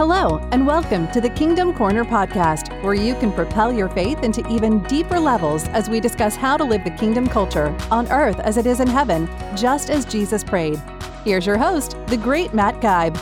Hello, 0.00 0.38
and 0.50 0.66
welcome 0.66 1.08
to 1.08 1.20
the 1.20 1.28
Kingdom 1.28 1.74
Corner 1.74 2.06
podcast, 2.06 2.72
where 2.82 2.94
you 2.94 3.14
can 3.16 3.30
propel 3.30 3.70
your 3.70 3.90
faith 3.90 4.22
into 4.22 4.40
even 4.50 4.82
deeper 4.84 5.20
levels 5.20 5.68
as 5.68 5.90
we 5.90 6.00
discuss 6.00 6.36
how 6.36 6.56
to 6.56 6.64
live 6.64 6.84
the 6.84 6.90
kingdom 6.92 7.28
culture 7.28 7.76
on 7.90 8.10
earth 8.10 8.40
as 8.40 8.56
it 8.56 8.64
is 8.64 8.80
in 8.80 8.88
heaven, 8.88 9.28
just 9.54 9.90
as 9.90 10.06
Jesus 10.06 10.42
prayed. 10.42 10.80
Here's 11.22 11.44
your 11.44 11.58
host, 11.58 11.98
the 12.06 12.16
great 12.16 12.54
Matt 12.54 12.80
Guybe. 12.80 13.14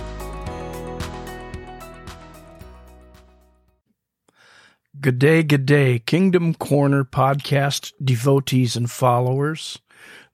Good 5.00 5.18
day, 5.18 5.42
good 5.42 5.66
day, 5.66 5.98
Kingdom 5.98 6.54
Corner 6.54 7.02
podcast 7.02 7.92
devotees 8.00 8.76
and 8.76 8.88
followers. 8.88 9.80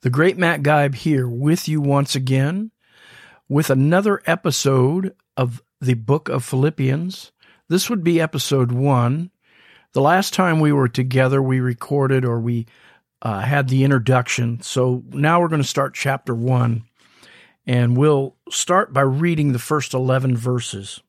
The 0.02 0.10
great 0.10 0.36
Matt 0.36 0.60
Guybe 0.60 0.94
here 0.94 1.26
with 1.26 1.70
you 1.70 1.80
once 1.80 2.14
again 2.14 2.70
with 3.48 3.70
another 3.70 4.20
episode 4.26 5.14
of 5.38 5.62
the 5.80 5.94
book 5.94 6.28
of 6.28 6.44
Philippians. 6.44 7.32
This 7.68 7.88
would 7.88 8.04
be 8.04 8.20
episode 8.20 8.72
one. 8.72 9.30
The 9.92 10.00
last 10.00 10.34
time 10.34 10.60
we 10.60 10.72
were 10.72 10.88
together, 10.88 11.40
we 11.40 11.60
recorded 11.60 12.24
or 12.24 12.40
we 12.40 12.66
uh, 13.22 13.40
had 13.40 13.68
the 13.68 13.84
introduction. 13.84 14.60
So 14.62 15.02
now 15.10 15.40
we're 15.40 15.48
going 15.48 15.62
to 15.62 15.68
start 15.68 15.94
chapter 15.94 16.34
one. 16.34 16.84
And 17.66 17.96
we'll 17.96 18.36
start 18.50 18.92
by 18.92 19.00
reading 19.00 19.52
the 19.52 19.58
first 19.58 19.94
11 19.94 20.36
verses. 20.36 21.00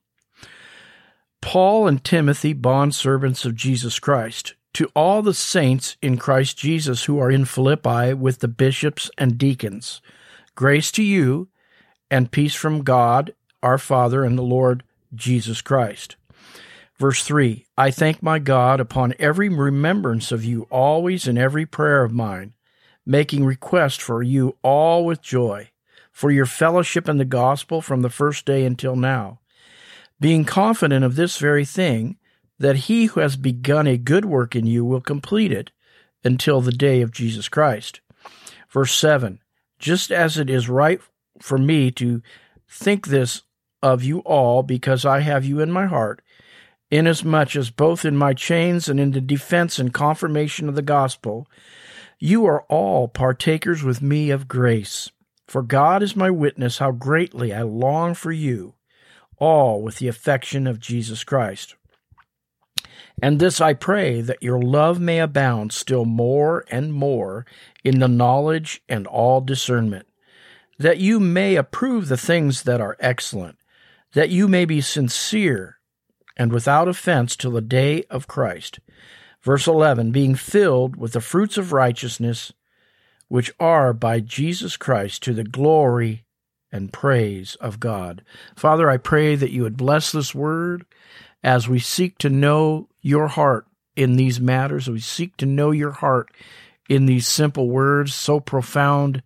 Paul 1.42 1.86
and 1.86 2.02
Timothy, 2.02 2.54
bondservants 2.54 3.44
of 3.44 3.54
Jesus 3.54 3.98
Christ, 3.98 4.54
to 4.74 4.90
all 4.96 5.22
the 5.22 5.34
saints 5.34 5.96
in 6.02 6.16
Christ 6.16 6.58
Jesus 6.58 7.04
who 7.04 7.18
are 7.18 7.30
in 7.30 7.44
Philippi 7.44 8.14
with 8.14 8.40
the 8.40 8.48
bishops 8.48 9.10
and 9.16 9.38
deacons, 9.38 10.00
grace 10.54 10.90
to 10.92 11.02
you 11.02 11.48
and 12.10 12.32
peace 12.32 12.54
from 12.54 12.82
God 12.82 13.34
our 13.62 13.78
Father 13.78 14.24
and 14.24 14.36
the 14.38 14.42
Lord 14.42 14.82
Jesus 15.14 15.62
Christ. 15.62 16.16
Verse 16.98 17.22
3 17.24 17.66
I 17.76 17.90
thank 17.90 18.22
my 18.22 18.38
God 18.38 18.80
upon 18.80 19.14
every 19.18 19.48
remembrance 19.48 20.32
of 20.32 20.44
you 20.44 20.66
always 20.70 21.28
in 21.28 21.36
every 21.36 21.66
prayer 21.66 22.02
of 22.02 22.12
mine, 22.12 22.54
making 23.04 23.44
request 23.44 24.00
for 24.00 24.22
you 24.22 24.56
all 24.62 25.04
with 25.04 25.20
joy, 25.20 25.70
for 26.10 26.30
your 26.30 26.46
fellowship 26.46 27.08
in 27.08 27.18
the 27.18 27.24
gospel 27.24 27.82
from 27.82 28.02
the 28.02 28.10
first 28.10 28.46
day 28.46 28.64
until 28.64 28.96
now, 28.96 29.40
being 30.18 30.44
confident 30.44 31.04
of 31.04 31.16
this 31.16 31.36
very 31.36 31.64
thing, 31.64 32.16
that 32.58 32.76
he 32.76 33.06
who 33.06 33.20
has 33.20 33.36
begun 33.36 33.86
a 33.86 33.98
good 33.98 34.24
work 34.24 34.56
in 34.56 34.66
you 34.66 34.84
will 34.84 35.02
complete 35.02 35.52
it 35.52 35.70
until 36.24 36.62
the 36.62 36.72
day 36.72 37.02
of 37.02 37.12
Jesus 37.12 37.48
Christ. 37.48 38.00
Verse 38.70 38.94
7 38.94 39.40
Just 39.78 40.10
as 40.10 40.38
it 40.38 40.48
is 40.48 40.68
right 40.68 41.00
for 41.40 41.58
me 41.58 41.90
to 41.92 42.22
think 42.68 43.08
this 43.08 43.42
of 43.82 44.02
you 44.02 44.20
all 44.20 44.62
because 44.62 45.04
I 45.04 45.20
have 45.20 45.44
you 45.44 45.60
in 45.60 45.70
my 45.70 45.86
heart, 45.86 46.22
inasmuch 46.90 47.56
as 47.56 47.70
both 47.70 48.04
in 48.04 48.16
my 48.16 48.32
chains 48.34 48.88
and 48.88 48.98
in 48.98 49.12
the 49.12 49.20
defense 49.20 49.78
and 49.78 49.92
confirmation 49.92 50.68
of 50.68 50.74
the 50.74 50.82
gospel, 50.82 51.46
you 52.18 52.46
are 52.46 52.62
all 52.62 53.08
partakers 53.08 53.82
with 53.82 54.00
me 54.00 54.30
of 54.30 54.48
grace. 54.48 55.10
For 55.46 55.62
God 55.62 56.02
is 56.02 56.16
my 56.16 56.30
witness 56.30 56.78
how 56.78 56.92
greatly 56.92 57.52
I 57.52 57.62
long 57.62 58.14
for 58.14 58.32
you, 58.32 58.74
all 59.38 59.82
with 59.82 59.98
the 59.98 60.08
affection 60.08 60.66
of 60.66 60.80
Jesus 60.80 61.22
Christ. 61.22 61.76
And 63.22 63.38
this 63.38 63.60
I 63.60 63.72
pray, 63.72 64.20
that 64.20 64.42
your 64.42 64.60
love 64.60 65.00
may 65.00 65.20
abound 65.20 65.72
still 65.72 66.04
more 66.04 66.64
and 66.70 66.92
more 66.92 67.46
in 67.84 67.98
the 67.98 68.08
knowledge 68.08 68.82
and 68.88 69.06
all 69.06 69.40
discernment, 69.40 70.06
that 70.78 70.98
you 70.98 71.18
may 71.20 71.56
approve 71.56 72.08
the 72.08 72.16
things 72.16 72.64
that 72.64 72.80
are 72.80 72.96
excellent 73.00 73.56
that 74.16 74.30
you 74.30 74.48
may 74.48 74.64
be 74.64 74.80
sincere 74.80 75.76
and 76.38 76.50
without 76.50 76.88
offense 76.88 77.36
till 77.36 77.50
the 77.50 77.60
day 77.60 78.02
of 78.04 78.26
Christ. 78.26 78.80
Verse 79.42 79.66
11, 79.66 80.10
being 80.10 80.34
filled 80.34 80.96
with 80.96 81.12
the 81.12 81.20
fruits 81.20 81.58
of 81.58 81.74
righteousness, 81.74 82.50
which 83.28 83.52
are 83.60 83.92
by 83.92 84.20
Jesus 84.20 84.78
Christ 84.78 85.22
to 85.24 85.34
the 85.34 85.44
glory 85.44 86.24
and 86.72 86.94
praise 86.94 87.56
of 87.56 87.78
God. 87.78 88.24
Father, 88.56 88.88
I 88.88 88.96
pray 88.96 89.36
that 89.36 89.50
you 89.50 89.64
would 89.64 89.76
bless 89.76 90.12
this 90.12 90.34
word 90.34 90.86
as 91.44 91.68
we 91.68 91.78
seek 91.78 92.16
to 92.18 92.30
know 92.30 92.88
your 93.02 93.28
heart 93.28 93.66
in 93.96 94.16
these 94.16 94.40
matters. 94.40 94.88
We 94.88 95.00
seek 95.00 95.36
to 95.36 95.46
know 95.46 95.72
your 95.72 95.92
heart 95.92 96.30
in 96.88 97.04
these 97.04 97.28
simple 97.28 97.68
words, 97.68 98.14
so 98.14 98.40
profound, 98.40 99.22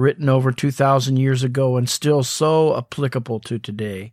written 0.00 0.28
over 0.28 0.50
2,000 0.50 1.16
years 1.16 1.44
ago, 1.44 1.76
and 1.76 1.88
still 1.88 2.22
so 2.22 2.76
applicable 2.76 3.40
to 3.40 3.58
today. 3.58 4.12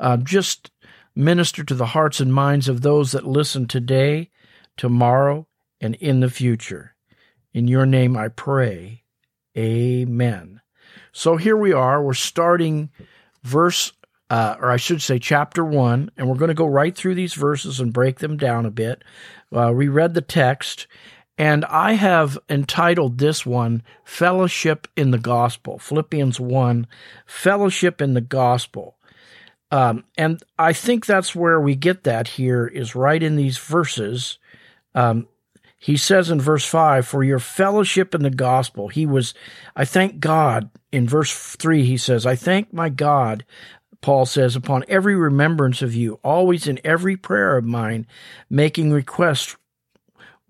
Uh, 0.00 0.16
just 0.16 0.70
minister 1.14 1.64
to 1.64 1.74
the 1.74 1.86
hearts 1.86 2.20
and 2.20 2.32
minds 2.32 2.68
of 2.68 2.80
those 2.80 3.12
that 3.12 3.26
listen 3.26 3.66
today, 3.66 4.30
tomorrow, 4.76 5.46
and 5.80 5.94
in 5.96 6.20
the 6.20 6.30
future. 6.30 6.94
In 7.52 7.68
your 7.68 7.86
name 7.86 8.16
I 8.16 8.28
pray. 8.28 9.04
Amen. 9.56 10.60
So 11.12 11.36
here 11.36 11.56
we 11.56 11.72
are. 11.72 12.02
We're 12.02 12.14
starting 12.14 12.90
verse, 13.44 13.92
uh, 14.30 14.56
or 14.60 14.70
I 14.70 14.76
should 14.76 15.00
say, 15.00 15.18
chapter 15.20 15.64
one, 15.64 16.10
and 16.16 16.28
we're 16.28 16.34
going 16.34 16.48
to 16.48 16.54
go 16.54 16.66
right 16.66 16.94
through 16.94 17.14
these 17.14 17.34
verses 17.34 17.78
and 17.78 17.92
break 17.92 18.18
them 18.18 18.36
down 18.36 18.66
a 18.66 18.70
bit. 18.70 19.02
Uh, 19.52 19.72
we 19.72 19.86
read 19.86 20.14
the 20.14 20.20
text, 20.20 20.88
and 21.36 21.64
I 21.64 21.92
have 21.92 22.38
entitled 22.48 23.18
this 23.18 23.44
one 23.44 23.82
Fellowship 24.04 24.86
in 24.96 25.10
the 25.10 25.18
Gospel. 25.18 25.78
Philippians 25.78 26.38
1 26.38 26.86
Fellowship 27.26 28.00
in 28.00 28.14
the 28.14 28.20
Gospel. 28.20 28.96
Um, 29.70 30.04
and 30.16 30.40
I 30.58 30.72
think 30.72 31.04
that's 31.04 31.34
where 31.34 31.60
we 31.60 31.74
get 31.74 32.04
that 32.04 32.28
here 32.28 32.66
is 32.66 32.94
right 32.94 33.20
in 33.20 33.34
these 33.34 33.58
verses. 33.58 34.38
Um, 34.94 35.26
he 35.76 35.96
says 35.96 36.30
in 36.30 36.40
verse 36.40 36.64
5, 36.64 37.06
For 37.06 37.24
your 37.24 37.40
fellowship 37.40 38.14
in 38.14 38.22
the 38.22 38.30
gospel, 38.30 38.88
he 38.88 39.04
was, 39.04 39.34
I 39.74 39.84
thank 39.84 40.20
God. 40.20 40.70
In 40.92 41.08
verse 41.08 41.34
3, 41.56 41.84
he 41.84 41.96
says, 41.96 42.24
I 42.24 42.36
thank 42.36 42.72
my 42.72 42.88
God, 42.88 43.44
Paul 44.00 44.26
says, 44.26 44.54
upon 44.54 44.84
every 44.86 45.16
remembrance 45.16 45.82
of 45.82 45.94
you, 45.94 46.20
always 46.22 46.68
in 46.68 46.78
every 46.84 47.16
prayer 47.16 47.56
of 47.56 47.64
mine, 47.64 48.06
making 48.48 48.92
request 48.92 49.56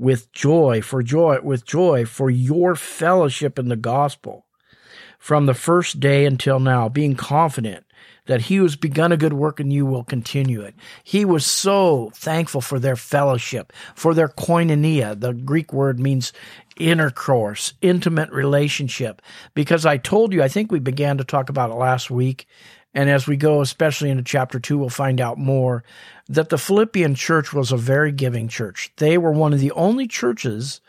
with 0.05 0.31
joy, 0.33 0.83
for 0.83 1.03
joy, 1.03 1.41
with 1.43 1.65
joy, 1.65 2.05
for 2.05 2.29
your 2.29 2.77
fellowship 2.77 3.59
in 3.59 3.69
the 3.69 3.77
gospel 3.77 4.45
from 5.19 5.47
the 5.47 5.55
first 5.55 5.99
day 5.99 6.27
until 6.27 6.61
now, 6.61 6.87
being 6.87 7.17
confident 7.17 7.87
that 8.27 8.43
he 8.43 8.57
who's 8.57 8.77
begun 8.77 9.13
a 9.13 9.17
good 9.17 9.33
work 9.33 9.61
in 9.61 9.71
you 9.71 9.87
will 9.87 10.05
continue 10.05 10.61
it. 10.61 10.75
He 11.03 11.25
was 11.25 11.47
so 11.47 12.11
thankful 12.15 12.61
for 12.61 12.79
their 12.79 12.97
fellowship, 12.97 13.73
for 13.95 14.13
their 14.13 14.29
koinonia. 14.29 15.19
The 15.19 15.33
Greek 15.33 15.73
word 15.73 15.99
means 15.99 16.35
intercourse, 16.77 17.73
intimate 17.81 18.31
relationship. 18.31 19.23
Because 19.55 19.87
I 19.87 19.97
told 19.97 20.35
you, 20.35 20.43
I 20.43 20.49
think 20.49 20.71
we 20.71 20.81
began 20.81 21.17
to 21.17 21.25
talk 21.25 21.49
about 21.49 21.71
it 21.71 21.77
last 21.77 22.11
week. 22.11 22.47
And 22.93 23.09
as 23.09 23.27
we 23.27 23.37
go, 23.37 23.63
especially 23.63 24.11
into 24.11 24.23
chapter 24.23 24.61
two, 24.61 24.77
we'll 24.77 24.91
find 24.91 25.21
out 25.21 25.39
more 25.39 25.83
that 26.29 26.49
the 26.49 26.59
Philippian 26.59 27.15
church 27.15 27.53
was 27.53 27.73
a 27.73 27.77
very 27.77 28.13
giving 28.13 28.49
church. 28.49 28.93
They 28.97 29.19
were 29.19 29.33
one 29.33 29.53
of 29.53 29.61
the 29.61 29.73
only 29.73 30.07
churches 30.07 30.81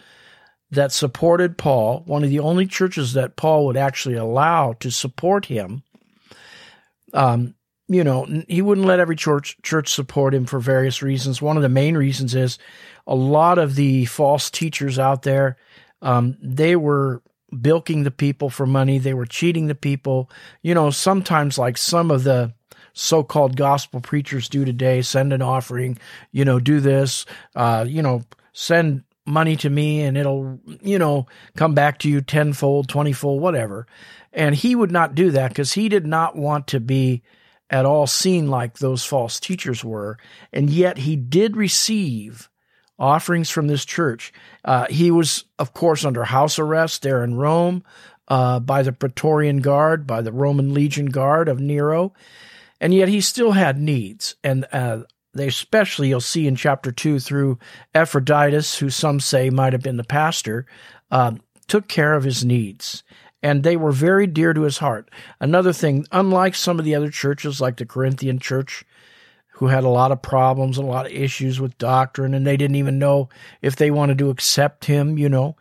that 0.72 0.92
supported 0.92 1.58
Paul, 1.58 2.04
one 2.06 2.24
of 2.24 2.30
the 2.30 2.40
only 2.40 2.66
churches 2.66 3.14
that 3.14 3.36
Paul 3.36 3.66
would 3.66 3.78
actually 3.78 4.16
allow 4.16 4.74
to 4.74 4.90
support 4.90 5.46
him 5.46 5.84
um, 7.16 7.56
you 7.88 8.04
know, 8.04 8.28
he 8.48 8.62
wouldn't 8.62 8.88
let 8.88 9.00
every 9.00 9.16
church 9.16 9.58
church 9.64 9.94
support 9.94 10.34
him 10.34 10.46
for 10.46 10.60
various 10.60 11.02
reasons. 11.02 11.42
One 11.42 11.56
of 11.56 11.64
the 11.64 11.70
main 11.70 11.96
reasons 11.96 12.36
is 12.36 12.58
a 13.08 13.16
lot 13.16 13.58
of 13.58 13.76
the 13.76 14.06
false 14.06 14.50
teachers 14.50 15.00
out 15.00 15.22
there, 15.22 15.58
um, 16.02 16.38
they 16.42 16.76
were 16.76 17.22
bilking 17.62 18.04
the 18.04 18.12
people 18.12 18.50
for 18.50 18.66
money. 18.66 18.98
They 18.98 19.14
were 19.14 19.26
cheating 19.26 19.68
the 19.68 19.76
people. 19.76 20.30
You 20.62 20.74
know, 20.74 20.90
sometimes 20.90 21.58
like 21.58 21.78
some 21.78 22.12
of 22.12 22.24
the 22.24 22.54
so-called 22.96 23.56
gospel 23.56 24.00
preachers 24.00 24.50
do 24.50 24.66
today, 24.66 25.02
send 25.02 25.34
an 25.34 25.42
offering, 25.42 25.98
you 26.32 26.46
know, 26.46 26.60
do 26.60 26.80
this, 26.80 27.26
uh, 27.56 27.86
you 27.88 28.02
know, 28.02 28.24
send 28.54 29.04
money 29.26 29.56
to 29.58 29.70
me 29.70 30.02
and 30.02 30.18
it'll, 30.18 30.60
you 30.82 30.98
know, 30.98 31.28
come 31.56 31.74
back 31.74 32.00
to 32.00 32.10
you 32.10 32.22
tenfold, 32.22 32.88
twentyfold, 32.88 33.42
whatever. 33.42 33.86
And 34.32 34.56
he 34.56 34.76
would 34.76 34.92
not 34.92 35.14
do 35.14 35.32
that 35.32 35.50
because 35.50 35.74
he 35.74 35.90
did 35.90 36.08
not 36.08 36.36
want 36.36 36.68
to 36.68 36.80
be 36.80 37.22
at 37.70 37.86
all 37.86 38.08
seen 38.08 38.48
like 38.48 38.78
those 38.78 39.04
false 39.04 39.40
teachers 39.40 39.84
were. 39.84 40.18
And 40.54 40.70
yet 40.70 41.00
he 41.00 41.16
did 41.16 41.58
receive 41.58 42.50
offerings 42.98 43.50
from 43.50 43.68
this 43.68 43.84
church. 43.84 44.32
Uh, 44.64 44.86
he 44.90 45.12
was, 45.12 45.44
of 45.60 45.74
course, 45.74 46.06
under 46.06 46.24
house 46.24 46.60
arrest 46.60 47.02
there 47.02 47.24
in 47.24 47.36
Rome 47.36 47.84
uh, 48.30 48.60
by 48.60 48.84
the 48.84 48.94
Praetorian 48.94 49.60
Guard, 49.60 50.08
by 50.08 50.22
the 50.22 50.32
Roman 50.32 50.74
Legion 50.74 51.08
Guard 51.08 51.50
of 51.50 51.60
Nero. 51.60 52.14
And 52.82 52.94
yet 52.94 53.08
he 53.08 53.22
still 53.22 53.52
had 53.52 53.80
needs. 53.80 54.36
And 54.44 54.66
uh, 54.72 55.04
they 55.34 55.48
especially, 55.48 56.10
you'll 56.10 56.22
see 56.22 56.48
in 56.48 56.56
chapter 56.56 56.92
2 56.92 57.20
through 57.20 57.60
Epaphroditus, 57.94 58.78
who 58.78 58.90
some 58.90 59.20
say 59.20 59.50
might 59.50 59.74
have 59.74 59.82
been 59.82 59.98
the 59.98 60.04
pastor, 60.04 60.66
uh, 61.12 61.34
took 61.68 61.88
care 61.88 62.14
of 62.14 62.24
his 62.24 62.44
needs 62.44 63.04
and 63.46 63.62
they 63.62 63.78
were 63.78 63.92
very 63.92 64.26
dear 64.26 64.56
to 64.56 64.64
his 64.64 64.80
heart. 64.80 65.12
Another 65.40 65.72
thing, 65.72 66.04
unlike 66.12 66.56
some 66.56 66.80
of 66.80 66.86
the 66.86 66.96
other 66.96 67.12
churches, 67.12 67.62
like 67.62 67.78
the 67.78 67.86
Corinthian 67.86 68.40
church, 68.40 68.84
who 69.54 69.68
had 69.68 69.84
a 69.84 69.90
lot 69.90 70.12
of 70.12 70.20
problems 70.20 70.80
and 70.80 70.88
a 70.88 70.92
lot 70.92 71.06
of 71.06 71.12
issues 71.12 71.62
with 71.62 71.78
doctrine, 71.78 72.34
and 72.34 72.46
they 72.46 72.58
didn't 72.58 72.78
even 72.78 72.98
know 72.98 73.30
if 73.62 73.76
they 73.76 73.92
wanted 73.92 74.18
to 74.18 74.32
accept 74.32 74.86
him. 74.86 75.20
You 75.20 75.30
know, 75.30 75.56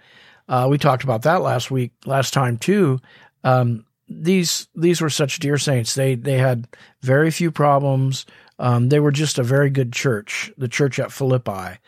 uh, 0.49 0.67
we 0.71 0.79
talked 0.79 1.05
about 1.05 1.23
that 1.23 1.43
last 1.43 1.71
week, 1.71 1.93
last 2.07 2.33
time 2.33 2.57
too. 2.57 3.01
Um, 3.45 3.85
these 4.09 4.69
these 4.75 5.01
were 5.01 5.11
such 5.11 5.39
dear 5.39 5.59
saints. 5.59 5.95
They 5.95 6.15
they 6.15 6.39
had 6.39 6.69
very 7.03 7.31
few 7.31 7.51
problems. 7.51 8.27
Um, 8.59 8.89
they 8.89 9.01
were 9.01 9.11
just 9.11 9.39
a 9.39 9.43
very 9.43 9.71
good 9.71 9.93
church, 9.93 10.53
the 10.57 10.69
church 10.69 10.99
at 10.99 11.13
Philippi, 11.13 11.79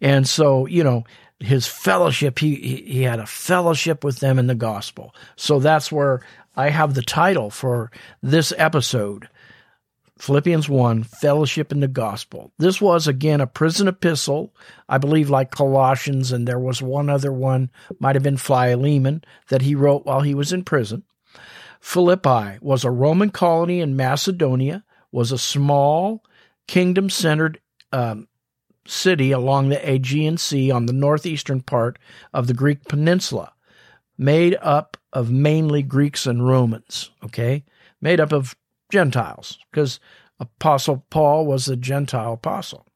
and 0.00 0.28
so 0.28 0.66
you 0.66 0.82
know 0.82 1.04
his 1.38 1.66
fellowship. 1.66 2.38
He 2.38 2.82
he, 2.86 3.02
had 3.02 3.20
a 3.20 3.26
fellowship 3.26 4.02
with 4.02 4.20
them 4.20 4.38
in 4.38 4.46
the 4.46 4.54
gospel. 4.54 5.14
So 5.36 5.60
that's 5.60 5.92
where 5.92 6.20
I 6.56 6.70
have 6.70 6.94
the 6.94 7.02
title 7.02 7.50
for 7.50 7.90
this 8.22 8.52
episode. 8.56 9.28
Philippians 10.18 10.68
1, 10.68 11.04
fellowship 11.04 11.70
in 11.70 11.78
the 11.78 11.86
gospel. 11.86 12.50
This 12.58 12.80
was 12.80 13.06
again 13.06 13.40
a 13.40 13.46
prison 13.46 13.86
epistle, 13.86 14.52
I 14.88 14.98
believe 14.98 15.30
like 15.30 15.52
Colossians, 15.52 16.32
and 16.32 16.46
there 16.46 16.58
was 16.58 16.82
one 16.82 17.08
other 17.08 17.32
one, 17.32 17.70
might 18.00 18.16
have 18.16 18.24
been 18.24 18.36
Philemon, 18.36 19.22
that 19.48 19.62
he 19.62 19.76
wrote 19.76 20.06
while 20.06 20.22
he 20.22 20.34
was 20.34 20.52
in 20.52 20.64
prison. 20.64 21.04
Philippi 21.80 22.58
was 22.60 22.84
a 22.84 22.90
Roman 22.90 23.30
colony 23.30 23.80
in 23.80 23.96
Macedonia, 23.96 24.84
was 25.10 25.32
a 25.32 25.38
small 25.38 26.24
kingdom 26.66 27.08
centered 27.08 27.60
um, 27.92 28.28
city 28.86 29.32
along 29.32 29.68
the 29.68 29.90
Aegean 29.90 30.38
Sea 30.38 30.70
on 30.70 30.86
the 30.86 30.92
northeastern 30.92 31.60
part 31.60 31.98
of 32.32 32.46
the 32.46 32.54
Greek 32.54 32.84
peninsula, 32.84 33.52
made 34.16 34.56
up 34.60 34.96
of 35.12 35.30
mainly 35.30 35.82
Greeks 35.82 36.26
and 36.26 36.46
Romans, 36.46 37.10
okay? 37.24 37.64
Made 38.00 38.20
up 38.20 38.32
of 38.32 38.56
Gentiles, 38.90 39.58
because 39.70 40.00
Apostle 40.40 41.04
Paul 41.10 41.46
was 41.46 41.68
a 41.68 41.76
Gentile 41.76 42.34
apostle. 42.34 42.86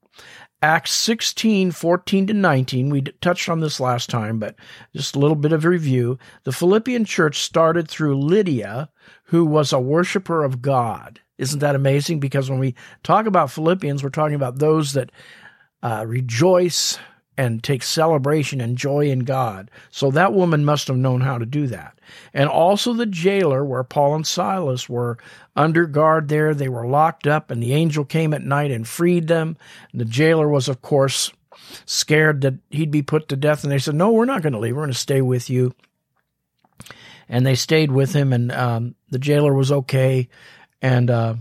Acts 0.62 0.92
16, 0.92 1.72
14 1.72 2.28
to 2.28 2.32
19, 2.32 2.88
we 2.88 3.02
touched 3.02 3.48
on 3.48 3.58
this 3.58 3.80
last 3.80 4.08
time, 4.08 4.38
but 4.38 4.54
just 4.94 5.16
a 5.16 5.18
little 5.18 5.34
bit 5.34 5.52
of 5.52 5.64
review. 5.64 6.18
The 6.44 6.52
Philippian 6.52 7.04
church 7.04 7.40
started 7.40 7.88
through 7.88 8.20
Lydia, 8.20 8.88
who 9.24 9.44
was 9.44 9.72
a 9.72 9.80
worshiper 9.80 10.44
of 10.44 10.62
God. 10.62 11.18
Isn't 11.36 11.58
that 11.58 11.74
amazing? 11.74 12.20
Because 12.20 12.48
when 12.48 12.60
we 12.60 12.76
talk 13.02 13.26
about 13.26 13.50
Philippians, 13.50 14.04
we're 14.04 14.10
talking 14.10 14.36
about 14.36 14.60
those 14.60 14.92
that 14.92 15.10
uh, 15.82 16.04
rejoice 16.06 16.96
and 17.36 17.62
take 17.62 17.82
celebration 17.82 18.60
and 18.60 18.76
joy 18.76 19.08
in 19.08 19.20
God. 19.20 19.70
So 19.90 20.10
that 20.10 20.32
woman 20.32 20.64
must 20.64 20.88
have 20.88 20.96
known 20.96 21.22
how 21.22 21.38
to 21.38 21.46
do 21.46 21.66
that. 21.68 21.98
And 22.34 22.48
also 22.48 22.92
the 22.92 23.06
jailer, 23.06 23.64
where 23.64 23.84
Paul 23.84 24.16
and 24.16 24.26
Silas 24.26 24.88
were 24.88 25.18
under 25.56 25.86
guard 25.86 26.28
there, 26.28 26.54
they 26.54 26.68
were 26.68 26.86
locked 26.86 27.26
up, 27.26 27.50
and 27.50 27.62
the 27.62 27.72
angel 27.72 28.04
came 28.04 28.34
at 28.34 28.42
night 28.42 28.70
and 28.70 28.86
freed 28.86 29.28
them. 29.28 29.56
And 29.92 30.00
the 30.00 30.06
jailer 30.06 30.48
was, 30.48 30.68
of 30.68 30.82
course, 30.82 31.32
scared 31.86 32.42
that 32.42 32.54
he'd 32.70 32.90
be 32.90 33.02
put 33.02 33.28
to 33.28 33.36
death. 33.36 33.62
And 33.62 33.72
they 33.72 33.78
said, 33.78 33.94
No, 33.94 34.12
we're 34.12 34.24
not 34.24 34.42
going 34.42 34.52
to 34.52 34.58
leave. 34.58 34.74
We're 34.76 34.82
going 34.82 34.92
to 34.92 34.98
stay 34.98 35.22
with 35.22 35.48
you. 35.48 35.74
And 37.28 37.46
they 37.46 37.54
stayed 37.54 37.90
with 37.90 38.12
him, 38.12 38.32
and 38.32 38.52
um, 38.52 38.94
the 39.08 39.18
jailer 39.18 39.54
was 39.54 39.72
okay. 39.72 40.28
And 40.82 41.10
uh, 41.10 41.36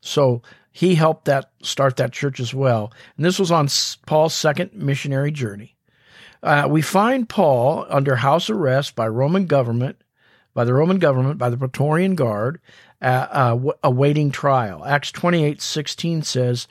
so 0.00 0.42
he 0.72 0.94
helped 0.94 1.24
that 1.24 1.50
start 1.62 1.96
that 1.96 2.12
church 2.12 2.40
as 2.40 2.54
well. 2.54 2.92
And 3.16 3.24
this 3.24 3.38
was 3.38 3.50
on 3.50 3.68
Paul's 4.06 4.34
second 4.34 4.72
missionary 4.74 5.32
journey. 5.32 5.76
Uh, 6.42 6.66
we 6.70 6.80
find 6.80 7.28
Paul 7.28 7.86
under 7.88 8.16
house 8.16 8.48
arrest 8.48 8.94
by 8.94 9.08
Roman 9.08 9.46
government, 9.46 10.02
by 10.54 10.64
the 10.64 10.72
Roman 10.72 10.98
government, 10.98 11.38
by 11.38 11.50
the 11.50 11.58
Praetorian 11.58 12.14
Guard, 12.14 12.60
uh, 13.02 13.26
uh, 13.30 13.72
awaiting 13.82 14.30
trial. 14.30 14.84
Acts 14.84 15.12
twenty 15.12 15.44
eight 15.44 15.60
sixteen 15.60 16.22
says, 16.22 16.66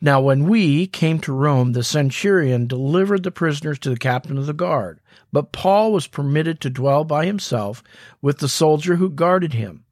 Now 0.00 0.20
when 0.20 0.48
we 0.48 0.86
came 0.86 1.18
to 1.20 1.32
Rome, 1.32 1.72
the 1.72 1.84
centurion 1.84 2.66
delivered 2.66 3.22
the 3.22 3.30
prisoners 3.30 3.78
to 3.80 3.90
the 3.90 3.96
captain 3.96 4.38
of 4.38 4.46
the 4.46 4.52
guard, 4.52 5.00
but 5.32 5.52
Paul 5.52 5.92
was 5.92 6.06
permitted 6.06 6.60
to 6.60 6.70
dwell 6.70 7.04
by 7.04 7.26
himself 7.26 7.82
with 8.22 8.38
the 8.38 8.48
soldier 8.48 8.96
who 8.96 9.10
guarded 9.10 9.52
him. 9.52 9.84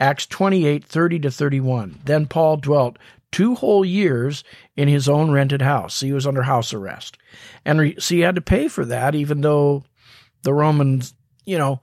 Acts 0.00 0.26
28 0.26 0.84
30 0.84 1.18
to 1.20 1.30
31. 1.30 2.00
Then 2.04 2.26
Paul 2.26 2.56
dwelt 2.56 2.98
two 3.30 3.54
whole 3.54 3.84
years 3.84 4.42
in 4.76 4.88
his 4.88 5.08
own 5.08 5.30
rented 5.30 5.62
house. 5.62 6.00
He 6.00 6.12
was 6.12 6.26
under 6.26 6.42
house 6.42 6.72
arrest. 6.72 7.18
And 7.64 7.80
re- 7.80 7.96
so 7.98 8.14
he 8.14 8.22
had 8.22 8.34
to 8.34 8.40
pay 8.40 8.68
for 8.68 8.84
that, 8.86 9.14
even 9.14 9.42
though 9.42 9.84
the 10.42 10.54
Romans, 10.54 11.14
you 11.44 11.58
know, 11.58 11.80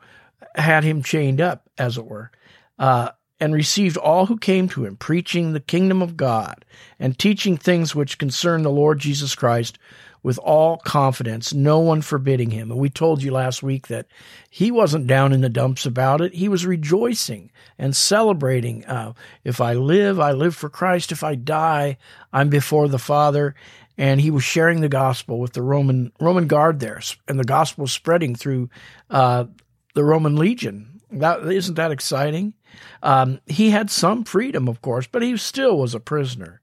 had 0.56 0.84
him 0.84 1.04
chained 1.04 1.40
up, 1.40 1.70
as 1.78 1.98
it 1.98 2.06
were. 2.06 2.32
Uh, 2.80 3.10
and 3.40 3.54
received 3.54 3.98
all 3.98 4.26
who 4.26 4.38
came 4.38 4.68
to 4.68 4.86
him, 4.86 4.96
preaching 4.96 5.54
the 5.54 5.60
kingdom 5.60 6.02
of 6.02 6.18
God 6.18 6.66
and 7.00 7.18
teaching 7.18 7.56
things 7.56 7.94
which 7.94 8.18
concern 8.18 8.64
the 8.64 8.72
Lord 8.72 9.00
Jesus 9.00 9.36
Christ 9.36 9.78
with 10.28 10.40
all 10.40 10.76
confidence, 10.80 11.54
no 11.54 11.80
one 11.80 12.02
forbidding 12.02 12.52
him. 12.52 12.70
And 12.70 12.78
we 12.78 12.90
told 12.90 13.24
you 13.24 13.32
last 13.32 13.64
week 13.64 13.88
that 13.88 14.08
he 14.50 14.72
wasn't 14.72 15.08
down 15.08 15.32
in 15.32 15.40
the 15.40 15.48
dumps 15.48 15.86
about 15.86 16.20
it. 16.20 16.34
He 16.34 16.50
was 16.50 16.66
rejoicing 16.66 17.50
and 17.80 17.96
celebrating. 17.96 18.84
Uh, 18.84 19.14
if 19.46 19.62
I 19.62 19.76
live, 19.76 20.20
I 20.20 20.34
live 20.34 20.54
for 20.54 20.68
Christ. 20.68 21.14
If 21.14 21.24
I 21.24 21.36
die, 21.36 21.96
I'm 22.34 22.50
before 22.50 22.90
the 22.90 23.00
Father. 23.00 23.56
And 23.98 24.20
he 24.20 24.30
was 24.30 24.44
sharing 24.44 24.82
the 24.82 24.90
gospel 24.90 25.40
with 25.40 25.54
the 25.54 25.62
Roman 25.62 26.12
Roman 26.20 26.48
guard 26.48 26.82
there, 26.82 27.00
and 27.30 27.40
the 27.40 27.46
gospel 27.46 27.88
spreading 27.88 28.36
through 28.36 28.70
uh, 29.10 29.46
the 29.94 30.04
Roman 30.04 30.36
legion. 30.36 31.00
That 31.10 31.50
isn't 31.50 31.76
that 31.76 31.94
exciting. 31.94 32.54
Um, 33.02 33.40
he 33.46 33.70
had 33.70 33.90
some 33.90 34.26
freedom, 34.26 34.68
of 34.68 34.82
course, 34.82 35.08
but 35.08 35.22
he 35.22 35.38
still 35.38 35.78
was 35.78 35.96
a 35.96 36.02
prisoner. 36.02 36.60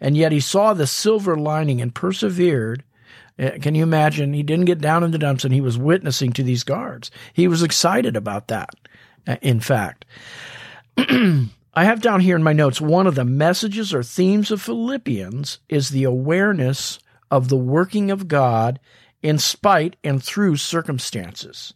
And 0.00 0.16
yet 0.16 0.30
he 0.30 0.38
saw 0.38 0.72
the 0.72 0.86
silver 0.86 1.36
lining 1.36 1.80
and 1.80 1.92
persevered 1.92 2.84
can 3.38 3.74
you 3.74 3.82
imagine? 3.82 4.34
He 4.34 4.42
didn't 4.42 4.64
get 4.64 4.80
down 4.80 5.04
in 5.04 5.12
the 5.12 5.18
dumps 5.18 5.44
and 5.44 5.54
he 5.54 5.60
was 5.60 5.78
witnessing 5.78 6.32
to 6.32 6.42
these 6.42 6.64
guards. 6.64 7.10
He 7.32 7.46
was 7.46 7.62
excited 7.62 8.16
about 8.16 8.48
that, 8.48 8.70
uh, 9.26 9.36
in 9.40 9.60
fact. 9.60 10.04
I 10.98 11.84
have 11.84 12.00
down 12.00 12.20
here 12.20 12.34
in 12.34 12.42
my 12.42 12.52
notes 12.52 12.80
one 12.80 13.06
of 13.06 13.14
the 13.14 13.24
messages 13.24 13.94
or 13.94 14.02
themes 14.02 14.50
of 14.50 14.60
Philippians 14.60 15.60
is 15.68 15.90
the 15.90 16.04
awareness 16.04 16.98
of 17.30 17.48
the 17.48 17.56
working 17.56 18.10
of 18.10 18.26
God 18.26 18.80
in 19.22 19.38
spite 19.38 19.96
and 20.02 20.22
through 20.22 20.56
circumstances. 20.56 21.74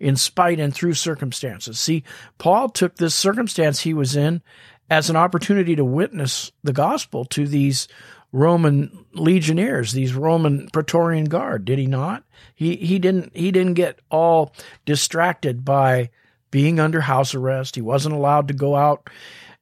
In 0.00 0.16
spite 0.16 0.58
and 0.58 0.74
through 0.74 0.94
circumstances. 0.94 1.78
See, 1.78 2.02
Paul 2.38 2.68
took 2.68 2.96
this 2.96 3.14
circumstance 3.14 3.80
he 3.80 3.94
was 3.94 4.16
in 4.16 4.42
as 4.90 5.08
an 5.08 5.16
opportunity 5.16 5.76
to 5.76 5.84
witness 5.84 6.50
the 6.62 6.72
gospel 6.72 7.24
to 7.26 7.46
these 7.46 7.86
Roman 8.34 9.06
legionnaires, 9.12 9.92
these 9.92 10.12
Roman 10.12 10.68
Praetorian 10.72 11.26
Guard, 11.26 11.64
did 11.64 11.78
he 11.78 11.86
not? 11.86 12.24
He 12.52 12.74
he 12.74 12.98
didn't 12.98 13.30
he 13.32 13.52
didn't 13.52 13.74
get 13.74 14.00
all 14.10 14.52
distracted 14.84 15.64
by 15.64 16.10
being 16.50 16.80
under 16.80 17.02
house 17.02 17.32
arrest. 17.32 17.76
He 17.76 17.80
wasn't 17.80 18.16
allowed 18.16 18.48
to 18.48 18.54
go 18.54 18.74
out, 18.74 19.08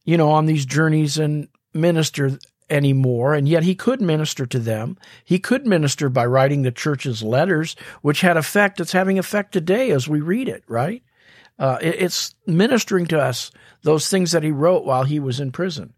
you 0.07 0.17
know, 0.17 0.31
on 0.31 0.47
these 0.47 0.65
journeys 0.65 1.19
and 1.19 1.49
minister 1.75 2.39
anymore, 2.71 3.35
and 3.35 3.47
yet 3.47 3.63
he 3.63 3.75
could 3.75 4.01
minister 4.01 4.47
to 4.47 4.59
them. 4.59 4.97
He 5.23 5.39
could 5.39 5.67
minister 5.67 6.09
by 6.09 6.25
writing 6.25 6.63
the 6.63 6.73
church's 6.73 7.23
letters, 7.23 7.77
which 8.01 8.23
had 8.23 8.39
effect. 8.39 8.81
It's 8.81 8.93
having 8.93 9.19
effect 9.19 9.53
today 9.53 9.91
as 9.91 10.09
we 10.09 10.23
read 10.23 10.49
it, 10.49 10.65
right? 10.67 11.03
Uh, 11.59 11.77
it, 11.83 11.97
it's 12.01 12.35
ministering 12.47 13.05
to 13.09 13.21
us 13.21 13.51
those 13.83 14.09
things 14.09 14.33
that 14.33 14.43
he 14.43 14.51
wrote 14.51 14.87
while 14.87 15.05
he 15.05 15.21
was 15.21 15.41
in 15.41 15.53
prison. 15.53 15.93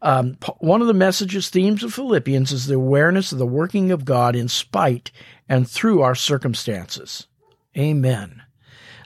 Um, 0.00 0.38
one 0.58 0.80
of 0.80 0.86
the 0.86 0.94
messages 0.94 1.48
themes 1.48 1.82
of 1.82 1.92
Philippians 1.92 2.52
is 2.52 2.66
the 2.66 2.74
awareness 2.74 3.32
of 3.32 3.38
the 3.38 3.46
working 3.46 3.90
of 3.90 4.04
God 4.04 4.36
in 4.36 4.48
spite 4.48 5.10
and 5.48 5.68
through 5.68 6.02
our 6.02 6.14
circumstances. 6.14 7.26
Amen. 7.76 8.42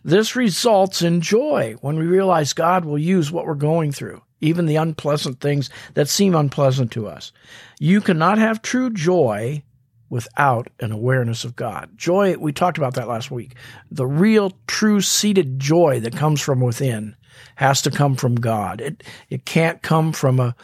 This 0.04 0.34
results 0.34 1.00
in 1.00 1.20
joy 1.20 1.76
when 1.80 1.96
we 1.96 2.04
realize 2.06 2.52
God 2.52 2.84
will 2.84 2.98
use 2.98 3.30
what 3.30 3.46
we're 3.46 3.54
going 3.54 3.92
through, 3.92 4.20
even 4.40 4.66
the 4.66 4.76
unpleasant 4.76 5.40
things 5.40 5.70
that 5.94 6.08
seem 6.08 6.34
unpleasant 6.34 6.90
to 6.92 7.06
us. 7.06 7.32
You 7.78 8.00
cannot 8.00 8.38
have 8.38 8.60
true 8.60 8.90
joy 8.90 9.62
without 10.10 10.68
an 10.80 10.92
awareness 10.92 11.44
of 11.44 11.56
God. 11.56 11.90
Joy, 11.96 12.36
we 12.36 12.52
talked 12.52 12.76
about 12.76 12.94
that 12.94 13.08
last 13.08 13.30
week. 13.30 13.54
The 13.90 14.06
real, 14.06 14.52
true 14.66 15.00
seated 15.00 15.58
joy 15.58 16.00
that 16.00 16.16
comes 16.16 16.40
from 16.40 16.60
within 16.60 17.16
has 17.56 17.82
to 17.82 17.90
come 17.90 18.16
from 18.16 18.36
God. 18.36 18.80
It 18.80 19.02
it 19.30 19.44
can't 19.44 19.82
come 19.82 20.12
from 20.12 20.40
a 20.40 20.54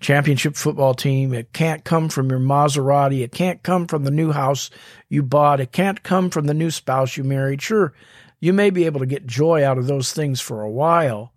championship 0.00 0.56
football 0.56 0.94
team. 0.94 1.32
It 1.32 1.52
can't 1.52 1.84
come 1.84 2.08
from 2.08 2.28
your 2.30 2.38
Maserati. 2.38 3.22
It 3.22 3.32
can't 3.32 3.62
come 3.62 3.86
from 3.86 4.04
the 4.04 4.10
new 4.10 4.32
house 4.32 4.70
you 5.08 5.22
bought. 5.22 5.60
It 5.60 5.72
can't 5.72 6.02
come 6.02 6.30
from 6.30 6.46
the 6.46 6.54
new 6.54 6.70
spouse 6.70 7.16
you 7.16 7.24
married. 7.24 7.62
Sure, 7.62 7.94
you 8.40 8.52
may 8.52 8.70
be 8.70 8.84
able 8.84 9.00
to 9.00 9.06
get 9.06 9.26
joy 9.26 9.64
out 9.64 9.78
of 9.78 9.86
those 9.86 10.12
things 10.12 10.40
for 10.40 10.62
a 10.62 10.70
while, 10.70 11.32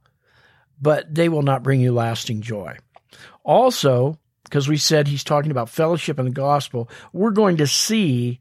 but 0.82 1.14
they 1.14 1.30
will 1.30 1.42
not 1.42 1.64
bring 1.64 1.80
you 1.80 1.94
lasting 1.94 2.42
joy. 2.42 2.76
Also, 3.44 4.20
because 4.44 4.68
we 4.68 4.78
said 4.78 5.08
he's 5.08 5.24
talking 5.24 5.52
about 5.52 5.70
fellowship 5.70 6.20
and 6.20 6.28
the 6.28 6.32
gospel, 6.32 6.90
we're 7.14 7.32
going 7.32 7.58
to 7.58 7.68
see 7.68 8.40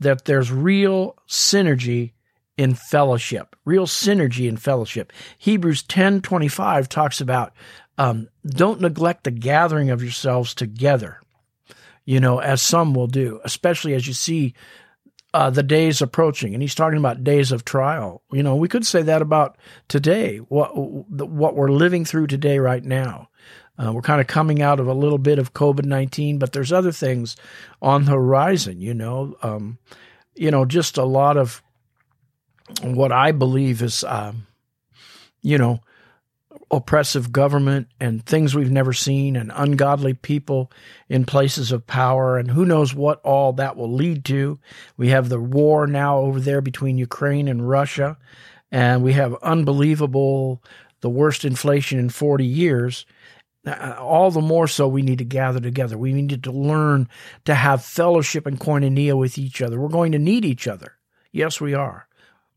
that 0.00 0.24
there's 0.24 0.50
real 0.50 1.16
synergy 1.28 2.12
in 2.56 2.74
fellowship, 2.74 3.56
real 3.64 3.86
synergy 3.86 4.48
in 4.48 4.56
fellowship. 4.56 5.12
Hebrews 5.38 5.82
10:25 5.82 6.88
talks 6.88 7.20
about 7.20 7.52
um, 7.98 8.28
don't 8.44 8.80
neglect 8.80 9.24
the 9.24 9.30
gathering 9.30 9.90
of 9.90 10.02
yourselves 10.02 10.54
together, 10.54 11.20
you 12.04 12.20
know, 12.20 12.38
as 12.38 12.60
some 12.60 12.94
will 12.94 13.06
do, 13.06 13.40
especially 13.44 13.94
as 13.94 14.06
you 14.06 14.14
see 14.14 14.54
uh, 15.32 15.50
the 15.50 15.62
days 15.62 16.00
approaching. 16.00 16.54
And 16.54 16.62
he's 16.62 16.74
talking 16.74 16.98
about 16.98 17.24
days 17.24 17.50
of 17.50 17.64
trial. 17.64 18.22
You 18.32 18.42
know, 18.42 18.54
we 18.54 18.68
could 18.68 18.86
say 18.86 19.02
that 19.02 19.20
about 19.20 19.58
today, 19.88 20.38
what, 20.38 20.70
what 20.76 21.56
we're 21.56 21.70
living 21.70 22.04
through 22.04 22.28
today, 22.28 22.58
right 22.58 22.84
now. 22.84 23.28
Uh, 23.76 23.92
we're 23.92 24.02
kind 24.02 24.20
of 24.20 24.28
coming 24.28 24.62
out 24.62 24.78
of 24.78 24.86
a 24.86 24.94
little 24.94 25.18
bit 25.18 25.40
of 25.40 25.52
COVID 25.52 25.84
19, 25.84 26.38
but 26.38 26.52
there's 26.52 26.72
other 26.72 26.92
things 26.92 27.34
on 27.82 28.04
the 28.04 28.12
horizon, 28.12 28.80
you 28.80 28.94
know. 28.94 29.36
Um, 29.42 29.78
you 30.36 30.52
know, 30.52 30.64
just 30.64 30.96
a 30.96 31.04
lot 31.04 31.36
of 31.36 31.63
what 32.82 33.12
I 33.12 33.32
believe 33.32 33.82
is, 33.82 34.04
um, 34.04 34.46
you 35.42 35.58
know, 35.58 35.80
oppressive 36.70 37.30
government 37.30 37.88
and 38.00 38.24
things 38.24 38.54
we've 38.54 38.70
never 38.70 38.92
seen 38.92 39.36
and 39.36 39.52
ungodly 39.54 40.14
people 40.14 40.72
in 41.08 41.24
places 41.24 41.72
of 41.72 41.86
power 41.86 42.38
and 42.38 42.50
who 42.50 42.64
knows 42.64 42.94
what 42.94 43.20
all 43.20 43.52
that 43.52 43.76
will 43.76 43.92
lead 43.92 44.24
to. 44.24 44.58
We 44.96 45.08
have 45.08 45.28
the 45.28 45.40
war 45.40 45.86
now 45.86 46.18
over 46.18 46.40
there 46.40 46.60
between 46.60 46.98
Ukraine 46.98 47.48
and 47.48 47.68
Russia 47.68 48.16
and 48.74 49.02
we 49.04 49.12
have 49.12 49.34
unbelievable 49.42 50.62
the 51.00 51.10
worst 51.10 51.44
inflation 51.44 51.98
in 51.98 52.08
40 52.08 52.44
years. 52.44 53.06
Uh, 53.66 53.94
all 53.98 54.30
the 54.30 54.40
more 54.40 54.66
so 54.66 54.88
we 54.88 55.02
need 55.02 55.18
to 55.18 55.24
gather 55.24 55.60
together. 55.60 55.96
We 55.96 56.12
need 56.12 56.42
to 56.42 56.50
learn 56.52 57.08
to 57.44 57.54
have 57.54 57.84
fellowship 57.84 58.46
and 58.46 58.58
koinonia 58.58 59.16
with 59.16 59.38
each 59.38 59.62
other. 59.62 59.78
We're 59.78 59.88
going 59.88 60.12
to 60.12 60.18
need 60.18 60.44
each 60.44 60.66
other. 60.66 60.98
Yes, 61.30 61.60
we 61.60 61.72
are. 61.72 62.08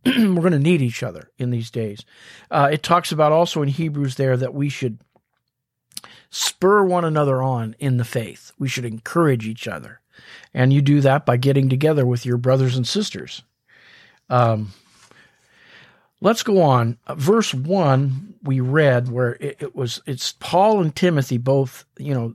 we're 0.06 0.36
going 0.36 0.52
to 0.52 0.60
need 0.60 0.82
each 0.82 1.04
other 1.04 1.32
in 1.38 1.52
these 1.52 1.72
days. 1.72 2.06
Uh, 2.50 2.70
it 2.72 2.84
talks 2.84 3.12
about 3.12 3.32
also 3.32 3.62
in 3.62 3.70
Hebrews 3.70 4.16
there 4.16 4.38
that 4.38 4.54
we 4.54 4.70
should 4.70 5.00
spur 6.30 6.84
one 6.84 7.06
another 7.06 7.42
on 7.42 7.76
in 7.80 7.98
the 7.98 8.06
faith. 8.06 8.52
We 8.60 8.68
should 8.68 8.86
encourage 8.86 9.46
each 9.46 9.68
other. 9.68 10.02
And 10.54 10.74
you 10.74 10.82
do 10.82 11.02
that 11.02 11.26
by 11.26 11.38
getting 11.38 11.70
together 11.70 12.06
with 12.06 12.26
your 12.26 12.38
brothers 12.38 12.76
and 12.76 12.88
sisters. 12.88 13.44
Um, 14.30 14.74
let's 16.22 16.44
go 16.44 16.62
on. 16.62 16.98
Uh, 17.06 17.16
verse 17.16 17.54
1 17.54 18.36
we 18.44 18.60
read 18.60 19.10
where 19.10 19.34
it, 19.36 19.58
it, 19.60 19.76
was 19.76 20.02
it's 20.06 20.34
Paul 20.40 20.82
and 20.82 20.96
Timothy 20.96 21.38
both, 21.38 21.86
you 21.98 22.14
know, 22.14 22.34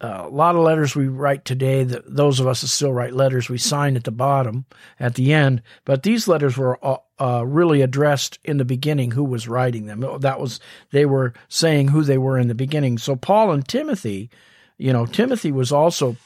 uh, 0.00 0.24
a 0.26 0.28
lot 0.28 0.54
of 0.54 0.62
letters 0.62 0.94
we 0.94 1.08
write 1.08 1.44
today, 1.44 1.82
those 1.82 2.38
of 2.38 2.46
us 2.46 2.60
that 2.60 2.68
still 2.68 2.92
write 2.92 3.14
letters, 3.14 3.48
we 3.48 3.58
sign 3.58 3.96
at 3.96 4.04
the 4.04 4.12
bottom, 4.12 4.64
at 5.00 5.16
the 5.16 5.32
end. 5.32 5.60
But 5.84 6.04
these 6.04 6.28
letters 6.28 6.56
were 6.56 6.78
uh, 6.84 6.98
uh, 7.18 7.44
really 7.44 7.82
addressed 7.82 8.38
in 8.44 8.58
the 8.58 8.64
beginning. 8.64 9.10
Who 9.10 9.24
was 9.24 9.48
writing 9.48 9.86
them? 9.86 10.04
That 10.20 10.38
was 10.38 10.60
they 10.92 11.04
were 11.04 11.32
saying 11.48 11.88
who 11.88 12.04
they 12.04 12.18
were 12.18 12.38
in 12.38 12.46
the 12.46 12.54
beginning. 12.54 12.98
So 12.98 13.16
Paul 13.16 13.50
and 13.50 13.66
Timothy, 13.66 14.30
you 14.76 14.92
know, 14.92 15.04
Timothy 15.04 15.50
was 15.50 15.72
also 15.72 16.16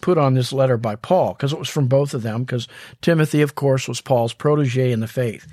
put 0.00 0.18
on 0.18 0.34
this 0.34 0.52
letter 0.52 0.76
by 0.76 0.96
Paul 0.96 1.34
because 1.34 1.52
it 1.52 1.58
was 1.60 1.68
from 1.68 1.86
both 1.86 2.14
of 2.14 2.22
them. 2.22 2.42
Because 2.42 2.66
Timothy, 3.02 3.40
of 3.40 3.54
course, 3.54 3.86
was 3.86 4.00
Paul's 4.00 4.32
protege 4.32 4.90
in 4.90 4.98
the 4.98 5.06
faith. 5.06 5.46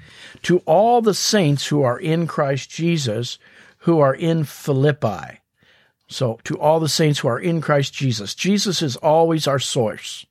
To 0.44 0.58
all 0.66 1.04
the 1.04 1.14
saints 1.14 1.68
who 1.68 1.84
are 1.84 2.00
in 2.00 2.26
Christ 2.26 2.72
Jesus, 2.72 3.38
who 3.80 4.00
are 4.00 4.16
in 4.16 4.44
Philippi 4.44 5.39
so, 6.10 6.40
to 6.46 6.60
all 6.60 6.80
the 6.80 6.90
saints 6.90 7.20
who 7.20 7.28
are 7.28 7.40
in 7.40 7.62
Christ 7.62 7.94
Jesus, 7.94 8.34
Jesus 8.34 8.82
is 8.82 8.96
always 8.96 9.48
our 9.48 9.60
source 9.60 10.26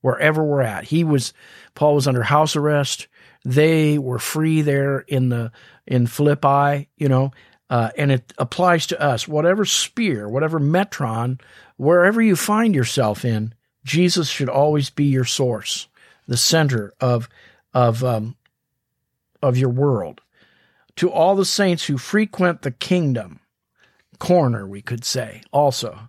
wherever 0.00 0.42
we're 0.42 0.62
at. 0.62 0.84
He 0.84 1.02
was, 1.02 1.32
Paul 1.74 1.96
was 1.96 2.06
under 2.06 2.22
house 2.22 2.54
arrest. 2.54 3.08
They 3.44 3.98
were 3.98 4.20
free 4.20 4.62
there 4.62 5.00
in 5.00 5.30
the, 5.30 5.50
in 5.84 6.06
Philippi, 6.06 6.88
you 6.96 7.08
know, 7.08 7.32
uh, 7.68 7.90
and 7.98 8.12
it 8.12 8.32
applies 8.38 8.86
to 8.88 9.00
us. 9.00 9.26
Whatever 9.26 9.64
sphere, 9.64 10.28
whatever 10.28 10.60
metron, 10.60 11.40
wherever 11.76 12.22
you 12.22 12.36
find 12.36 12.72
yourself 12.72 13.24
in, 13.24 13.52
Jesus 13.84 14.28
should 14.28 14.48
always 14.48 14.90
be 14.90 15.06
your 15.06 15.24
source, 15.24 15.88
the 16.28 16.36
center 16.36 16.94
of, 17.00 17.28
of, 17.74 18.04
um, 18.04 18.36
of 19.42 19.58
your 19.58 19.70
world. 19.70 20.20
To 20.96 21.10
all 21.10 21.34
the 21.34 21.44
saints 21.44 21.84
who 21.84 21.98
frequent 21.98 22.62
the 22.62 22.70
kingdom, 22.70 23.40
corner, 24.18 24.66
we 24.66 24.82
could 24.82 25.04
say, 25.04 25.42
also. 25.52 26.08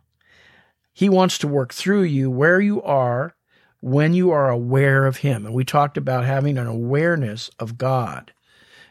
He 0.94 1.10
wants 1.10 1.38
to 1.40 1.48
work 1.48 1.74
through 1.74 2.04
you 2.04 2.30
where 2.30 2.60
you 2.60 2.82
are 2.82 3.36
when 3.82 4.14
you 4.14 4.32
are 4.32 4.50
aware 4.50 5.06
of 5.06 5.18
Him. 5.18 5.46
And 5.46 5.54
we 5.54 5.64
talked 5.64 5.98
about 5.98 6.26
having 6.26 6.58
an 6.58 6.68
awareness 6.68 7.52
of 7.60 7.78
God. 7.78 8.34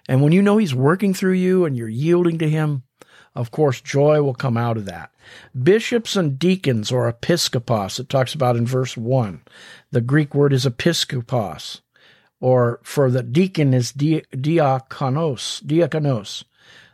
And 0.09 0.23
when 0.23 0.33
you 0.33 0.41
know 0.41 0.57
He's 0.57 0.75
working 0.75 1.15
through 1.15 1.35
you 1.35 1.65
and 1.65 1.77
you're 1.77 1.89
yielding 1.89 2.39
to 2.39 2.49
Him, 2.49 2.85
of 3.35 3.51
course, 3.51 3.81
joy 3.83 4.23
will 4.23 4.35
come 4.35 4.57
out 4.57 4.79
of 4.79 4.87
that. 4.87 5.11
Bishops 5.61 6.17
and 6.17 6.39
deacons, 6.39 6.91
or 6.91 7.13
episkopos, 7.13 8.01
it 8.01 8.09
talks 8.09 8.33
about 8.35 8.57
in 8.57 8.65
verse 8.67 8.97
1. 8.97 9.43
The 9.91 10.01
Greek 10.01 10.35
word 10.35 10.55
is 10.55 10.65
episkopos, 10.65 11.83
or 12.41 12.81
for 12.83 13.11
the 13.11 13.23
deacon 13.23 13.75
is 13.75 13.93
diakonos, 13.93 15.63
diakonos. 15.63 16.45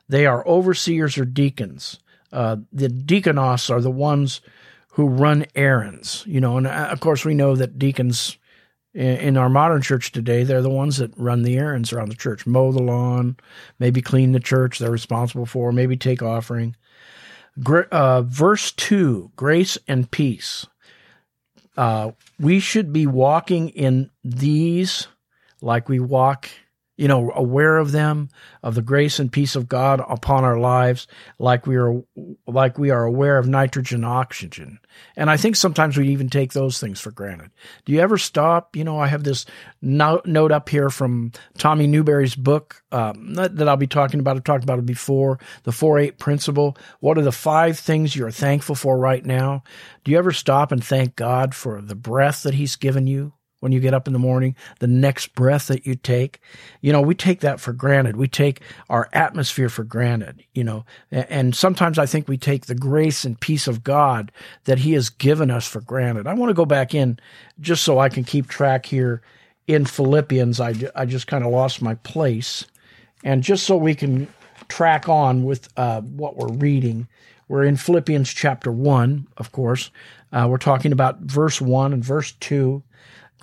They 0.09 0.26
are 0.26 0.47
overseers 0.47 1.17
or 1.17 1.25
deacons. 1.25 2.00
Uh, 2.33 2.57
the 2.73 2.89
deaconos 2.89 3.71
are 3.71 3.81
the 3.81 3.91
ones 3.91 4.41
who 4.89 5.07
run 5.09 5.47
errands, 5.55 6.25
you 6.27 6.41
know, 6.41 6.57
and 6.57 6.67
uh, 6.67 6.89
of 6.91 7.01
course 7.01 7.25
we 7.25 7.35
know 7.35 7.57
that 7.57 7.79
deacons 7.79 8.37
in, 8.95 9.17
in 9.17 9.37
our 9.37 9.49
modern 9.49 9.83
church 9.83 10.12
today, 10.12 10.45
they're 10.45 10.62
the 10.62 10.71
ones 10.71 10.99
that 10.99 11.12
run 11.17 11.43
the 11.43 11.57
errands 11.57 11.93
around 11.93 12.09
the 12.09 12.15
church, 12.15 12.47
mow 12.47 12.73
the 12.73 12.83
lawn, 12.83 13.37
maybe 13.79 14.03
clean 14.03 14.33
the 14.33 14.41
church 14.41 14.79
they're 14.79 14.91
responsible 14.91 15.47
for, 15.47 15.73
maybe 15.73 15.97
take 15.97 16.23
offering. 16.23 16.77
Uh, 17.67 18.23
verse 18.23 18.73
2 18.73 19.33
grace 19.37 19.79
and 19.87 20.11
peace. 20.11 20.67
Uh, 21.77 22.12
we 22.39 22.61
should 22.61 22.93
be 22.93 23.07
walking 23.07 23.71
in 23.71 24.11
these 24.25 25.09
like 25.61 25.89
we 25.89 26.01
walk 26.01 26.49
you 27.03 27.09
know, 27.09 27.33
aware 27.35 27.79
of 27.79 27.91
them, 27.91 28.29
of 28.63 28.77
the 28.77 28.81
grace 28.81 29.19
and 29.19 29.33
peace 29.33 29.57
of 29.57 29.69
God 29.69 30.01
upon 30.09 30.45
our 30.45 30.61
lives, 30.61 31.09
like 31.41 31.67
we 31.67 31.75
are, 31.75 32.01
like 32.47 32.79
we 32.79 32.91
are 32.91 33.03
aware 33.03 33.39
of 33.39 33.49
nitrogen, 33.49 34.05
oxygen. 34.05 34.79
And 35.17 35.29
I 35.29 35.37
think 35.37 35.57
sometimes 35.57 35.97
we 35.97 36.07
even 36.11 36.29
take 36.29 36.53
those 36.53 36.79
things 36.79 37.01
for 37.01 37.11
granted. 37.11 37.51
Do 37.85 37.93
you 37.93 37.99
ever 37.99 38.19
stop? 38.19 38.77
You 38.77 38.85
know, 38.85 39.01
I 39.01 39.09
have 39.09 39.25
this 39.25 39.47
note, 39.81 40.53
up 40.53 40.69
here 40.69 40.91
from 40.91 41.33
Tommy 41.59 41.89
Newberry's 41.89 42.37
book 42.37 42.85
um, 42.93 43.35
that 43.35 43.69
I'll 43.69 43.77
be 43.77 43.89
talking 43.89 44.21
about. 44.21 44.37
I've 44.37 44.45
talked 44.45 44.63
about 44.63 44.79
it 44.79 44.87
before. 44.87 45.41
The 45.65 45.73
four 45.73 45.99
eight 45.99 46.19
principle. 46.19 46.77
What 47.01 47.19
are 47.19 47.23
the 47.23 47.33
five 47.33 47.81
things 47.81 48.15
you're 48.15 48.31
thankful 48.31 48.77
for 48.77 48.97
right 48.97 49.27
now? 49.27 49.65
Do 50.05 50.13
you 50.13 50.19
ever 50.19 50.31
stop 50.31 50.71
and 50.71 50.85
thank 50.85 51.17
God 51.17 51.53
for 51.53 51.83
the 51.83 51.97
breath 51.97 52.45
that 52.45 52.55
He's 52.55 52.77
given 52.77 53.09
you? 53.09 53.33
When 53.62 53.71
you 53.71 53.78
get 53.78 53.95
up 53.95 54.09
in 54.09 54.12
the 54.12 54.19
morning, 54.19 54.57
the 54.81 54.88
next 54.88 55.37
breath 55.37 55.69
that 55.69 55.87
you 55.87 55.95
take. 55.95 56.40
You 56.81 56.90
know, 56.90 57.00
we 57.00 57.14
take 57.14 57.38
that 57.40 57.61
for 57.61 57.73
granted. 57.73 58.16
We 58.16 58.26
take 58.26 58.61
our 58.90 59.09
atmosphere 59.12 59.69
for 59.69 59.85
granted, 59.85 60.42
you 60.52 60.64
know, 60.64 60.85
and 61.12 61.54
sometimes 61.54 61.97
I 61.97 62.07
think 62.07 62.26
we 62.26 62.37
take 62.37 62.66
the 62.66 62.75
grace 62.75 63.25
and 63.25 63.38
peace 63.38 63.69
of 63.69 63.85
God 63.85 64.33
that 64.64 64.81
He 64.81 64.95
has 64.95 65.11
given 65.11 65.49
us 65.49 65.64
for 65.64 65.81
granted. 65.81 66.26
I 66.26 66.35
want 66.35 66.50
to 66.50 66.54
go 66.54 66.64
back 66.64 66.92
in 66.92 67.21
just 67.61 67.85
so 67.85 68.00
I 68.00 68.09
can 68.09 68.25
keep 68.25 68.49
track 68.49 68.85
here 68.85 69.23
in 69.69 69.87
Philippians. 69.87 70.59
I, 70.59 70.75
I 70.97 71.07
just 71.07 71.28
kind 71.28 71.45
of 71.45 71.52
lost 71.52 71.81
my 71.81 71.95
place. 71.95 72.66
And 73.23 73.45
just 73.45 73.64
so 73.64 73.76
we 73.76 73.95
can 73.95 74.26
track 74.66 75.09
on 75.09 75.45
with 75.45 75.69
uh, 75.76 76.00
what 76.00 76.37
we're 76.37 76.52
reading, 76.52 77.07
we're 77.47 77.62
in 77.62 77.76
Philippians 77.76 78.28
chapter 78.28 78.73
1, 78.73 79.28
of 79.37 79.52
course. 79.52 79.92
Uh, 80.33 80.49
we're 80.50 80.59
talking 80.59 80.90
about 80.90 81.21
verse 81.21 81.61
1 81.61 81.92
and 81.92 82.04
verse 82.04 82.33
2 82.40 82.83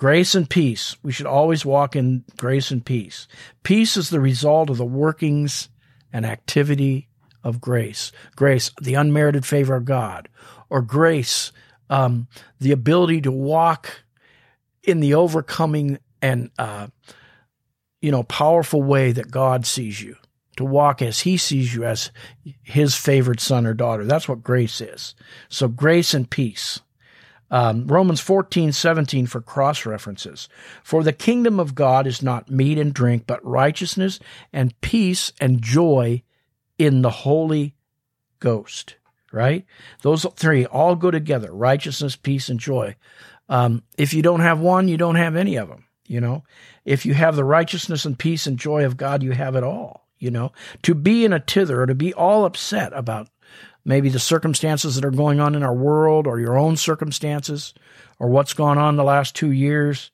Grace 0.00 0.34
and 0.34 0.48
peace. 0.48 0.96
We 1.02 1.12
should 1.12 1.26
always 1.26 1.66
walk 1.66 1.94
in 1.94 2.24
grace 2.38 2.70
and 2.70 2.82
peace. 2.82 3.28
Peace 3.64 3.98
is 3.98 4.08
the 4.08 4.18
result 4.18 4.70
of 4.70 4.78
the 4.78 4.84
workings 4.86 5.68
and 6.10 6.24
activity 6.24 7.10
of 7.44 7.60
grace. 7.60 8.10
Grace, 8.34 8.70
the 8.80 8.94
unmerited 8.94 9.44
favor 9.44 9.76
of 9.76 9.84
God, 9.84 10.30
or 10.70 10.80
grace, 10.80 11.52
um, 11.90 12.28
the 12.60 12.72
ability 12.72 13.20
to 13.20 13.30
walk 13.30 14.02
in 14.82 15.00
the 15.00 15.12
overcoming 15.12 15.98
and, 16.22 16.50
uh, 16.58 16.86
you 18.00 18.10
know, 18.10 18.22
powerful 18.22 18.82
way 18.82 19.12
that 19.12 19.30
God 19.30 19.66
sees 19.66 20.00
you, 20.00 20.16
to 20.56 20.64
walk 20.64 21.02
as 21.02 21.20
He 21.20 21.36
sees 21.36 21.74
you 21.74 21.84
as 21.84 22.10
His 22.62 22.94
favored 22.94 23.38
son 23.38 23.66
or 23.66 23.74
daughter. 23.74 24.06
That's 24.06 24.30
what 24.30 24.42
grace 24.42 24.80
is. 24.80 25.14
So, 25.50 25.68
grace 25.68 26.14
and 26.14 26.30
peace. 26.30 26.80
Um, 27.50 27.86
Romans 27.86 28.20
14, 28.20 28.72
17 28.72 29.26
for 29.26 29.40
cross 29.40 29.84
references. 29.84 30.48
For 30.84 31.02
the 31.02 31.12
kingdom 31.12 31.58
of 31.58 31.74
God 31.74 32.06
is 32.06 32.22
not 32.22 32.50
meat 32.50 32.78
and 32.78 32.94
drink, 32.94 33.24
but 33.26 33.44
righteousness 33.44 34.20
and 34.52 34.78
peace 34.80 35.32
and 35.40 35.60
joy 35.60 36.22
in 36.78 37.02
the 37.02 37.10
Holy 37.10 37.74
Ghost. 38.38 38.96
Right? 39.32 39.64
Those 40.02 40.26
three 40.34 40.66
all 40.66 40.96
go 40.96 41.10
together 41.10 41.52
righteousness, 41.52 42.16
peace, 42.16 42.48
and 42.48 42.58
joy. 42.58 42.96
Um, 43.48 43.82
if 43.98 44.14
you 44.14 44.22
don't 44.22 44.40
have 44.40 44.60
one, 44.60 44.88
you 44.88 44.96
don't 44.96 45.16
have 45.16 45.36
any 45.36 45.56
of 45.56 45.68
them. 45.68 45.86
You 46.06 46.20
know, 46.20 46.42
if 46.84 47.06
you 47.06 47.14
have 47.14 47.36
the 47.36 47.44
righteousness 47.44 48.04
and 48.04 48.18
peace 48.18 48.48
and 48.48 48.58
joy 48.58 48.84
of 48.84 48.96
God, 48.96 49.22
you 49.22 49.30
have 49.30 49.54
it 49.54 49.62
all. 49.62 50.08
You 50.18 50.30
know, 50.30 50.52
to 50.82 50.94
be 50.94 51.24
in 51.24 51.32
a 51.32 51.40
tither 51.40 51.82
or 51.82 51.86
to 51.86 51.94
be 51.94 52.12
all 52.12 52.44
upset 52.44 52.92
about 52.94 53.28
maybe 53.84 54.08
the 54.08 54.18
circumstances 54.18 54.94
that 54.94 55.04
are 55.04 55.10
going 55.10 55.40
on 55.40 55.54
in 55.54 55.62
our 55.62 55.74
world 55.74 56.26
or 56.26 56.40
your 56.40 56.58
own 56.58 56.76
circumstances 56.76 57.74
or 58.18 58.28
what's 58.28 58.54
gone 58.54 58.78
on 58.78 58.96
the 58.96 59.04
last 59.04 59.34
two 59.34 59.50
years 59.50 60.10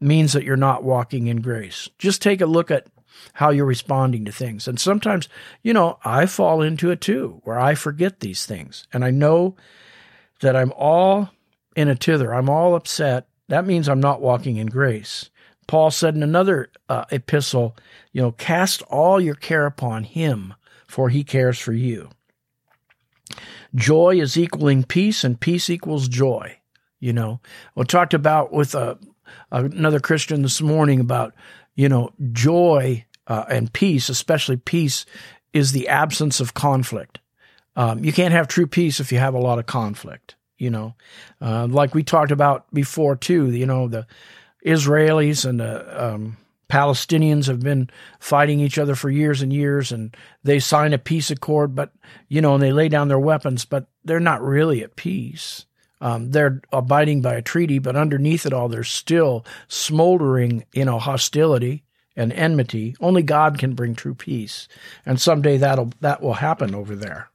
means 0.00 0.32
that 0.32 0.44
you're 0.44 0.56
not 0.56 0.84
walking 0.84 1.26
in 1.26 1.40
grace. 1.40 1.88
Just 1.98 2.22
take 2.22 2.40
a 2.40 2.46
look 2.46 2.70
at 2.70 2.86
how 3.34 3.50
you're 3.50 3.66
responding 3.66 4.24
to 4.24 4.32
things. 4.32 4.66
And 4.66 4.80
sometimes, 4.80 5.28
you 5.62 5.72
know, 5.72 5.98
I 6.04 6.26
fall 6.26 6.62
into 6.62 6.90
it 6.90 7.00
too, 7.00 7.40
where 7.44 7.58
I 7.58 7.74
forget 7.74 8.20
these 8.20 8.46
things. 8.46 8.86
And 8.92 9.04
I 9.04 9.10
know 9.10 9.56
that 10.40 10.56
I'm 10.56 10.72
all 10.72 11.30
in 11.76 11.88
a 11.88 11.94
tither, 11.94 12.34
I'm 12.34 12.48
all 12.48 12.74
upset. 12.74 13.28
That 13.48 13.66
means 13.66 13.88
I'm 13.88 14.00
not 14.00 14.20
walking 14.20 14.56
in 14.56 14.68
grace. 14.68 15.30
Paul 15.66 15.90
said 15.90 16.14
in 16.14 16.22
another 16.22 16.70
uh, 16.88 17.04
epistle, 17.10 17.76
you 18.12 18.22
know, 18.22 18.32
cast 18.32 18.82
all 18.82 19.20
your 19.20 19.34
care 19.34 19.66
upon 19.66 20.04
him, 20.04 20.54
for 20.86 21.08
he 21.08 21.22
cares 21.22 21.58
for 21.58 21.72
you. 21.72 22.10
Joy 23.74 24.20
is 24.20 24.36
equaling 24.36 24.84
peace, 24.84 25.24
and 25.24 25.40
peace 25.40 25.70
equals 25.70 26.08
joy. 26.08 26.56
You 26.98 27.12
know, 27.12 27.40
we 27.74 27.84
talked 27.84 28.14
about 28.14 28.52
with 28.52 28.74
a, 28.74 28.98
uh, 29.52 29.68
another 29.72 30.00
Christian 30.00 30.42
this 30.42 30.60
morning 30.60 31.00
about, 31.00 31.34
you 31.74 31.88
know, 31.88 32.12
joy 32.32 33.06
uh, 33.26 33.44
and 33.48 33.72
peace, 33.72 34.08
especially 34.08 34.56
peace, 34.56 35.06
is 35.52 35.72
the 35.72 35.88
absence 35.88 36.40
of 36.40 36.54
conflict. 36.54 37.18
Um, 37.76 38.04
you 38.04 38.12
can't 38.12 38.34
have 38.34 38.48
true 38.48 38.66
peace 38.66 39.00
if 39.00 39.12
you 39.12 39.18
have 39.18 39.34
a 39.34 39.38
lot 39.38 39.58
of 39.58 39.66
conflict. 39.66 40.34
You 40.58 40.68
know, 40.68 40.94
uh, 41.40 41.66
like 41.68 41.94
we 41.94 42.02
talked 42.02 42.32
about 42.32 42.72
before 42.74 43.16
too. 43.16 43.50
You 43.50 43.64
know, 43.64 43.88
the 43.88 44.06
Israelis 44.64 45.48
and 45.48 45.58
the 45.58 46.04
um, 46.04 46.36
Palestinians 46.70 47.46
have 47.46 47.60
been 47.60 47.90
fighting 48.18 48.60
each 48.60 48.78
other 48.78 48.94
for 48.94 49.10
years 49.10 49.42
and 49.42 49.52
years, 49.52 49.92
and 49.92 50.16
they 50.44 50.60
sign 50.60 50.92
a 50.92 50.98
peace 50.98 51.30
accord, 51.30 51.74
but 51.74 51.92
you 52.28 52.40
know, 52.40 52.54
and 52.54 52.62
they 52.62 52.72
lay 52.72 52.88
down 52.88 53.08
their 53.08 53.18
weapons, 53.18 53.64
but 53.64 53.86
they're 54.04 54.20
not 54.20 54.42
really 54.42 54.82
at 54.82 54.96
peace. 54.96 55.66
Um, 56.00 56.30
they're 56.30 56.62
abiding 56.72 57.20
by 57.20 57.34
a 57.34 57.42
treaty, 57.42 57.78
but 57.78 57.96
underneath 57.96 58.46
it 58.46 58.54
all, 58.54 58.68
they're 58.68 58.84
still 58.84 59.44
smoldering, 59.68 60.64
you 60.72 60.84
know, 60.84 60.98
hostility 60.98 61.84
and 62.16 62.32
enmity. 62.32 62.96
Only 63.00 63.22
God 63.22 63.58
can 63.58 63.74
bring 63.74 63.94
true 63.94 64.14
peace. 64.14 64.66
And 65.04 65.20
someday 65.20 65.58
that'll 65.58 65.92
that 66.00 66.22
will 66.22 66.34
happen 66.34 66.74
over 66.74 66.96
there. 66.96 67.28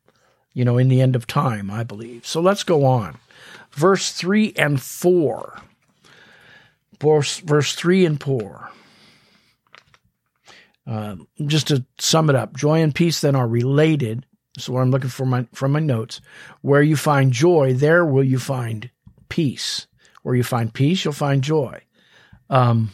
You 0.54 0.66
know, 0.66 0.78
in 0.78 0.88
the 0.88 1.02
end 1.02 1.16
of 1.16 1.28
time, 1.28 1.70
I 1.70 1.84
believe. 1.84 2.26
So 2.26 2.42
let's 2.42 2.64
go 2.64 2.86
on. 2.86 3.18
Verse 3.72 4.14
3 4.14 4.54
and 4.56 4.82
4. 4.82 5.62
Verse, 7.02 7.40
verse 7.40 7.76
3 7.76 8.06
and 8.06 8.24
4. 8.24 8.72
Uh, 10.88 11.16
just 11.46 11.68
to 11.68 11.84
sum 12.00 12.30
it 12.30 12.36
up, 12.36 12.56
joy 12.56 12.82
and 12.82 12.94
peace 12.94 13.22
then 13.22 13.36
are 13.36 13.48
related. 13.48 14.26
So 14.58 14.72
what 14.72 14.82
I'm 14.82 14.92
looking 14.92 15.10
for 15.10 15.26
my 15.26 15.48
from 15.54 15.72
my 15.72 15.80
notes. 15.80 16.22
Where 16.62 16.82
you 16.82 16.96
find 16.96 17.32
joy, 17.32 17.74
there 17.74 18.06
will 18.06 18.24
you 18.24 18.40
find 18.40 18.90
peace. 19.30 19.88
Where 20.24 20.36
you 20.36 20.44
find 20.44 20.74
peace, 20.74 21.04
you'll 21.04 21.14
find 21.14 21.44
joy. 21.44 21.82
Um, 22.50 22.92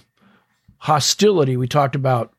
hostility 0.78 1.58
we 1.58 1.68
talked 1.68 1.96
about 1.96 2.34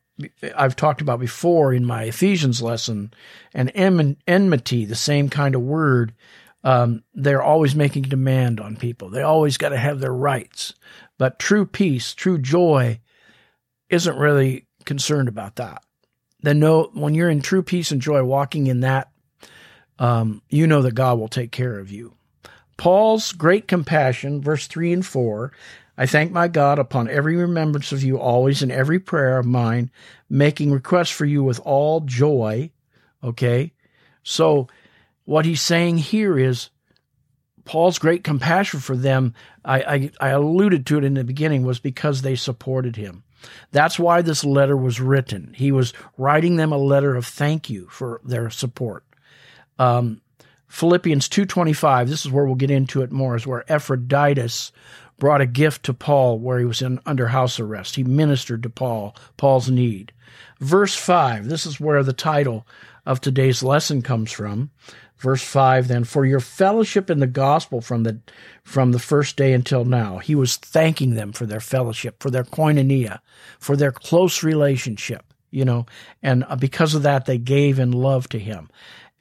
I've 0.55 0.75
talked 0.75 1.01
about 1.01 1.19
before 1.19 1.73
in 1.73 1.85
my 1.85 2.03
Ephesians 2.03 2.61
lesson, 2.61 3.13
and 3.53 3.71
enmity, 3.75 4.85
the 4.85 4.95
same 4.95 5.29
kind 5.29 5.55
of 5.55 5.61
word. 5.61 6.13
Um, 6.63 7.03
they're 7.13 7.43
always 7.43 7.75
making 7.75 8.03
demand 8.03 8.59
on 8.59 8.77
people. 8.77 9.09
They 9.09 9.21
always 9.21 9.57
got 9.57 9.69
to 9.69 9.77
have 9.77 9.99
their 9.99 10.13
rights. 10.13 10.73
But 11.17 11.39
true 11.39 11.65
peace, 11.65 12.13
true 12.13 12.37
joy, 12.37 13.01
isn't 13.89 14.17
really 14.17 14.67
concerned 14.85 15.27
about 15.27 15.55
that. 15.57 15.83
Then 16.41 16.59
know 16.59 16.89
when 16.93 17.15
you're 17.15 17.29
in 17.29 17.41
true 17.41 17.63
peace 17.63 17.91
and 17.91 18.01
joy, 18.01 18.23
walking 18.23 18.67
in 18.67 18.81
that, 18.81 19.09
um, 19.99 20.41
you 20.49 20.67
know 20.67 20.81
that 20.81 20.95
God 20.95 21.19
will 21.19 21.27
take 21.27 21.51
care 21.51 21.79
of 21.79 21.91
you. 21.91 22.15
Paul's 22.77 23.31
great 23.31 23.67
compassion, 23.67 24.41
verse 24.41 24.67
three 24.67 24.91
and 24.91 25.05
four, 25.05 25.53
I 25.97 26.05
thank 26.07 26.31
my 26.31 26.47
God 26.47 26.79
upon 26.79 27.07
every 27.07 27.35
remembrance 27.35 27.91
of 27.91 28.03
you 28.03 28.19
always 28.19 28.63
in 28.63 28.71
every 28.71 28.99
prayer 28.99 29.37
of 29.37 29.45
mine, 29.45 29.91
making 30.29 30.71
requests 30.71 31.11
for 31.11 31.25
you 31.25 31.43
with 31.43 31.59
all 31.59 32.01
joy. 32.01 32.71
Okay. 33.23 33.73
So 34.23 34.67
what 35.25 35.45
he's 35.45 35.61
saying 35.61 35.99
here 35.99 36.37
is 36.37 36.69
Paul's 37.63 37.99
great 37.99 38.23
compassion 38.23 38.79
for 38.79 38.97
them. 38.97 39.35
I, 39.63 39.81
I, 39.81 40.11
I 40.19 40.29
alluded 40.29 40.85
to 40.87 40.97
it 40.97 41.03
in 41.03 41.13
the 41.13 41.23
beginning 41.23 41.63
was 41.63 41.79
because 41.79 42.21
they 42.21 42.35
supported 42.35 42.95
him. 42.95 43.23
That's 43.71 43.99
why 43.99 44.21
this 44.21 44.43
letter 44.43 44.77
was 44.77 44.99
written. 44.99 45.53
He 45.55 45.71
was 45.71 45.93
writing 46.17 46.55
them 46.55 46.71
a 46.71 46.77
letter 46.77 47.15
of 47.15 47.25
thank 47.25 47.69
you 47.69 47.87
for 47.89 48.21
their 48.23 48.49
support. 48.49 49.03
Um, 49.79 50.21
Philippians 50.67 51.29
2:25 51.29 52.09
this 52.09 52.25
is 52.25 52.31
where 52.31 52.45
we'll 52.45 52.55
get 52.55 52.71
into 52.71 53.03
it 53.03 53.11
more 53.11 53.35
is 53.35 53.45
where 53.45 53.63
Epaphroditus 53.71 54.71
brought 55.19 55.41
a 55.41 55.45
gift 55.45 55.83
to 55.83 55.93
Paul 55.93 56.39
where 56.39 56.59
he 56.59 56.65
was 56.65 56.81
in 56.81 56.99
under 57.05 57.27
house 57.27 57.59
arrest. 57.59 57.95
He 57.95 58.03
ministered 58.03 58.63
to 58.63 58.69
Paul, 58.69 59.15
Paul's 59.37 59.69
need. 59.69 60.11
Verse 60.59 60.95
5, 60.95 61.47
this 61.47 61.65
is 61.65 61.79
where 61.79 62.03
the 62.03 62.13
title 62.13 62.65
of 63.05 63.21
today's 63.21 63.63
lesson 63.63 64.01
comes 64.01 64.31
from. 64.31 64.71
Verse 65.23 65.41
5 65.41 65.87
then 65.87 66.03
for 66.03 66.25
your 66.25 66.41
fellowship 66.41 67.09
in 67.09 67.19
the 67.19 67.27
gospel 67.27 67.79
from 67.79 68.03
the 68.03 68.19
from 68.61 68.91
the 68.91 68.99
first 68.99 69.37
day 69.37 69.53
until 69.53 69.85
now. 69.85 70.17
He 70.17 70.35
was 70.35 70.57
thanking 70.57 71.15
them 71.15 71.31
for 71.31 71.45
their 71.45 71.61
fellowship, 71.61 72.21
for 72.21 72.29
their 72.29 72.43
koinonia, 72.43 73.19
for 73.57 73.77
their 73.77 73.93
close 73.93 74.43
relationship, 74.43 75.33
you 75.49 75.63
know, 75.63 75.85
and 76.21 76.43
uh, 76.49 76.57
because 76.57 76.93
of 76.93 77.03
that 77.03 77.25
they 77.25 77.37
gave 77.37 77.79
in 77.79 77.93
love 77.93 78.27
to 78.29 78.39
him. 78.39 78.69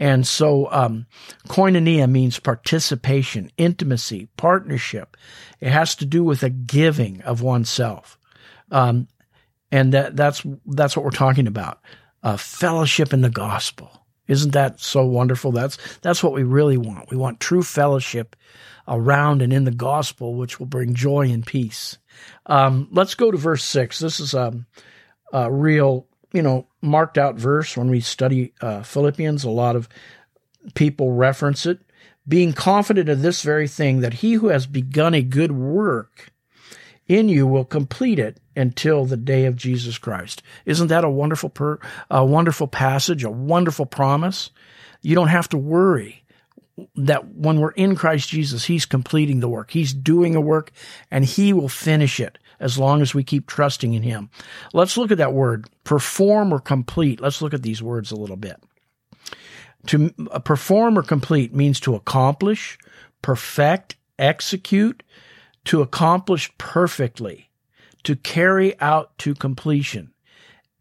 And 0.00 0.26
so, 0.26 0.68
um, 0.72 1.06
koinonia 1.46 2.10
means 2.10 2.40
participation, 2.40 3.52
intimacy, 3.56 4.26
partnership. 4.36 5.16
It 5.60 5.70
has 5.70 5.94
to 5.96 6.04
do 6.04 6.24
with 6.24 6.42
a 6.42 6.50
giving 6.50 7.22
of 7.22 7.42
oneself. 7.42 8.18
Um, 8.72 9.06
and 9.70 9.92
that, 9.94 10.16
that's, 10.16 10.44
that's 10.66 10.96
what 10.96 11.04
we're 11.04 11.12
talking 11.12 11.46
about. 11.46 11.80
Uh, 12.24 12.36
fellowship 12.36 13.12
in 13.12 13.20
the 13.20 13.30
gospel. 13.30 14.01
Isn't 14.32 14.54
that 14.54 14.80
so 14.80 15.06
wonderful? 15.06 15.52
That's, 15.52 15.78
that's 16.00 16.22
what 16.22 16.32
we 16.32 16.42
really 16.42 16.76
want. 16.76 17.10
We 17.10 17.16
want 17.16 17.38
true 17.38 17.62
fellowship 17.62 18.34
around 18.88 19.42
and 19.42 19.52
in 19.52 19.64
the 19.64 19.70
gospel, 19.70 20.34
which 20.34 20.58
will 20.58 20.66
bring 20.66 20.94
joy 20.94 21.30
and 21.30 21.46
peace. 21.46 21.98
Um, 22.46 22.88
let's 22.90 23.14
go 23.14 23.30
to 23.30 23.38
verse 23.38 23.62
six. 23.62 24.00
This 24.00 24.18
is 24.18 24.34
a, 24.34 24.52
a 25.32 25.52
real 25.52 26.08
you 26.32 26.42
know, 26.42 26.66
marked 26.80 27.18
out 27.18 27.36
verse 27.36 27.76
when 27.76 27.90
we 27.90 28.00
study 28.00 28.54
uh, 28.62 28.82
Philippians. 28.82 29.44
A 29.44 29.50
lot 29.50 29.76
of 29.76 29.86
people 30.74 31.12
reference 31.12 31.66
it. 31.66 31.78
Being 32.26 32.54
confident 32.54 33.08
of 33.08 33.20
this 33.20 33.42
very 33.42 33.68
thing, 33.68 34.00
that 34.00 34.14
he 34.14 34.34
who 34.34 34.48
has 34.48 34.66
begun 34.66 35.12
a 35.12 35.22
good 35.22 35.52
work 35.52 36.31
in 37.08 37.28
you 37.28 37.46
will 37.46 37.64
complete 37.64 38.18
it 38.18 38.38
until 38.56 39.04
the 39.04 39.16
day 39.16 39.46
of 39.46 39.56
Jesus 39.56 39.98
Christ. 39.98 40.42
Isn't 40.66 40.88
that 40.88 41.04
a 41.04 41.10
wonderful, 41.10 41.48
per, 41.48 41.78
a 42.10 42.24
wonderful 42.24 42.68
passage, 42.68 43.24
a 43.24 43.30
wonderful 43.30 43.86
promise? 43.86 44.50
You 45.02 45.14
don't 45.14 45.28
have 45.28 45.48
to 45.50 45.58
worry 45.58 46.22
that 46.96 47.34
when 47.34 47.60
we're 47.60 47.72
in 47.72 47.96
Christ 47.96 48.28
Jesus, 48.28 48.64
He's 48.64 48.86
completing 48.86 49.40
the 49.40 49.48
work. 49.48 49.70
He's 49.70 49.92
doing 49.92 50.34
a 50.34 50.40
work 50.40 50.72
and 51.10 51.24
He 51.24 51.52
will 51.52 51.68
finish 51.68 52.20
it 52.20 52.38
as 52.60 52.78
long 52.78 53.02
as 53.02 53.14
we 53.14 53.24
keep 53.24 53.46
trusting 53.46 53.94
in 53.94 54.02
Him. 54.02 54.30
Let's 54.72 54.96
look 54.96 55.10
at 55.10 55.18
that 55.18 55.34
word, 55.34 55.68
perform 55.84 56.52
or 56.52 56.60
complete. 56.60 57.20
Let's 57.20 57.42
look 57.42 57.54
at 57.54 57.62
these 57.62 57.82
words 57.82 58.10
a 58.10 58.16
little 58.16 58.36
bit. 58.36 58.62
To 59.88 60.14
uh, 60.30 60.38
perform 60.38 60.96
or 60.96 61.02
complete 61.02 61.54
means 61.54 61.80
to 61.80 61.94
accomplish, 61.94 62.78
perfect, 63.20 63.96
execute, 64.18 65.02
to 65.64 65.83
accomplish 65.83 66.51
perfectly, 66.59 67.51
to 68.03 68.16
carry 68.16 68.79
out 68.81 69.16
to 69.18 69.35
completion. 69.35 70.12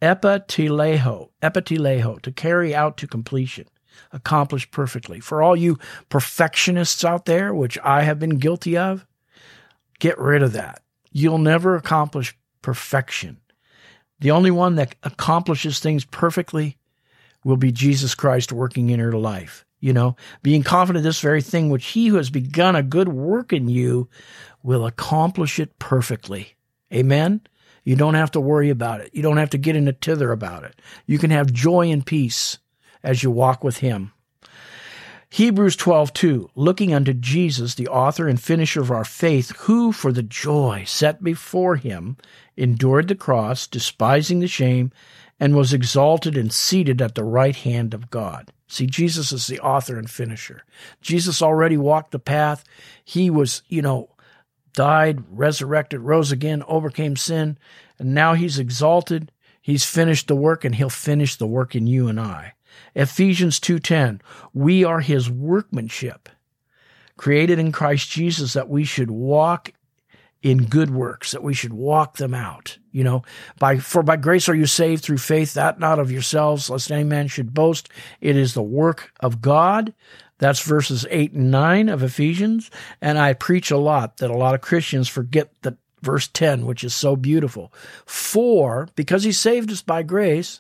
Epitileho, 0.02 1.30
epitileho, 1.44 2.22
to 2.22 2.32
carry 2.32 2.74
out 2.74 2.98
to 2.98 3.08
completion 3.08 3.68
accomplished 4.12 4.72
perfectly. 4.72 5.20
For 5.20 5.42
all 5.42 5.56
you 5.56 5.78
perfectionists 6.10 7.04
out 7.04 7.26
there, 7.26 7.54
which 7.54 7.78
I 7.84 8.04
have 8.04 8.20
been 8.20 8.38
guilty 8.38 8.78
of, 8.78 9.06
get 10.00 10.18
rid 10.18 10.44
of 10.44 10.54
that. 10.54 10.82
You'll 11.12 11.38
never 11.38 11.76
accomplish 11.76 12.36
perfection. 12.62 13.38
The 14.20 14.32
only 14.32 14.52
one 14.52 14.76
that 14.76 14.96
accomplishes 15.04 15.80
things 15.80 16.06
perfectly 16.06 16.78
will 17.44 17.58
be 17.58 17.72
Jesus 17.72 18.16
Christ 18.16 18.52
working 18.52 18.90
in 18.90 19.00
your 19.00 19.14
life. 19.14 19.66
You 19.80 19.94
know, 19.94 20.16
being 20.44 20.62
confident 20.62 21.04
this 21.04 21.22
very 21.22 21.42
thing 21.42 21.70
which 21.70 21.88
he 21.88 22.08
who 22.08 22.18
has 22.18 22.30
begun 22.30 22.76
a 22.76 22.84
good 22.84 23.10
work 23.10 23.52
in 23.52 23.68
you 23.68 24.08
will 24.64 24.86
accomplish 24.86 25.60
it 25.60 25.80
perfectly. 25.80 26.56
Amen. 26.94 27.42
You 27.84 27.96
don't 27.96 28.14
have 28.14 28.32
to 28.32 28.42
worry 28.42 28.70
about 28.70 29.02
it. 29.02 29.10
You 29.14 29.22
don't 29.22 29.38
have 29.38 29.50
to 29.52 29.58
get 29.58 29.76
in 29.76 29.88
a 29.88 29.94
tither 29.94 30.32
about 30.32 30.64
it. 30.64 30.80
You 31.06 31.18
can 31.18 31.32
have 31.32 31.52
joy 31.52 31.90
and 31.90 32.06
peace 32.06 32.60
as 33.04 33.24
you 33.24 33.32
walk 33.32 33.64
with 33.64 33.78
him. 33.78 34.14
Hebrews 35.30 35.78
12, 35.78 36.12
2, 36.12 36.50
looking 36.56 36.94
unto 36.94 37.14
Jesus, 37.14 37.76
the 37.76 37.88
author 37.88 38.28
and 38.28 38.40
finisher 38.40 38.82
of 38.82 38.92
our 38.92 39.06
faith, 39.06 39.56
who 39.60 39.94
for 39.94 40.12
the 40.12 40.24
joy 40.24 40.84
set 40.86 41.24
before 41.24 41.78
him 41.78 42.18
endured 42.58 43.08
the 43.08 43.16
cross, 43.16 43.66
despising 43.66 44.42
the 44.42 44.48
shame, 44.48 44.92
and 45.40 45.56
was 45.56 45.74
exalted 45.74 46.36
and 46.36 46.52
seated 46.52 47.02
at 47.02 47.16
the 47.16 47.24
right 47.24 47.56
hand 47.56 47.94
of 47.94 48.10
God. 48.10 48.52
See, 48.68 48.86
Jesus 48.86 49.32
is 49.32 49.48
the 49.48 49.60
author 49.60 49.98
and 49.98 50.10
finisher. 50.10 50.64
Jesus 51.02 51.42
already 51.42 51.78
walked 51.78 52.12
the 52.12 52.20
path. 52.20 52.64
He 53.04 53.30
was, 53.30 53.64
you 53.68 53.82
know, 53.82 54.10
died, 54.74 55.24
resurrected, 55.30 56.02
rose 56.02 56.32
again, 56.32 56.64
overcame 56.68 57.16
sin, 57.16 57.58
and 58.00 58.14
now 58.14 58.34
he's 58.34 58.60
exalted. 58.60 59.32
He's 59.62 59.86
finished 59.86 60.28
the 60.28 60.36
work 60.36 60.66
and 60.66 60.76
he'll 60.76 60.90
finish 60.90 61.36
the 61.36 61.48
work 61.48 61.76
in 61.76 61.88
you 61.88 62.08
and 62.08 62.20
I. 62.20 62.54
Ephesians 62.96 63.60
2:10 63.60 64.22
We 64.54 64.84
are 64.84 65.02
his 65.02 65.30
workmanship 65.30 66.30
created 67.18 67.60
in 67.60 67.72
Christ 67.72 68.10
Jesus 68.10 68.54
that 68.54 68.70
we 68.70 68.84
should 68.84 69.12
walk 69.12 69.72
in 70.42 70.66
good 70.66 70.90
works, 70.90 71.32
that 71.32 71.44
we 71.44 71.54
should 71.54 71.74
walk 71.74 72.18
them 72.18 72.34
out. 72.34 72.80
You 72.92 73.04
know, 73.04 73.24
by 73.60 73.78
for 73.78 74.02
by 74.02 74.18
grace 74.18 74.50
are 74.50 74.56
you 74.56 74.66
saved 74.66 75.04
through 75.04 75.20
faith, 75.20 75.54
that 75.54 75.80
not 75.80 76.00
of 76.00 76.12
yourselves, 76.12 76.70
lest 76.70 76.92
any 76.92 77.04
man 77.04 77.28
should 77.28 77.54
boast. 77.54 77.90
It 78.20 78.36
is 78.36 78.54
the 78.54 78.64
work 78.64 79.12
of 79.20 79.42
God. 79.42 79.94
That's 80.42 80.60
verses 80.60 81.06
eight 81.12 81.34
and 81.34 81.52
nine 81.52 81.88
of 81.88 82.02
Ephesians. 82.02 82.72
And 83.00 83.20
I 83.20 83.34
preach 83.34 83.70
a 83.70 83.78
lot 83.78 84.18
that 84.18 84.32
a 84.32 84.38
lot 84.38 84.56
of 84.56 84.62
Christians 84.62 85.08
forget 85.08 85.54
that 85.62 85.78
verse 86.02 86.28
10, 86.28 86.66
which 86.66 86.84
is 86.84 86.96
so 86.96 87.16
beautiful. 87.16 87.72
For, 88.08 88.90
because 88.96 89.24
he 89.24 89.32
saved 89.32 89.72
us 89.72 89.84
by 89.84 90.02
grace 90.02 90.60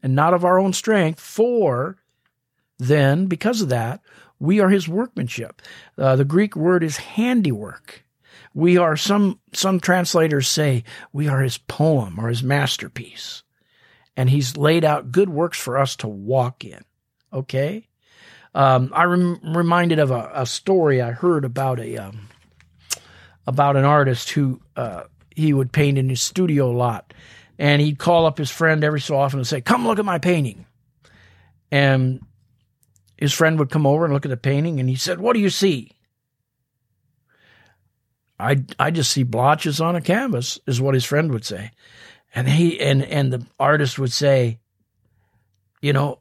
and 0.00 0.14
not 0.14 0.32
of 0.32 0.44
our 0.44 0.60
own 0.60 0.72
strength, 0.72 1.18
for 1.18 1.98
then, 2.78 3.26
because 3.26 3.60
of 3.60 3.68
that, 3.70 4.00
we 4.38 4.60
are 4.60 4.68
his 4.68 4.86
workmanship. 4.86 5.60
Uh, 5.98 6.14
the 6.14 6.24
Greek 6.24 6.54
word 6.54 6.84
is 6.84 6.96
handiwork. 6.98 8.04
We 8.54 8.78
are 8.78 8.96
some 8.96 9.40
some 9.52 9.80
translators 9.80 10.46
say 10.46 10.84
we 11.12 11.26
are 11.26 11.40
his 11.40 11.58
poem 11.58 12.20
or 12.20 12.28
his 12.28 12.44
masterpiece. 12.44 13.42
And 14.16 14.30
he's 14.30 14.56
laid 14.56 14.84
out 14.84 15.10
good 15.10 15.28
works 15.28 15.58
for 15.58 15.76
us 15.76 15.96
to 15.96 16.06
walk 16.06 16.64
in. 16.64 16.84
Okay? 17.32 17.88
Um, 18.56 18.90
I 18.94 19.04
rem- 19.04 19.38
reminded 19.54 19.98
of 19.98 20.10
a, 20.10 20.30
a, 20.32 20.46
story 20.46 21.02
I 21.02 21.10
heard 21.12 21.44
about 21.44 21.78
a 21.78 21.98
um, 21.98 22.30
about 23.46 23.76
an 23.76 23.84
artist 23.84 24.30
who 24.30 24.62
uh, 24.76 25.02
he 25.28 25.52
would 25.52 25.72
paint 25.72 25.98
in 25.98 26.08
his 26.08 26.22
studio 26.22 26.70
a 26.70 26.72
lot, 26.72 27.12
and 27.58 27.82
he'd 27.82 27.98
call 27.98 28.24
up 28.24 28.38
his 28.38 28.50
friend 28.50 28.82
every 28.82 29.02
so 29.02 29.14
often 29.14 29.40
and 29.40 29.46
say, 29.46 29.60
"Come 29.60 29.86
look 29.86 29.98
at 29.98 30.06
my 30.06 30.18
painting," 30.18 30.64
and 31.70 32.24
his 33.18 33.34
friend 33.34 33.58
would 33.58 33.68
come 33.68 33.86
over 33.86 34.06
and 34.06 34.14
look 34.14 34.24
at 34.24 34.30
the 34.30 34.38
painting, 34.38 34.80
and 34.80 34.88
he 34.88 34.96
said, 34.96 35.20
"What 35.20 35.34
do 35.34 35.40
you 35.40 35.50
see?" 35.50 35.92
I 38.40 38.64
I 38.78 38.90
just 38.90 39.12
see 39.12 39.22
blotches 39.22 39.82
on 39.82 39.96
a 39.96 40.00
canvas, 40.00 40.58
is 40.66 40.80
what 40.80 40.94
his 40.94 41.04
friend 41.04 41.30
would 41.30 41.44
say, 41.44 41.72
and 42.34 42.48
he 42.48 42.80
and 42.80 43.04
and 43.04 43.30
the 43.30 43.46
artist 43.60 43.98
would 43.98 44.12
say, 44.12 44.60
you 45.82 45.92
know, 45.92 46.20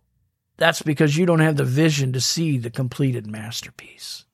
that's 0.58 0.82
because 0.82 1.18
you 1.18 1.26
don't 1.26 1.40
have 1.40 1.58
the 1.58 1.64
vision 1.64 2.14
to 2.14 2.22
see 2.22 2.58
the 2.58 2.70
completed 2.70 3.28
masterpiece. 3.28 4.26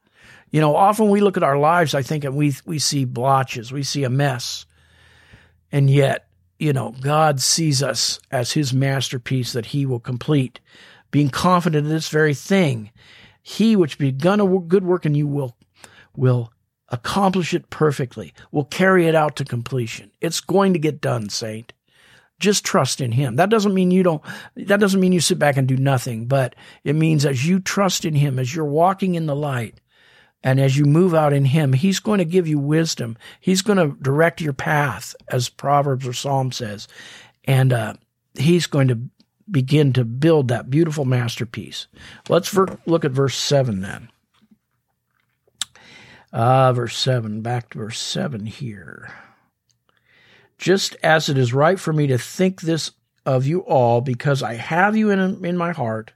You 0.51 0.59
know, 0.61 0.75
often 0.75 1.09
we 1.09 1.21
look 1.21 1.37
at 1.37 1.43
our 1.43 1.57
lives, 1.57 1.95
I 1.95 2.01
think, 2.01 2.23
and 2.23 2.35
we 2.35 2.53
we 2.65 2.77
see 2.77 3.05
blotches, 3.05 3.71
we 3.71 3.83
see 3.83 4.03
a 4.03 4.09
mess, 4.09 4.65
and 5.71 5.89
yet, 5.89 6.27
you 6.59 6.73
know, 6.73 6.93
God 6.99 7.39
sees 7.39 7.81
us 7.81 8.19
as 8.31 8.51
His 8.51 8.73
masterpiece 8.73 9.53
that 9.53 9.67
He 9.67 9.85
will 9.85 9.99
complete. 9.99 10.59
Being 11.09 11.29
confident 11.29 11.87
in 11.87 11.91
this 11.91 12.09
very 12.09 12.33
thing, 12.33 12.91
He 13.41 13.75
which 13.75 13.97
begun 13.97 14.39
a 14.39 14.59
good 14.59 14.83
work 14.83 15.05
in 15.05 15.15
you 15.15 15.27
will 15.27 15.55
will 16.15 16.51
accomplish 16.89 17.53
it 17.53 17.69
perfectly, 17.69 18.33
will 18.51 18.65
carry 18.65 19.07
it 19.07 19.15
out 19.15 19.37
to 19.37 19.45
completion. 19.45 20.11
It's 20.19 20.41
going 20.41 20.73
to 20.73 20.79
get 20.79 20.99
done, 20.99 21.29
saint. 21.29 21.71
Just 22.41 22.65
trust 22.65 22.99
in 22.99 23.11
him. 23.11 23.37
That 23.37 23.49
doesn't 23.49 23.73
mean 23.73 23.91
you 23.91 24.03
don't, 24.03 24.21
that 24.55 24.79
doesn't 24.79 24.99
mean 24.99 25.13
you 25.13 25.21
sit 25.21 25.39
back 25.39 25.57
and 25.57 25.67
do 25.67 25.77
nothing, 25.77 26.25
but 26.25 26.55
it 26.83 26.95
means 26.95 27.25
as 27.25 27.47
you 27.47 27.59
trust 27.59 28.03
in 28.03 28.15
him, 28.15 28.39
as 28.39 28.53
you're 28.53 28.65
walking 28.65 29.15
in 29.15 29.27
the 29.27 29.35
light, 29.35 29.75
and 30.43 30.59
as 30.59 30.75
you 30.75 30.85
move 30.85 31.13
out 31.13 31.33
in 31.33 31.45
him, 31.45 31.71
he's 31.71 31.99
going 31.99 32.17
to 32.17 32.25
give 32.25 32.47
you 32.47 32.57
wisdom. 32.57 33.15
He's 33.39 33.61
going 33.61 33.77
to 33.77 33.95
direct 34.01 34.41
your 34.41 34.53
path, 34.53 35.15
as 35.29 35.49
Proverbs 35.49 36.07
or 36.07 36.13
Psalm 36.13 36.51
says. 36.51 36.87
And, 37.45 37.71
uh, 37.71 37.93
he's 38.33 38.65
going 38.65 38.87
to 38.87 38.99
begin 39.49 39.93
to 39.93 40.05
build 40.05 40.47
that 40.47 40.69
beautiful 40.69 41.05
masterpiece. 41.05 41.87
Let's 42.29 42.49
ver- 42.49 42.79
look 42.85 43.05
at 43.05 43.11
verse 43.11 43.35
7 43.35 43.81
then. 43.81 44.09
Ah, 46.33 46.71
verse 46.71 46.97
7, 46.97 47.41
back 47.41 47.71
to 47.71 47.77
verse 47.77 47.99
7 47.99 48.45
here. 48.45 49.13
Just 50.61 50.95
as 51.01 51.27
it 51.27 51.39
is 51.39 51.55
right 51.55 51.79
for 51.79 51.91
me 51.91 52.05
to 52.07 52.19
think 52.19 52.61
this 52.61 52.91
of 53.25 53.47
you 53.47 53.61
all, 53.61 53.99
because 53.99 54.43
I 54.43 54.53
have 54.53 54.95
you 54.95 55.09
in, 55.09 55.43
in 55.43 55.57
my 55.57 55.71
heart, 55.71 56.13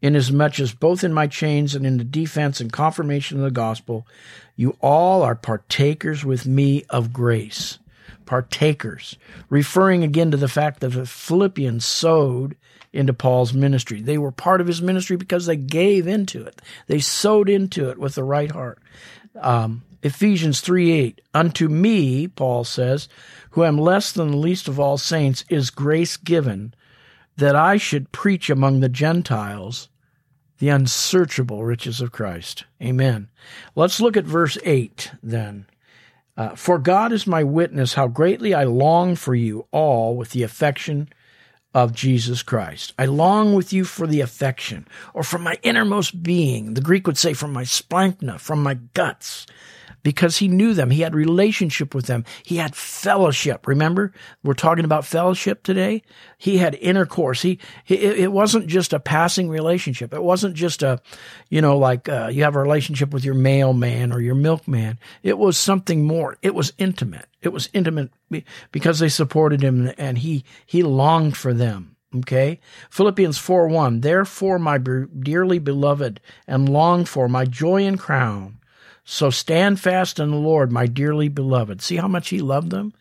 inasmuch 0.00 0.60
as 0.60 0.72
both 0.72 1.02
in 1.02 1.12
my 1.12 1.26
chains 1.26 1.74
and 1.74 1.84
in 1.84 1.98
the 1.98 2.04
defense 2.04 2.60
and 2.60 2.72
confirmation 2.72 3.38
of 3.38 3.44
the 3.44 3.50
gospel, 3.50 4.06
you 4.54 4.76
all 4.80 5.22
are 5.22 5.34
partakers 5.34 6.24
with 6.24 6.46
me 6.46 6.84
of 6.90 7.12
grace. 7.12 7.80
Partakers, 8.24 9.16
referring 9.50 10.04
again 10.04 10.30
to 10.30 10.36
the 10.36 10.46
fact 10.46 10.78
that 10.80 10.90
the 10.90 11.04
Philippians 11.04 11.84
sowed 11.84 12.56
into 12.92 13.12
Paul's 13.12 13.52
ministry. 13.52 14.00
They 14.00 14.16
were 14.16 14.30
part 14.30 14.60
of 14.60 14.68
his 14.68 14.80
ministry 14.80 15.16
because 15.16 15.46
they 15.46 15.56
gave 15.56 16.06
into 16.06 16.44
it. 16.44 16.62
They 16.86 17.00
sowed 17.00 17.48
into 17.48 17.90
it 17.90 17.98
with 17.98 18.14
the 18.14 18.24
right 18.24 18.50
heart. 18.50 18.78
Um, 19.40 19.82
Ephesians 20.02 20.60
3 20.60 20.90
8, 20.90 21.20
unto 21.32 21.68
me, 21.68 22.26
Paul 22.28 22.64
says, 22.64 23.08
who 23.50 23.64
am 23.64 23.78
less 23.78 24.12
than 24.12 24.32
the 24.32 24.36
least 24.36 24.68
of 24.68 24.80
all 24.80 24.98
saints, 24.98 25.44
is 25.48 25.70
grace 25.70 26.16
given 26.16 26.74
that 27.36 27.56
I 27.56 27.76
should 27.76 28.12
preach 28.12 28.50
among 28.50 28.80
the 28.80 28.88
Gentiles 28.88 29.88
the 30.58 30.68
unsearchable 30.68 31.64
riches 31.64 32.00
of 32.00 32.12
Christ. 32.12 32.64
Amen. 32.80 33.28
Let's 33.74 34.00
look 34.00 34.16
at 34.16 34.24
verse 34.24 34.58
8 34.64 35.12
then. 35.22 35.66
Uh, 36.36 36.54
for 36.54 36.78
God 36.78 37.12
is 37.12 37.26
my 37.26 37.42
witness 37.42 37.94
how 37.94 38.08
greatly 38.08 38.54
I 38.54 38.64
long 38.64 39.16
for 39.16 39.34
you 39.34 39.66
all 39.70 40.16
with 40.16 40.30
the 40.30 40.42
affection 40.42 41.08
of 41.74 41.94
Jesus 41.94 42.42
Christ. 42.42 42.92
I 42.98 43.06
long 43.06 43.54
with 43.54 43.72
you 43.72 43.84
for 43.84 44.06
the 44.06 44.20
affection, 44.20 44.86
or 45.14 45.22
from 45.22 45.42
my 45.42 45.58
innermost 45.62 46.22
being. 46.22 46.74
The 46.74 46.80
Greek 46.80 47.06
would 47.06 47.18
say 47.18 47.32
from 47.32 47.52
my 47.52 47.64
splanchna, 47.64 48.38
from 48.38 48.62
my 48.62 48.74
guts, 48.94 49.46
because 50.02 50.38
he 50.38 50.48
knew 50.48 50.74
them. 50.74 50.90
He 50.90 51.02
had 51.02 51.14
relationship 51.14 51.94
with 51.94 52.06
them. 52.06 52.24
He 52.44 52.56
had 52.56 52.74
fellowship. 52.74 53.66
Remember, 53.66 54.12
we're 54.42 54.54
talking 54.54 54.84
about 54.84 55.04
fellowship 55.04 55.62
today. 55.62 56.02
He 56.38 56.58
had 56.58 56.74
intercourse. 56.76 57.42
He, 57.42 57.58
he 57.84 57.96
it 57.96 58.32
wasn't 58.32 58.66
just 58.66 58.92
a 58.92 59.00
passing 59.00 59.48
relationship. 59.48 60.12
It 60.12 60.22
wasn't 60.22 60.54
just 60.54 60.82
a, 60.82 61.00
you 61.48 61.60
know, 61.60 61.78
like 61.78 62.08
uh, 62.08 62.30
you 62.32 62.42
have 62.44 62.56
a 62.56 62.62
relationship 62.62 63.12
with 63.12 63.24
your 63.24 63.34
mailman 63.34 64.12
or 64.12 64.20
your 64.20 64.34
milkman. 64.34 64.98
It 65.22 65.38
was 65.38 65.56
something 65.56 66.04
more. 66.04 66.36
It 66.42 66.54
was 66.54 66.72
intimate. 66.78 67.26
It 67.40 67.52
was 67.52 67.68
intimate 67.72 68.10
because 68.70 68.98
they 68.98 69.08
supported 69.08 69.62
him 69.62 69.92
and 69.98 70.18
he 70.18 70.44
he 70.66 70.82
longed 70.82 71.36
for 71.36 71.54
them. 71.54 71.96
Okay. 72.14 72.60
Philippians 72.90 73.38
4 73.38 73.68
1. 73.68 74.00
Therefore, 74.00 74.58
my 74.58 74.78
dearly 74.78 75.58
beloved 75.58 76.20
and 76.46 76.68
longed 76.68 77.08
for, 77.08 77.28
my 77.28 77.44
joy 77.44 77.86
and 77.86 77.98
crown. 77.98 78.58
So 79.04 79.30
stand 79.30 79.80
fast 79.80 80.18
in 80.18 80.30
the 80.30 80.36
Lord, 80.36 80.70
my 80.70 80.86
dearly 80.86 81.28
beloved. 81.28 81.82
See 81.82 81.96
how 81.96 82.08
much 82.08 82.28
he 82.28 82.40
loved 82.40 82.70
them? 82.70 82.92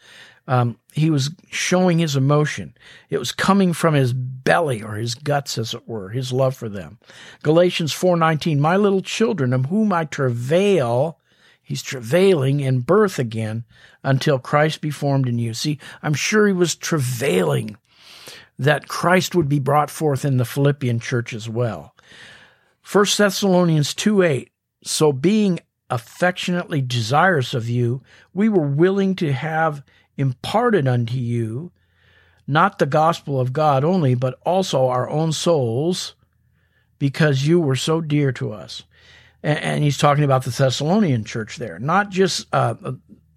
Um, 0.47 0.79
he 0.91 1.09
was 1.09 1.29
showing 1.51 1.99
his 1.99 2.15
emotion. 2.15 2.75
It 3.09 3.19
was 3.19 3.31
coming 3.31 3.73
from 3.73 3.93
his 3.93 4.11
belly 4.11 4.81
or 4.81 4.95
his 4.95 5.13
guts, 5.13 5.57
as 5.57 5.73
it 5.73 5.87
were, 5.87 6.09
his 6.09 6.33
love 6.33 6.55
for 6.55 6.67
them. 6.67 6.97
Galatians 7.43 7.93
4:19, 7.93 8.59
my 8.59 8.75
little 8.75 9.01
children, 9.01 9.53
of 9.53 9.67
whom 9.67 9.93
I 9.93 10.05
travail, 10.05 11.19
he's 11.61 11.83
travailing 11.83 12.59
in 12.59 12.81
birth 12.81 13.19
again 13.19 13.65
until 14.03 14.39
Christ 14.39 14.81
be 14.81 14.89
formed 14.89 15.27
in 15.27 15.37
you. 15.37 15.53
See, 15.53 15.79
I'm 16.01 16.15
sure 16.15 16.47
he 16.47 16.53
was 16.53 16.75
travailing 16.75 17.77
that 18.57 18.87
Christ 18.87 19.35
would 19.35 19.47
be 19.47 19.59
brought 19.59 19.89
forth 19.89 20.25
in 20.25 20.37
the 20.37 20.45
Philippian 20.45 20.99
church 20.99 21.33
as 21.33 21.47
well. 21.47 21.95
1 22.91 23.05
Thessalonians 23.15 23.93
2 23.93 24.23
8, 24.23 24.51
so 24.83 25.13
being 25.13 25.59
affectionately 25.91 26.82
desirous 26.82 27.54
of 27.54 27.69
you, 27.69 28.01
we 28.34 28.49
were 28.49 28.67
willing 28.67 29.15
to 29.15 29.32
have 29.34 29.84
imparted 30.17 30.88
unto 30.88 31.17
you 31.17 31.71
not 32.47 32.80
the 32.80 32.86
gospel 32.86 33.39
of 33.39 33.54
God 33.54 33.84
only, 33.84 34.15
but 34.15 34.39
also 34.45 34.88
our 34.88 35.10
own 35.10 35.32
souls, 35.32 36.15
because 36.99 37.47
you 37.47 37.60
were 37.60 37.75
so 37.75 38.01
dear 38.01 38.32
to 38.34 38.51
us. 38.51 38.84
And, 39.43 39.60
and 39.60 39.84
he's 39.84 39.97
talking 39.97 40.23
about 40.23 40.43
the 40.43 40.51
Thessalonian 40.51 41.23
church 41.23 41.58
there, 41.58 41.80
not 41.80 42.10
just 42.10 42.47
uh, 42.54 42.75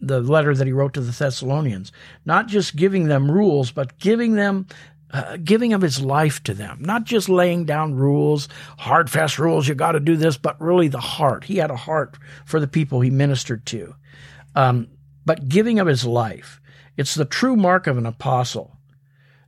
the 0.01 0.21
letter 0.21 0.55
that 0.55 0.67
he 0.67 0.73
wrote 0.73 0.95
to 0.95 1.01
the 1.01 1.13
Thessalonians, 1.13 1.93
not 2.25 2.49
just 2.49 2.77
giving 2.77 3.07
them 3.07 3.31
rules, 3.31 3.71
but 3.71 3.99
giving 3.99 4.35
them 4.35 4.67
uh, 5.13 5.37
giving 5.45 5.73
of 5.73 5.83
his 5.83 6.01
life 6.01 6.43
to 6.43 6.55
them, 6.55 6.79
not 6.81 7.05
just 7.05 7.29
laying 7.29 7.65
down 7.65 7.95
rules, 7.95 8.49
hard, 8.79 9.09
fast 9.11 9.39
rules, 9.39 9.69
you 9.69 9.75
got 9.75 9.93
to 9.93 10.01
do 10.01 10.17
this, 10.17 10.37
but 10.37 10.61
really 10.61 10.89
the 10.89 11.01
heart. 11.01 11.45
He 11.45 11.57
had 11.59 11.71
a 11.71 11.77
heart 11.77 12.17
for 12.45 12.59
the 12.59 12.67
people 12.67 13.01
he 13.01 13.11
ministered 13.11 13.65
to. 13.67 13.95
Um, 14.57 14.89
but 15.25 15.49
giving 15.49 15.79
of 15.79 15.87
his 15.87 16.05
life, 16.05 16.61
it's 16.97 17.15
the 17.15 17.25
true 17.25 17.57
mark 17.57 17.87
of 17.87 17.97
an 17.99 18.07
apostle. 18.07 18.77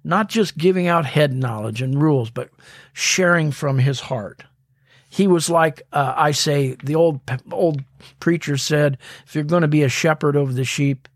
not 0.07 0.29
just 0.29 0.57
giving 0.57 0.87
out 0.87 1.05
head 1.05 1.33
knowledge 1.35 1.83
and 1.83 2.01
rules, 2.01 2.31
but 2.31 2.49
sharing 2.92 3.51
from 3.51 3.81
his 3.81 3.99
heart. 3.99 4.45
He 5.09 5.27
was 5.27 5.51
like 5.51 5.83
uh, 5.92 6.14
I 6.16 6.31
say, 6.31 6.77
the 6.83 6.95
old 6.95 7.21
old 7.51 7.83
preacher 8.21 8.57
said, 8.57 8.99
if 9.27 9.35
you're 9.35 9.45
going 9.45 9.62
to 9.62 9.69
be 9.69 9.83
a 9.83 9.88
shepherd 9.88 10.37
over 10.37 10.53
the 10.53 10.64
sheep, 10.64 11.09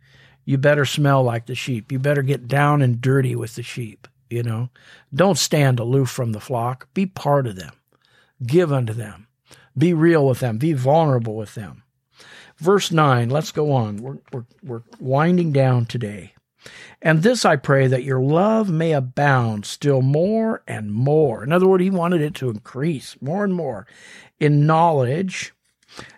you 0.45 0.59
better 0.59 0.85
smell 0.85 1.23
like 1.23 1.47
the 1.47 1.55
sheep. 1.55 1.93
You 1.93 2.01
better 2.01 2.23
get 2.23 2.49
down 2.49 2.83
and 2.83 3.01
dirty 3.01 3.37
with 3.37 3.55
the 3.55 3.63
sheep. 3.63 4.09
You 4.31 4.45
know, 4.45 4.71
don't 5.13 5.37
stand 5.37 5.81
aloof 5.81 6.09
from 6.09 6.33
the 6.33 6.41
flock. 6.41 6.89
Be 6.95 7.05
part 7.05 7.47
of 7.47 7.57
them. 7.57 7.73
Give 8.47 8.73
unto 8.73 8.93
them. 8.93 9.27
Be 9.77 9.93
real 9.93 10.27
with 10.27 10.41
them. 10.41 10.59
Be 10.59 10.73
vulnerable 10.73 11.37
with 11.37 11.55
them. 11.55 11.83
Verse 12.57 12.91
9, 12.93 13.31
let's 13.31 13.53
go 13.53 13.73
on. 13.73 13.97
We're, 13.97 14.19
we're, 14.33 14.45
we're 14.63 14.83
winding 15.01 15.53
down 15.53 15.87
today. 15.87 16.35
And 17.01 17.23
this 17.23 17.45
I 17.45 17.57
pray 17.57 17.87
that 17.87 18.05
your 18.05 18.21
love 18.21 18.69
may 18.71 18.93
abound 18.93 19.65
still 19.65 20.03
more 20.03 20.63
and 20.69 20.93
more. 20.93 21.43
In 21.43 21.53
other 21.53 21.67
words, 21.67 21.83
he 21.83 21.91
wanted 21.91 22.21
it 22.21 22.35
to 22.37 22.51
increase 22.51 23.17
more 23.21 23.45
and 23.45 23.55
more 23.55 23.87
in 24.39 24.67
knowledge 24.67 25.55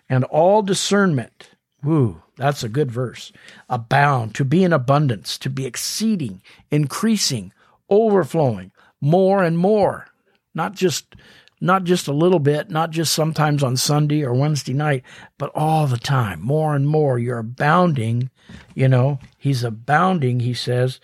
and 0.09 0.25
all 0.25 0.61
discernment. 0.61 1.51
Woo, 1.81 2.21
that's 2.35 2.63
a 2.63 2.69
good 2.69 2.91
verse. 2.91 3.31
Abound, 3.69 4.35
to 4.35 4.43
be 4.43 4.63
in 4.63 4.73
abundance, 4.73 5.37
to 5.37 5.49
be 5.49 5.65
exceeding, 5.65 6.41
increasing, 6.69 7.53
overflowing, 7.93 8.71
more 9.01 9.43
and 9.43 9.57
more. 9.57 10.07
Not 10.53 10.73
just 10.73 11.15
not 11.63 11.85
just 11.85 12.09
a 12.09 12.13
little 12.13 12.39
bit, 12.39 12.69
not 12.69 12.91
just 12.91 13.13
sometimes 13.13 13.63
on 13.63 13.77
Sunday 13.77 14.21
or 14.21 14.33
Wednesday 14.33 14.73
night, 14.73 15.03
but 15.37 15.49
all 15.55 15.87
the 15.87 15.97
time, 15.97 16.41
more 16.41 16.75
and 16.75 16.85
more. 16.85 17.17
You're 17.17 17.39
abounding, 17.39 18.29
you 18.75 18.89
know, 18.89 19.19
he's 19.37 19.63
abounding, 19.63 20.41
he 20.41 20.53
says, 20.53 20.99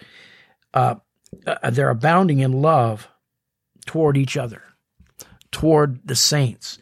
uh, 0.73 0.95
uh, 1.47 1.69
they're 1.69 1.89
abounding 1.89 2.39
in 2.39 2.61
love 2.61 3.07
toward 3.85 4.17
each 4.17 4.35
other, 4.35 4.61
toward 5.49 6.05
the 6.05 6.15
saints. 6.15 6.77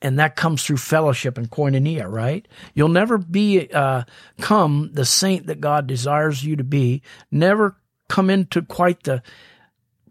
And 0.00 0.20
that 0.20 0.36
comes 0.36 0.62
through 0.62 0.76
fellowship 0.76 1.36
and 1.36 1.50
koinonia, 1.50 2.08
right? 2.08 2.46
You'll 2.74 2.90
never 2.90 3.18
be, 3.18 3.68
uh, 3.72 4.04
come 4.40 4.90
the 4.92 5.04
saint 5.04 5.48
that 5.48 5.60
God 5.60 5.88
desires 5.88 6.44
you 6.44 6.54
to 6.54 6.64
be, 6.64 7.02
never 7.32 7.76
come 8.08 8.30
into 8.30 8.62
quite 8.62 9.02
the 9.04 9.22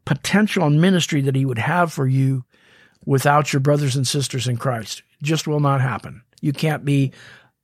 potential 0.06 0.64
and 0.64 0.80
ministry 0.80 1.22
that 1.22 1.36
he 1.36 1.46
would 1.46 1.60
have 1.60 1.92
for 1.92 2.08
you 2.08 2.46
without 3.06 3.54
your 3.54 3.60
brothers 3.60 3.96
and 3.96 4.08
sisters 4.08 4.48
in 4.48 4.58
Christ. 4.58 5.04
It 5.20 5.26
just 5.26 5.48
will 5.48 5.60
not 5.60 5.82
happen. 5.82 6.24
You 6.42 6.54
can't 6.54 6.86
be 6.86 7.12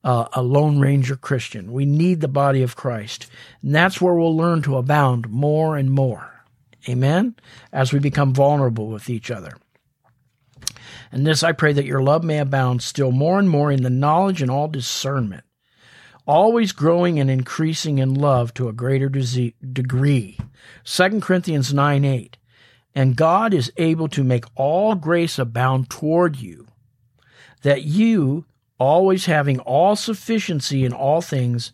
uh, 0.03 0.27
a 0.33 0.41
Lone 0.41 0.79
Ranger 0.79 1.15
Christian. 1.15 1.71
We 1.71 1.85
need 1.85 2.21
the 2.21 2.27
body 2.27 2.63
of 2.63 2.75
Christ. 2.75 3.27
And 3.61 3.73
that's 3.73 4.01
where 4.01 4.13
we'll 4.13 4.35
learn 4.35 4.61
to 4.63 4.77
abound 4.77 5.29
more 5.29 5.77
and 5.77 5.91
more. 5.91 6.45
Amen? 6.89 7.35
As 7.71 7.93
we 7.93 7.99
become 7.99 8.33
vulnerable 8.33 8.87
with 8.87 9.09
each 9.09 9.29
other. 9.29 9.53
And 11.11 11.27
this 11.27 11.43
I 11.43 11.51
pray 11.51 11.73
that 11.73 11.85
your 11.85 12.01
love 12.01 12.23
may 12.23 12.39
abound 12.39 12.81
still 12.81 13.11
more 13.11 13.37
and 13.37 13.49
more 13.49 13.71
in 13.71 13.83
the 13.83 13.89
knowledge 13.89 14.41
and 14.41 14.49
all 14.49 14.67
discernment, 14.67 15.43
always 16.31 16.71
growing 16.71 17.19
and 17.19 17.29
increasing 17.29 17.97
in 17.97 18.13
love 18.13 18.53
to 18.53 18.69
a 18.69 18.73
greater 18.73 19.09
degree. 19.09 20.37
2 20.85 21.19
Corinthians 21.19 21.73
9 21.73 22.05
8. 22.05 22.37
And 22.95 23.17
God 23.17 23.53
is 23.53 23.71
able 23.75 24.07
to 24.07 24.23
make 24.23 24.45
all 24.55 24.95
grace 24.95 25.37
abound 25.37 25.89
toward 25.89 26.37
you, 26.37 26.67
that 27.63 27.83
you, 27.83 28.45
always 28.77 29.25
having 29.25 29.59
all 29.59 29.97
sufficiency 29.97 30.85
in 30.85 30.93
all 30.93 31.21
things, 31.21 31.73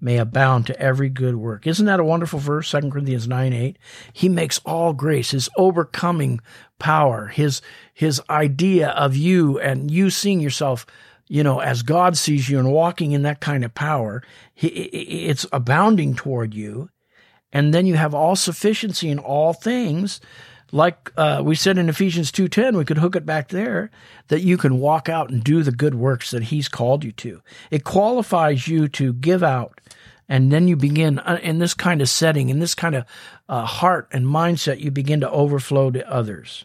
may 0.00 0.18
abound 0.18 0.66
to 0.66 0.80
every 0.80 1.08
good 1.08 1.36
work. 1.36 1.64
Isn't 1.64 1.86
that 1.86 2.00
a 2.00 2.04
wonderful 2.04 2.40
verse? 2.40 2.72
2 2.72 2.90
Corinthians 2.90 3.28
9 3.28 3.52
8. 3.52 3.78
He 4.12 4.28
makes 4.28 4.58
all 4.66 4.94
grace, 4.94 5.30
his 5.30 5.48
overcoming 5.56 6.40
power, 6.80 7.28
his 7.28 7.62
his 7.94 8.20
idea 8.28 8.88
of 8.88 9.14
you 9.14 9.60
and 9.60 9.92
you 9.92 10.10
seeing 10.10 10.40
yourself, 10.40 10.86
you 11.28 11.42
know, 11.42 11.60
as 11.60 11.82
God 11.82 12.16
sees 12.16 12.48
you 12.48 12.58
and 12.58 12.72
walking 12.72 13.12
in 13.12 13.22
that 13.22 13.40
kind 13.40 13.64
of 13.64 13.74
power, 13.74 14.22
it's 14.56 15.46
abounding 15.52 16.14
toward 16.14 16.54
you. 16.54 16.90
And 17.52 17.72
then 17.72 17.86
you 17.86 17.94
have 17.94 18.14
all 18.14 18.36
sufficiency 18.36 19.08
in 19.08 19.18
all 19.18 19.52
things. 19.52 20.20
Like 20.72 21.12
uh, 21.16 21.42
we 21.44 21.54
said 21.54 21.78
in 21.78 21.88
ephesians 21.88 22.32
2.10 22.32 22.76
we 22.76 22.84
could 22.84 22.98
hook 22.98 23.14
it 23.14 23.24
back 23.24 23.48
there 23.48 23.90
that 24.28 24.40
you 24.40 24.56
can 24.56 24.80
walk 24.80 25.08
out 25.08 25.30
and 25.30 25.42
do 25.42 25.62
the 25.62 25.70
good 25.70 25.94
works 25.94 26.32
that 26.32 26.44
he's 26.44 26.68
called 26.68 27.04
you 27.04 27.12
to. 27.12 27.40
It 27.70 27.84
qualifies 27.84 28.66
you 28.66 28.88
to 28.88 29.12
give 29.12 29.44
out 29.44 29.80
and 30.28 30.50
then 30.50 30.66
you 30.66 30.76
begin 30.76 31.20
uh, 31.20 31.38
in 31.42 31.58
this 31.58 31.74
kind 31.74 32.02
of 32.02 32.08
setting 32.08 32.48
in 32.48 32.58
this 32.58 32.74
kind 32.74 32.94
of 32.94 33.04
uh, 33.48 33.64
heart 33.64 34.08
and 34.12 34.26
mindset 34.26 34.80
you 34.80 34.90
begin 34.90 35.20
to 35.20 35.30
overflow 35.30 35.90
to 35.90 36.10
others 36.10 36.64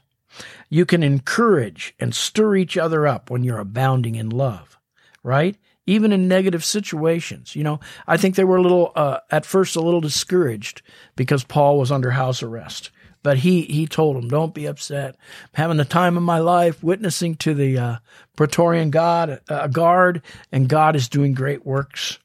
you 0.69 0.85
can 0.85 1.03
encourage 1.03 1.93
and 1.99 2.15
stir 2.15 2.55
each 2.55 2.77
other 2.77 3.05
up 3.07 3.29
when 3.29 3.43
you're 3.43 3.59
abounding 3.59 4.15
in 4.15 4.29
love 4.29 4.77
right 5.23 5.57
even 5.85 6.11
in 6.11 6.27
negative 6.27 6.63
situations. 6.63 7.55
You 7.55 7.63
know, 7.63 7.79
I 8.07 8.17
think 8.17 8.35
they 8.35 8.43
were 8.43 8.57
a 8.57 8.61
little, 8.61 8.91
uh, 8.95 9.19
at 9.29 9.45
first, 9.45 9.75
a 9.75 9.81
little 9.81 10.01
discouraged 10.01 10.81
because 11.15 11.43
Paul 11.43 11.77
was 11.77 11.91
under 11.91 12.11
house 12.11 12.43
arrest. 12.43 12.91
But 13.23 13.37
he, 13.37 13.63
he 13.63 13.85
told 13.85 14.15
them, 14.15 14.29
don't 14.29 14.53
be 14.53 14.65
upset. 14.65 15.15
I'm 15.15 15.49
having 15.53 15.77
the 15.77 15.85
time 15.85 16.17
of 16.17 16.23
my 16.23 16.39
life 16.39 16.83
witnessing 16.83 17.35
to 17.37 17.53
the 17.53 17.77
uh, 17.77 17.95
Praetorian 18.35 18.89
God, 18.89 19.41
uh, 19.47 19.67
guard, 19.67 20.23
and 20.51 20.67
God 20.67 20.95
is 20.95 21.07
doing 21.07 21.33
great 21.33 21.63
works 21.63 22.17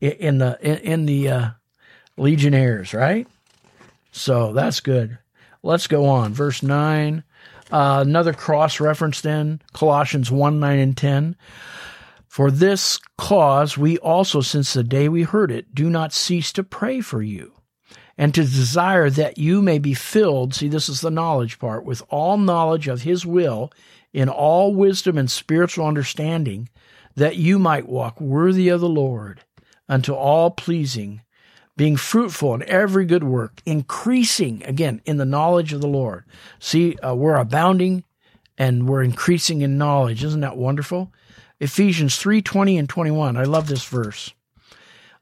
in, 0.00 0.38
the, 0.38 0.58
in, 0.62 0.78
in 0.78 1.06
the 1.06 1.28
uh, 1.28 1.50
legionnaires, 2.16 2.94
right? 2.94 3.26
So 4.12 4.54
that's 4.54 4.80
good. 4.80 5.18
Let's 5.62 5.88
go 5.88 6.06
on. 6.06 6.32
Verse 6.32 6.62
9. 6.62 7.22
Uh, 7.70 8.04
another 8.06 8.32
cross 8.32 8.80
reference 8.80 9.20
then, 9.20 9.62
Colossians 9.72 10.30
1 10.30 10.58
9 10.58 10.78
and 10.78 10.96
10. 10.96 11.36
For 12.26 12.50
this 12.50 13.00
cause 13.18 13.76
we 13.76 13.98
also, 13.98 14.40
since 14.40 14.72
the 14.72 14.84
day 14.84 15.08
we 15.08 15.22
heard 15.22 15.50
it, 15.50 15.74
do 15.74 15.90
not 15.90 16.12
cease 16.12 16.52
to 16.52 16.62
pray 16.62 17.00
for 17.00 17.22
you 17.22 17.54
and 18.16 18.34
to 18.34 18.42
desire 18.42 19.10
that 19.10 19.38
you 19.38 19.62
may 19.62 19.78
be 19.78 19.94
filled. 19.94 20.54
See, 20.54 20.68
this 20.68 20.88
is 20.88 21.00
the 21.00 21.10
knowledge 21.10 21.58
part 21.58 21.84
with 21.84 22.02
all 22.08 22.36
knowledge 22.36 22.86
of 22.86 23.02
his 23.02 23.24
will 23.24 23.72
in 24.12 24.28
all 24.28 24.74
wisdom 24.74 25.16
and 25.16 25.30
spiritual 25.30 25.86
understanding, 25.86 26.68
that 27.16 27.36
you 27.36 27.58
might 27.58 27.88
walk 27.88 28.20
worthy 28.20 28.68
of 28.68 28.80
the 28.80 28.88
Lord 28.88 29.40
unto 29.88 30.12
all 30.12 30.50
pleasing, 30.50 31.22
being 31.80 31.96
fruitful 31.96 32.52
in 32.52 32.62
every 32.64 33.06
good 33.06 33.24
work, 33.24 33.62
increasing 33.64 34.62
again 34.64 35.00
in 35.06 35.16
the 35.16 35.24
knowledge 35.24 35.72
of 35.72 35.80
the 35.80 35.88
Lord. 35.88 36.24
See, 36.58 36.94
uh, 36.96 37.14
we're 37.14 37.36
abounding 37.36 38.04
and 38.58 38.86
we're 38.86 39.02
increasing 39.02 39.62
in 39.62 39.78
knowledge. 39.78 40.22
Isn't 40.22 40.42
that 40.42 40.58
wonderful? 40.58 41.10
Ephesians 41.58 42.18
3:20 42.18 42.78
and 42.78 42.86
21. 42.86 43.38
I 43.38 43.44
love 43.44 43.66
this 43.66 43.86
verse. 43.86 44.34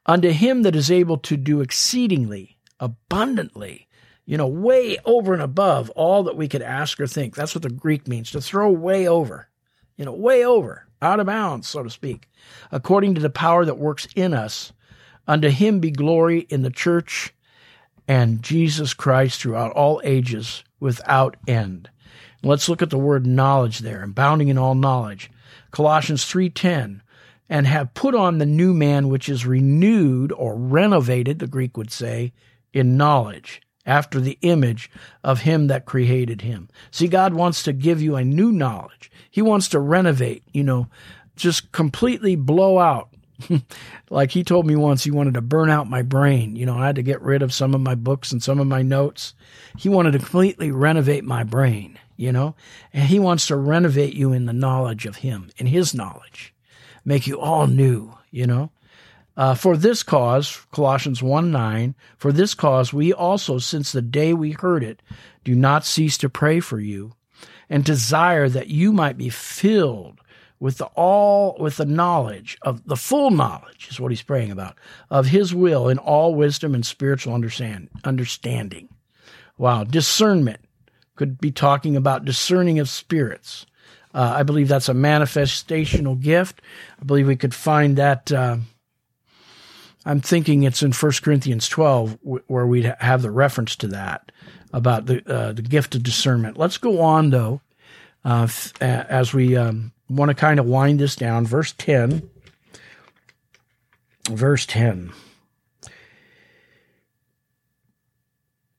Unto 0.04 0.30
him 0.30 0.62
that 0.62 0.74
is 0.74 0.90
able 0.90 1.18
to 1.18 1.36
do 1.36 1.60
exceedingly 1.60 2.58
abundantly, 2.80 3.86
you 4.26 4.36
know, 4.36 4.48
way 4.48 4.98
over 5.04 5.32
and 5.32 5.42
above 5.42 5.90
all 5.90 6.24
that 6.24 6.36
we 6.36 6.48
could 6.48 6.62
ask 6.62 7.00
or 7.00 7.06
think. 7.06 7.36
That's 7.36 7.54
what 7.54 7.62
the 7.62 7.70
Greek 7.70 8.08
means, 8.08 8.32
to 8.32 8.40
throw 8.40 8.68
way 8.68 9.06
over. 9.06 9.48
You 9.96 10.06
know, 10.06 10.12
way 10.12 10.44
over, 10.44 10.88
out 11.00 11.20
of 11.20 11.26
bounds, 11.26 11.68
so 11.68 11.84
to 11.84 11.90
speak. 11.90 12.28
According 12.72 13.14
to 13.14 13.20
the 13.20 13.30
power 13.30 13.64
that 13.64 13.78
works 13.78 14.08
in 14.16 14.34
us, 14.34 14.72
unto 15.28 15.50
him 15.50 15.78
be 15.78 15.92
glory 15.92 16.40
in 16.48 16.62
the 16.62 16.70
church 16.70 17.34
and 18.08 18.42
Jesus 18.42 18.94
Christ 18.94 19.40
throughout 19.40 19.72
all 19.72 20.00
ages 20.02 20.64
without 20.80 21.36
end. 21.46 21.90
Let's 22.42 22.68
look 22.68 22.80
at 22.82 22.90
the 22.90 22.98
word 22.98 23.26
knowledge 23.26 23.80
there, 23.80 24.02
abounding 24.02 24.48
in 24.48 24.56
all 24.56 24.74
knowledge. 24.74 25.30
Colossians 25.70 26.24
3:10, 26.24 27.02
and 27.48 27.66
have 27.66 27.94
put 27.94 28.14
on 28.14 28.38
the 28.38 28.46
new 28.46 28.72
man 28.72 29.08
which 29.08 29.28
is 29.28 29.44
renewed 29.44 30.32
or 30.32 30.56
renovated, 30.56 31.38
the 31.38 31.46
Greek 31.46 31.76
would 31.76 31.90
say, 31.90 32.32
in 32.72 32.96
knowledge 32.96 33.60
after 33.84 34.20
the 34.20 34.38
image 34.42 34.90
of 35.24 35.40
him 35.40 35.66
that 35.66 35.86
created 35.86 36.42
him. 36.42 36.68
See, 36.90 37.08
God 37.08 37.34
wants 37.34 37.62
to 37.62 37.72
give 37.72 38.00
you 38.00 38.16
a 38.16 38.24
new 38.24 38.52
knowledge. 38.52 39.10
He 39.30 39.42
wants 39.42 39.68
to 39.68 39.80
renovate, 39.80 40.44
you 40.52 40.62
know, 40.62 40.88
just 41.36 41.72
completely 41.72 42.36
blow 42.36 42.78
out. 42.78 43.08
like 44.10 44.30
he 44.30 44.42
told 44.42 44.66
me 44.66 44.76
once, 44.76 45.04
he 45.04 45.10
wanted 45.10 45.34
to 45.34 45.40
burn 45.40 45.70
out 45.70 45.88
my 45.88 46.02
brain. 46.02 46.56
You 46.56 46.66
know, 46.66 46.78
I 46.78 46.86
had 46.86 46.96
to 46.96 47.02
get 47.02 47.22
rid 47.22 47.42
of 47.42 47.52
some 47.52 47.74
of 47.74 47.80
my 47.80 47.94
books 47.94 48.32
and 48.32 48.42
some 48.42 48.58
of 48.58 48.66
my 48.66 48.82
notes. 48.82 49.34
He 49.76 49.88
wanted 49.88 50.12
to 50.12 50.18
completely 50.18 50.70
renovate 50.70 51.24
my 51.24 51.44
brain 51.44 51.98
you 52.18 52.32
know? 52.32 52.54
And 52.92 53.08
he 53.08 53.18
wants 53.18 53.46
to 53.46 53.56
renovate 53.56 54.12
you 54.12 54.34
in 54.34 54.44
the 54.44 54.52
knowledge 54.52 55.06
of 55.06 55.16
him, 55.16 55.48
in 55.56 55.66
his 55.66 55.94
knowledge, 55.94 56.52
make 57.06 57.26
you 57.26 57.40
all 57.40 57.66
new, 57.66 58.12
you 58.30 58.46
know? 58.46 58.70
Uh, 59.38 59.54
for 59.54 59.76
this 59.76 60.02
cause, 60.02 60.66
Colossians 60.72 61.22
1 61.22 61.50
9, 61.50 61.94
for 62.18 62.32
this 62.32 62.54
cause 62.54 62.92
we 62.92 63.12
also, 63.12 63.58
since 63.58 63.92
the 63.92 64.02
day 64.02 64.34
we 64.34 64.50
heard 64.50 64.82
it, 64.82 65.00
do 65.44 65.54
not 65.54 65.86
cease 65.86 66.18
to 66.18 66.28
pray 66.28 66.60
for 66.60 66.80
you 66.80 67.14
and 67.70 67.84
desire 67.84 68.48
that 68.48 68.66
you 68.66 68.92
might 68.92 69.16
be 69.16 69.28
filled 69.28 70.17
with 70.60 70.78
the 70.78 70.86
all 70.94 71.56
with 71.58 71.76
the 71.76 71.86
knowledge 71.86 72.58
of 72.62 72.86
the 72.86 72.96
full 72.96 73.30
knowledge 73.30 73.88
is 73.90 74.00
what 74.00 74.10
he's 74.10 74.22
praying 74.22 74.50
about 74.50 74.76
of 75.10 75.26
his 75.26 75.54
will 75.54 75.88
in 75.88 75.98
all 75.98 76.34
wisdom 76.34 76.74
and 76.74 76.84
spiritual 76.84 77.34
understand, 77.34 77.88
understanding 78.04 78.88
Wow. 79.58 79.82
Discernment 79.82 80.60
could 81.16 81.40
be 81.40 81.50
talking 81.50 81.96
about 81.96 82.24
discerning 82.24 82.78
of 82.78 82.88
spirits. 82.88 83.66
Uh, 84.14 84.34
I 84.36 84.44
believe 84.44 84.68
that's 84.68 84.88
a 84.88 84.94
manifestational 84.94 86.18
gift. 86.18 86.62
I 87.00 87.04
believe 87.04 87.26
we 87.26 87.36
could 87.36 87.54
find 87.54 87.98
that. 87.98 88.32
Uh, 88.32 88.58
I'm 90.06 90.20
thinking 90.20 90.62
it's 90.62 90.82
in 90.82 90.92
1 90.92 91.12
Corinthians 91.22 91.68
12 91.68 92.18
where 92.22 92.66
we 92.66 92.90
have 93.00 93.20
the 93.20 93.30
reference 93.30 93.76
to 93.76 93.88
that 93.88 94.32
about 94.72 95.06
the 95.06 95.28
uh, 95.30 95.52
the 95.52 95.60
gift 95.60 95.94
of 95.94 96.02
discernment. 96.02 96.56
Let's 96.56 96.78
go 96.78 97.00
on 97.00 97.30
though, 97.30 97.60
uh, 98.24 98.48
as 98.80 99.34
we 99.34 99.56
um, 99.56 99.92
want 100.08 100.30
to 100.30 100.34
kind 100.34 100.58
of 100.60 100.66
wind 100.66 101.00
this 101.00 101.16
down. 101.16 101.46
Verse 101.46 101.72
10. 101.72 102.28
Verse 104.30 104.66
10. 104.66 105.12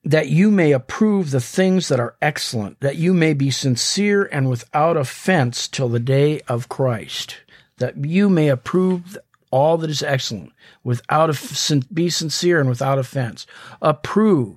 that 0.04 0.28
you 0.28 0.50
may 0.50 0.72
approve 0.72 1.30
the 1.30 1.40
things 1.40 1.88
that 1.88 2.00
are 2.00 2.16
excellent, 2.20 2.80
that 2.80 2.96
you 2.96 3.12
may 3.12 3.32
be 3.32 3.50
sincere 3.50 4.28
and 4.32 4.48
without 4.48 4.96
offense 4.96 5.68
till 5.68 5.88
the 5.88 6.00
day 6.00 6.40
of 6.48 6.68
Christ, 6.68 7.36
that 7.76 8.04
you 8.04 8.28
may 8.28 8.48
approve 8.48 9.16
all 9.52 9.78
that 9.78 9.90
is 9.90 10.02
excellent, 10.02 10.52
without 10.82 11.28
be 11.92 12.10
sincere 12.10 12.60
and 12.60 12.68
without 12.68 12.98
offense. 12.98 13.46
Approve, 13.82 14.56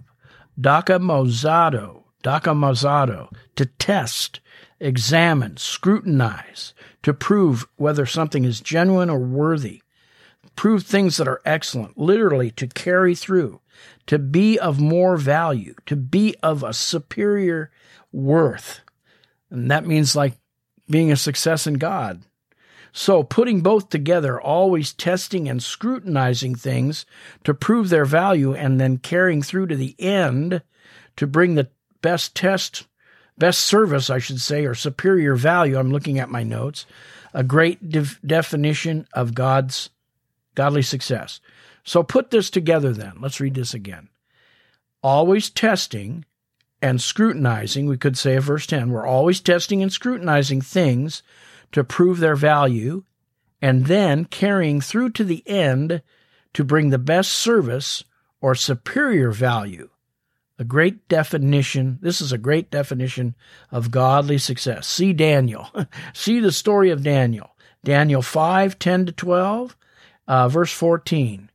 dokamazado, 0.60 2.04
dokamazado, 2.24 3.32
to 3.56 3.66
test, 3.66 4.40
examine, 4.84 5.58
scrutinize, 5.58 6.74
to 7.04 7.14
prove 7.14 7.68
whether 7.76 8.06
something 8.06 8.46
is 8.46 8.62
genuine 8.62 9.10
or 9.10 9.20
worthy. 9.20 9.82
Prove 10.56 10.84
things 10.84 11.18
that 11.18 11.28
are 11.28 11.42
excellent, 11.46 11.98
literally 11.98 12.52
to 12.52 12.68
carry 12.68 13.16
through 13.16 13.60
to 14.08 14.20
be 14.20 14.60
of 14.60 14.80
more 14.80 15.18
value, 15.18 15.76
to 15.86 15.96
be 15.96 16.36
of 16.44 16.64
a 16.64 16.74
superior 16.74 17.72
worth. 18.12 18.82
And 19.50 19.72
that 19.72 19.86
means 19.86 20.16
like 20.16 20.34
being 20.90 21.12
a 21.12 21.18
success 21.18 21.68
in 21.68 21.76
God. 21.76 22.24
So, 22.96 23.24
putting 23.24 23.62
both 23.62 23.90
together, 23.90 24.40
always 24.40 24.94
testing 24.94 25.50
and 25.50 25.64
scrutinizing 25.64 26.54
things 26.54 27.08
to 27.44 27.54
prove 27.56 27.90
their 27.90 28.06
value, 28.06 28.54
and 28.54 28.80
then 28.80 28.98
carrying 28.98 29.42
through 29.42 29.68
to 29.68 29.76
the 29.76 29.96
end 29.98 30.62
to 31.16 31.26
bring 31.26 31.56
the 31.56 31.70
best 32.04 32.36
test, 32.36 32.86
best 33.38 33.62
service, 33.62 34.10
I 34.10 34.20
should 34.20 34.42
say, 34.42 34.66
or 34.66 34.76
superior 34.76 35.36
value. 35.36 35.78
I'm 35.78 35.92
looking 35.92 36.20
at 36.20 36.30
my 36.30 36.44
notes. 36.44 36.86
A 37.34 37.44
great 37.44 37.90
de- 37.90 38.06
definition 38.26 39.08
of 39.14 39.34
God's 39.34 39.90
godly 40.56 40.84
success. 40.84 41.40
So 41.84 42.04
put 42.04 42.32
this 42.32 42.50
together 42.50 42.94
then. 42.94 43.14
Let's 43.20 43.40
read 43.40 43.56
this 43.56 43.74
again. 43.74 44.10
Always 45.02 45.50
testing 45.50 46.26
and 46.82 47.02
scrutinizing, 47.02 47.88
we 47.88 47.98
could 47.98 48.18
say 48.18 48.36
of 48.36 48.44
verse 48.44 48.68
10, 48.68 48.90
we're 48.90 49.08
always 49.08 49.40
testing 49.40 49.82
and 49.82 49.92
scrutinizing 49.92 50.62
things 50.62 51.24
to 51.72 51.84
prove 51.84 52.20
their 52.20 52.36
value, 52.36 53.04
and 53.62 53.86
then 53.86 54.26
carrying 54.26 54.82
through 54.82 55.10
to 55.12 55.24
the 55.24 55.44
end 55.48 56.02
to 56.54 56.64
bring 56.64 56.90
the 56.90 56.98
best 56.98 57.32
service 57.32 58.04
or 58.42 58.54
superior 58.54 59.32
value. 59.32 59.90
A 60.60 60.64
great 60.64 61.08
definition. 61.08 61.98
This 62.02 62.22
is 62.22 62.32
a 62.32 62.38
great 62.38 62.70
definition 62.70 63.36
of 63.72 63.92
godly 63.92 64.38
success. 64.38 64.88
See 64.88 65.14
Daniel. 65.14 65.68
See 66.14 66.40
the 66.40 66.52
story 66.52 66.90
of 66.92 67.04
Daniel. 67.04 67.56
Daniel 67.84 68.22
5, 68.22 68.80
10 68.80 69.08
to 69.08 69.12
12, 69.12 69.78
uh, 70.28 70.48
verse 70.48 70.72
14. 70.72 71.50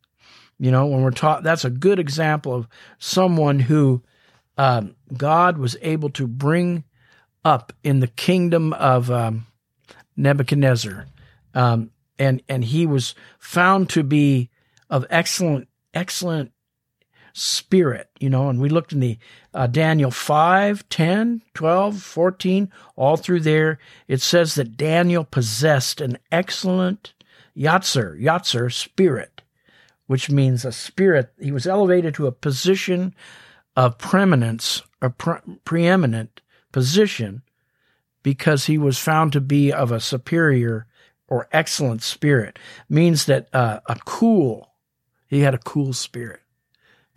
You 0.58 0.70
know, 0.70 0.86
when 0.86 1.02
we're 1.02 1.10
taught, 1.12 1.42
that's 1.42 1.64
a 1.64 1.70
good 1.70 1.98
example 1.98 2.54
of 2.54 2.68
someone 2.98 3.60
who 3.60 4.02
um, 4.56 4.96
God 5.16 5.56
was 5.56 5.76
able 5.80 6.10
to 6.10 6.26
bring 6.26 6.84
up 7.44 7.72
in 7.84 8.00
the 8.00 8.08
kingdom 8.08 8.72
of 8.72 9.10
um, 9.10 9.46
Nebuchadnezzar, 10.16 11.06
um, 11.54 11.92
and 12.18 12.42
and 12.48 12.64
he 12.64 12.84
was 12.84 13.14
found 13.38 13.88
to 13.90 14.02
be 14.02 14.50
of 14.90 15.06
excellent 15.08 15.68
excellent 15.94 16.52
spirit, 17.32 18.10
you 18.20 18.30
know, 18.30 18.48
and 18.48 18.60
we 18.60 18.68
looked 18.68 18.92
in 18.92 19.00
the 19.00 19.18
uh, 19.54 19.66
Daniel 19.66 20.10
5, 20.10 20.88
10, 20.88 21.42
12, 21.54 22.02
14, 22.02 22.72
all 22.96 23.16
through 23.16 23.40
there. 23.40 23.78
It 24.06 24.20
says 24.20 24.54
that 24.54 24.76
Daniel 24.76 25.24
possessed 25.24 26.00
an 26.00 26.18
excellent 26.30 27.14
Yatzer, 27.56 28.20
Yatzer 28.20 28.72
spirit 28.72 29.42
which 30.08 30.30
means 30.30 30.64
a 30.64 30.72
spirit. 30.72 31.32
He 31.38 31.52
was 31.52 31.66
elevated 31.66 32.14
to 32.14 32.26
a 32.26 32.32
position 32.32 33.14
of 33.76 33.98
preeminence, 33.98 34.82
a 35.00 35.10
pre- 35.10 35.58
preeminent 35.64 36.40
position, 36.72 37.42
because 38.22 38.66
he 38.66 38.78
was 38.78 38.98
found 38.98 39.32
to 39.34 39.40
be 39.40 39.72
of 39.72 39.92
a 39.92 40.00
superior 40.00 40.86
or 41.28 41.46
excellent 41.52 42.02
spirit. 42.02 42.58
Means 42.88 43.26
that 43.26 43.48
uh, 43.54 43.80
a 43.86 43.96
cool, 44.06 44.72
he 45.28 45.40
had 45.40 45.54
a 45.54 45.58
cool 45.58 45.92
spirit. 45.92 46.40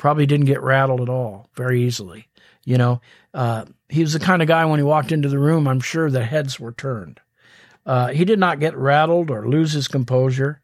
Probably 0.01 0.25
didn't 0.25 0.47
get 0.47 0.63
rattled 0.63 0.99
at 0.99 1.09
all 1.09 1.47
very 1.53 1.83
easily. 1.83 2.27
You 2.65 2.79
know, 2.79 3.01
uh, 3.35 3.65
he 3.87 4.01
was 4.01 4.13
the 4.13 4.19
kind 4.19 4.41
of 4.41 4.47
guy 4.47 4.65
when 4.65 4.79
he 4.79 4.83
walked 4.83 5.11
into 5.11 5.29
the 5.29 5.37
room, 5.37 5.67
I'm 5.67 5.79
sure 5.79 6.09
the 6.09 6.25
heads 6.25 6.59
were 6.59 6.71
turned. 6.71 7.19
Uh, 7.85 8.07
he 8.07 8.25
did 8.25 8.39
not 8.39 8.59
get 8.59 8.75
rattled 8.75 9.29
or 9.29 9.47
lose 9.47 9.73
his 9.73 9.87
composure. 9.87 10.59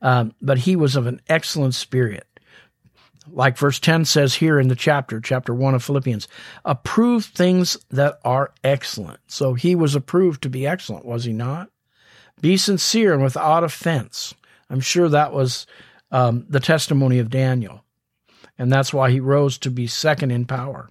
Um, 0.00 0.32
but 0.40 0.56
he 0.56 0.76
was 0.76 0.96
of 0.96 1.06
an 1.06 1.20
excellent 1.28 1.74
spirit. 1.74 2.26
Like 3.30 3.58
verse 3.58 3.78
10 3.78 4.06
says 4.06 4.32
here 4.36 4.58
in 4.58 4.68
the 4.68 4.74
chapter, 4.74 5.20
chapter 5.20 5.52
1 5.54 5.74
of 5.74 5.84
Philippians, 5.84 6.26
approve 6.64 7.26
things 7.26 7.76
that 7.90 8.18
are 8.24 8.50
excellent. 8.64 9.20
So 9.26 9.52
he 9.52 9.74
was 9.74 9.94
approved 9.94 10.40
to 10.44 10.48
be 10.48 10.66
excellent, 10.66 11.04
was 11.04 11.24
he 11.24 11.34
not? 11.34 11.68
Be 12.40 12.56
sincere 12.56 13.12
and 13.12 13.22
without 13.22 13.62
offense. 13.62 14.32
I'm 14.70 14.80
sure 14.80 15.10
that 15.10 15.34
was 15.34 15.66
um, 16.10 16.46
the 16.48 16.60
testimony 16.60 17.18
of 17.18 17.28
Daniel. 17.28 17.84
And 18.60 18.70
that's 18.70 18.92
why 18.92 19.10
he 19.10 19.20
rose 19.20 19.56
to 19.60 19.70
be 19.70 19.86
second 19.86 20.32
in 20.32 20.44
power. 20.44 20.90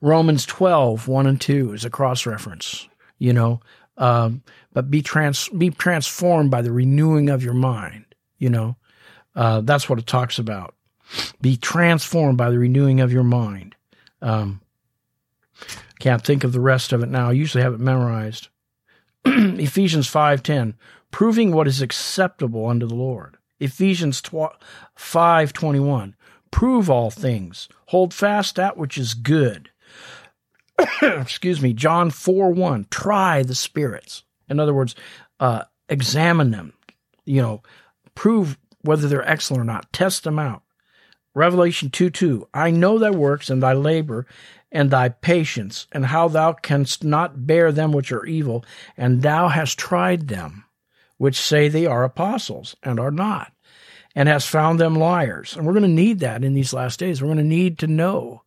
Romans 0.00 0.44
12, 0.46 1.06
1 1.06 1.26
and 1.28 1.40
2 1.40 1.74
is 1.74 1.84
a 1.84 1.90
cross 1.90 2.26
reference. 2.26 2.88
You 3.18 3.32
know, 3.32 3.60
um, 3.96 4.42
but 4.72 4.90
be 4.90 5.00
trans 5.00 5.48
be 5.50 5.70
transformed 5.70 6.50
by 6.50 6.60
the 6.62 6.72
renewing 6.72 7.30
of 7.30 7.44
your 7.44 7.54
mind. 7.54 8.04
You 8.36 8.50
know, 8.50 8.76
uh, 9.36 9.60
that's 9.60 9.88
what 9.88 10.00
it 10.00 10.08
talks 10.08 10.40
about. 10.40 10.74
Be 11.40 11.56
transformed 11.56 12.36
by 12.36 12.50
the 12.50 12.58
renewing 12.58 12.98
of 12.98 13.12
your 13.12 13.22
mind. 13.22 13.76
Um, 14.20 14.60
can't 16.00 16.24
think 16.24 16.42
of 16.42 16.52
the 16.52 16.60
rest 16.60 16.92
of 16.92 17.00
it 17.04 17.08
now. 17.08 17.28
I 17.28 17.32
usually 17.32 17.62
have 17.62 17.74
it 17.74 17.80
memorized. 17.80 18.48
Ephesians 19.24 20.08
five 20.08 20.42
ten, 20.42 20.74
proving 21.12 21.52
what 21.52 21.68
is 21.68 21.80
acceptable 21.80 22.66
unto 22.66 22.88
the 22.88 22.96
Lord. 22.96 23.37
Ephesians 23.60 24.22
five 24.94 25.52
twenty 25.52 25.80
one, 25.80 26.14
prove 26.50 26.88
all 26.88 27.10
things, 27.10 27.68
hold 27.86 28.14
fast 28.14 28.56
that 28.56 28.76
which 28.76 28.98
is 28.98 29.14
good. 29.14 29.70
excuse 31.02 31.60
me, 31.60 31.72
John 31.72 32.10
4 32.10 32.50
1, 32.52 32.86
try 32.90 33.42
the 33.42 33.54
spirits. 33.54 34.22
In 34.48 34.60
other 34.60 34.74
words, 34.74 34.94
uh, 35.40 35.64
examine 35.88 36.50
them, 36.50 36.72
you 37.24 37.42
know, 37.42 37.62
prove 38.14 38.58
whether 38.82 39.08
they're 39.08 39.28
excellent 39.28 39.62
or 39.62 39.64
not, 39.64 39.92
test 39.92 40.24
them 40.24 40.38
out. 40.38 40.62
Revelation 41.34 41.90
2 41.90 42.10
2, 42.10 42.48
I 42.54 42.70
know 42.70 42.98
thy 42.98 43.10
works 43.10 43.50
and 43.50 43.62
thy 43.62 43.72
labor 43.72 44.26
and 44.70 44.90
thy 44.90 45.08
patience, 45.08 45.86
and 45.92 46.06
how 46.06 46.28
thou 46.28 46.52
canst 46.52 47.02
not 47.02 47.46
bear 47.46 47.72
them 47.72 47.92
which 47.92 48.12
are 48.12 48.26
evil, 48.26 48.64
and 48.96 49.22
thou 49.22 49.48
hast 49.48 49.78
tried 49.78 50.28
them, 50.28 50.64
which 51.18 51.38
say 51.38 51.68
they 51.68 51.86
are 51.86 52.04
apostles 52.04 52.74
and 52.82 52.98
are 52.98 53.10
not, 53.10 53.52
and 54.14 54.28
has 54.28 54.46
found 54.46 54.80
them 54.80 54.94
liars. 54.94 55.56
And 55.56 55.66
we're 55.66 55.74
going 55.74 55.82
to 55.82 55.88
need 55.88 56.20
that 56.20 56.42
in 56.42 56.54
these 56.54 56.72
last 56.72 56.98
days. 56.98 57.20
We're 57.20 57.28
going 57.28 57.38
to 57.38 57.44
need 57.44 57.78
to 57.78 57.86
know 57.86 58.42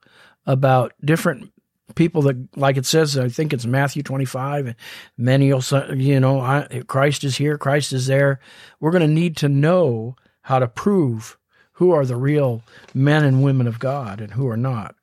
about 0.46 0.94
different 1.04 1.52
people 1.96 2.24
that, 2.24 2.58
like 2.58 2.78
it 2.78 2.86
says, 2.86 3.18
I 3.18 3.30
think 3.30 3.54
it's 3.54 3.66
Matthew 3.66 4.04
25, 4.04 4.76
many 5.18 5.54
will 5.54 5.62
say, 5.62 5.94
you 5.96 6.20
know, 6.20 6.40
I, 6.40 6.84
Christ 6.88 7.24
is 7.24 7.38
here, 7.38 7.58
Christ 7.58 7.94
is 7.94 8.08
there. 8.08 8.40
We're 8.80 8.92
going 8.92 9.08
to 9.08 9.08
need 9.08 9.38
to 9.38 9.50
know 9.50 10.16
how 10.42 10.60
to 10.60 10.68
prove 10.68 11.38
who 11.74 11.92
are 11.92 12.06
the 12.06 12.16
real 12.16 12.64
men 12.94 13.24
and 13.24 13.44
women 13.44 13.68
of 13.68 13.80
God 13.80 14.22
and 14.22 14.34
who 14.34 14.48
are 14.48 14.58
not. 14.58 14.96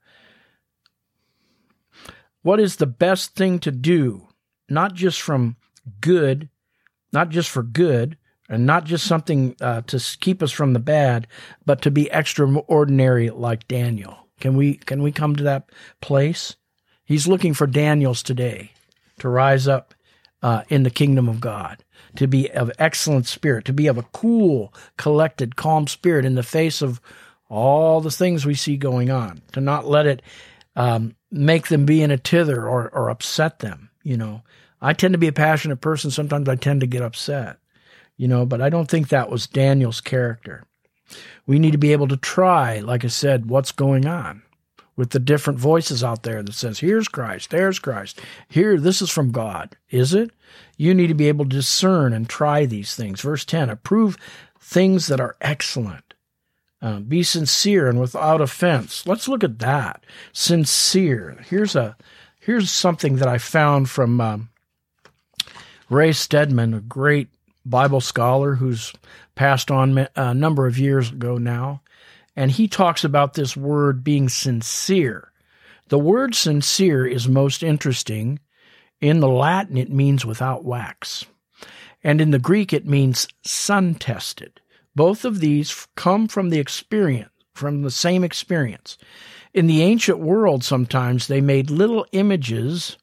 What 2.42 2.60
is 2.60 2.76
the 2.76 2.86
best 2.86 3.34
thing 3.34 3.58
to 3.60 3.70
do, 3.70 4.28
not 4.68 4.94
just 4.94 5.20
from 5.20 5.56
good, 6.00 6.48
not 7.12 7.30
just 7.30 7.50
for 7.50 7.62
good, 7.62 8.16
and 8.48 8.64
not 8.66 8.84
just 8.84 9.06
something 9.06 9.54
uh, 9.60 9.82
to 9.82 9.98
keep 10.20 10.42
us 10.42 10.50
from 10.50 10.72
the 10.72 10.78
bad, 10.78 11.26
but 11.66 11.82
to 11.82 11.90
be 11.90 12.10
extraordinary 12.10 13.30
like 13.30 13.68
Daniel. 13.68 14.28
Can 14.40 14.56
we 14.56 14.74
can 14.74 15.02
we 15.02 15.12
come 15.12 15.36
to 15.36 15.44
that 15.44 15.68
place? 16.00 16.56
He's 17.04 17.28
looking 17.28 17.54
for 17.54 17.66
Daniels 17.66 18.22
today 18.22 18.72
to 19.18 19.28
rise 19.28 19.66
up 19.66 19.94
uh, 20.42 20.62
in 20.68 20.82
the 20.82 20.90
kingdom 20.90 21.28
of 21.28 21.40
God, 21.40 21.84
to 22.16 22.26
be 22.26 22.50
of 22.50 22.70
excellent 22.78 23.26
spirit, 23.26 23.64
to 23.64 23.72
be 23.72 23.86
of 23.86 23.98
a 23.98 24.04
cool, 24.12 24.72
collected, 24.96 25.56
calm 25.56 25.86
spirit 25.86 26.24
in 26.24 26.36
the 26.36 26.42
face 26.42 26.80
of 26.82 27.00
all 27.48 28.00
the 28.00 28.10
things 28.10 28.46
we 28.46 28.54
see 28.54 28.76
going 28.76 29.10
on, 29.10 29.42
to 29.52 29.60
not 29.60 29.86
let 29.86 30.06
it 30.06 30.22
um, 30.76 31.16
make 31.30 31.68
them 31.68 31.86
be 31.86 32.02
in 32.02 32.10
a 32.10 32.18
tither 32.18 32.68
or, 32.68 32.88
or 32.90 33.08
upset 33.08 33.58
them. 33.58 33.90
You 34.02 34.16
know, 34.16 34.42
I 34.80 34.92
tend 34.92 35.12
to 35.14 35.18
be 35.18 35.28
a 35.28 35.32
passionate 35.32 35.80
person. 35.80 36.10
Sometimes 36.10 36.48
I 36.48 36.56
tend 36.56 36.80
to 36.80 36.86
get 36.86 37.02
upset, 37.02 37.58
you 38.16 38.28
know, 38.28 38.46
but 38.46 38.60
I 38.60 38.68
don't 38.68 38.88
think 38.88 39.08
that 39.08 39.30
was 39.30 39.46
Daniel's 39.46 40.00
character. 40.00 40.64
We 41.46 41.58
need 41.58 41.72
to 41.72 41.78
be 41.78 41.92
able 41.92 42.08
to 42.08 42.16
try, 42.16 42.80
like 42.80 43.04
I 43.04 43.08
said, 43.08 43.46
what's 43.46 43.72
going 43.72 44.06
on 44.06 44.42
with 44.96 45.10
the 45.10 45.20
different 45.20 45.58
voices 45.58 46.02
out 46.02 46.24
there 46.24 46.42
that 46.42 46.52
says, 46.52 46.80
here's 46.80 47.08
Christ, 47.08 47.50
there's 47.50 47.78
Christ, 47.78 48.20
here, 48.48 48.78
this 48.78 49.00
is 49.00 49.10
from 49.10 49.30
God. 49.30 49.76
Is 49.90 50.12
it? 50.12 50.32
You 50.76 50.92
need 50.92 51.06
to 51.06 51.14
be 51.14 51.28
able 51.28 51.44
to 51.44 51.56
discern 51.56 52.12
and 52.12 52.28
try 52.28 52.66
these 52.66 52.94
things. 52.94 53.20
Verse 53.20 53.44
10 53.44 53.70
approve 53.70 54.16
things 54.60 55.06
that 55.06 55.20
are 55.20 55.36
excellent. 55.40 56.14
Uh, 56.82 57.00
be 57.00 57.22
sincere 57.22 57.88
and 57.88 58.00
without 58.00 58.40
offense. 58.40 59.06
Let's 59.06 59.28
look 59.28 59.42
at 59.42 59.58
that. 59.60 60.04
Sincere. 60.32 61.38
Here's 61.48 61.74
a 61.74 61.96
here's 62.38 62.70
something 62.70 63.16
that 63.16 63.26
I 63.26 63.38
found 63.38 63.90
from 63.90 64.20
um, 64.20 64.48
Ray 65.90 66.12
Stedman, 66.12 66.74
a 66.74 66.80
great 66.80 67.28
Bible 67.64 68.00
scholar 68.00 68.54
who's 68.54 68.92
passed 69.34 69.70
on 69.70 70.06
a 70.16 70.34
number 70.34 70.66
of 70.66 70.78
years 70.78 71.10
ago 71.10 71.38
now, 71.38 71.82
and 72.36 72.50
he 72.50 72.68
talks 72.68 73.04
about 73.04 73.34
this 73.34 73.56
word 73.56 74.04
being 74.04 74.28
sincere. 74.28 75.32
The 75.88 75.98
word 75.98 76.34
sincere 76.34 77.06
is 77.06 77.28
most 77.28 77.62
interesting. 77.62 78.38
In 79.00 79.20
the 79.20 79.28
Latin, 79.28 79.76
it 79.76 79.90
means 79.90 80.26
without 80.26 80.64
wax. 80.64 81.24
And 82.04 82.20
in 82.20 82.30
the 82.30 82.38
Greek, 82.38 82.72
it 82.72 82.86
means 82.86 83.26
sun 83.44 83.94
tested. 83.94 84.60
Both 84.94 85.24
of 85.24 85.40
these 85.40 85.86
come 85.96 86.28
from 86.28 86.50
the 86.50 86.58
experience, 86.58 87.30
from 87.54 87.82
the 87.82 87.90
same 87.90 88.24
experience. 88.24 88.98
In 89.54 89.66
the 89.66 89.82
ancient 89.82 90.18
world, 90.18 90.62
sometimes 90.62 91.26
they 91.26 91.40
made 91.40 91.70
little 91.70 92.06
images 92.12 92.96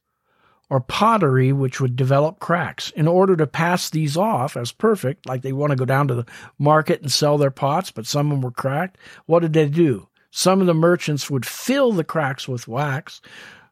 or 0.70 0.80
pottery 0.80 1.52
which 1.54 1.80
would 1.80 1.96
develop 1.96 2.40
cracks. 2.40 2.92
In 2.92 3.08
order 3.08 3.36
to 3.36 3.48
pass 3.48 3.90
these 3.90 4.18
off 4.18 4.58
as 4.58 4.72
perfect, 4.72 5.28
like 5.28 5.42
they 5.42 5.54
want 5.54 5.72
to 5.72 5.78
go 5.78 5.86
down 5.86 6.08
to 6.08 6.16
the 6.16 6.26
market 6.58 7.02
and 7.02 7.12
sell 7.12 7.38
their 7.38 7.52
pots, 7.52 7.92
but 7.92 8.08
some 8.08 8.28
of 8.28 8.32
them 8.32 8.42
were 8.42 8.52
cracked, 8.52 8.98
what 9.26 9.42
did 9.42 9.54
they 9.54 9.68
do? 9.68 10.08
Some 10.32 10.60
of 10.62 10.68
the 10.68 10.74
merchants 10.74 11.30
would 11.30 11.46
fill 11.46 11.92
the 11.92 12.04
cracks 12.04 12.48
with 12.48 12.68
wax, 12.68 13.22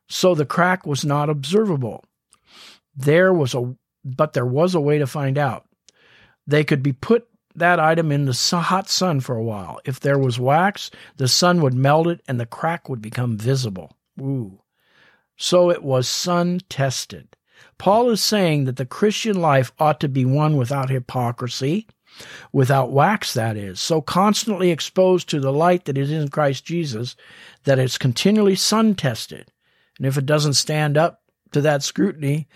so 0.07 0.35
the 0.35 0.45
crack 0.45 0.85
was 0.85 1.03
not 1.03 1.29
observable. 1.29 2.03
There 2.95 3.33
was 3.33 3.53
a, 3.53 3.75
but 4.05 4.33
there 4.33 4.45
was 4.45 4.75
a 4.75 4.79
way 4.79 4.99
to 4.99 5.07
find 5.07 5.37
out. 5.37 5.65
They 6.45 6.63
could 6.63 6.83
be 6.83 6.93
put 6.93 7.27
that 7.55 7.79
item 7.79 8.11
in 8.11 8.25
the 8.25 8.61
hot 8.63 8.89
sun 8.89 9.19
for 9.19 9.35
a 9.35 9.43
while. 9.43 9.79
If 9.85 9.99
there 9.99 10.17
was 10.17 10.39
wax, 10.39 10.91
the 11.17 11.27
sun 11.27 11.61
would 11.61 11.73
melt 11.73 12.07
it 12.07 12.21
and 12.27 12.39
the 12.39 12.45
crack 12.45 12.89
would 12.89 13.01
become 13.01 13.37
visible. 13.37 13.91
Ooh. 14.21 14.59
So 15.43 15.69
it 15.69 15.83
was 15.83 16.07
sun 16.07 16.61
tested. 16.69 17.35
Paul 17.77 18.09
is 18.11 18.23
saying 18.23 18.63
that 18.63 18.77
the 18.77 18.85
Christian 18.85 19.41
life 19.41 19.73
ought 19.77 19.99
to 19.99 20.07
be 20.07 20.23
one 20.23 20.55
without 20.55 20.89
hypocrisy, 20.89 21.85
without 22.53 22.93
wax, 22.93 23.33
that 23.33 23.57
is, 23.57 23.81
so 23.81 23.99
constantly 23.99 24.71
exposed 24.71 25.27
to 25.27 25.41
the 25.41 25.51
light 25.51 25.83
that 25.83 25.97
is 25.97 26.11
in 26.11 26.29
Christ 26.29 26.63
Jesus 26.63 27.17
that 27.65 27.77
it's 27.77 27.97
continually 27.97 28.55
sun 28.55 28.95
tested. 28.95 29.51
And 29.97 30.07
if 30.07 30.17
it 30.17 30.25
doesn't 30.25 30.53
stand 30.53 30.97
up 30.97 31.21
to 31.51 31.59
that 31.59 31.83
scrutiny, 31.83 32.47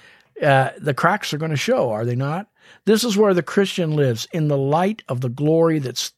uh, 0.42 0.70
the 0.78 0.94
cracks 0.94 1.34
are 1.34 1.38
going 1.38 1.52
to 1.52 1.58
show, 1.58 1.92
are 1.92 2.06
they 2.06 2.16
not? 2.16 2.48
This 2.86 3.04
is 3.04 3.18
where 3.18 3.34
the 3.34 3.44
Christian 3.44 3.98
lives, 3.98 4.30
in 4.32 4.48
the 4.48 4.58
light 4.58 5.04
of 5.10 5.20
the 5.20 5.28
glory 5.28 5.80
that 5.80 6.12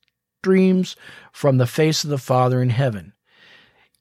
streams 0.43 0.95
from 1.31 1.57
the 1.57 1.65
face 1.65 2.03
of 2.03 2.11
the 2.11 2.19
Father 2.19 2.61
in 2.61 2.69
heaven. 2.69 3.13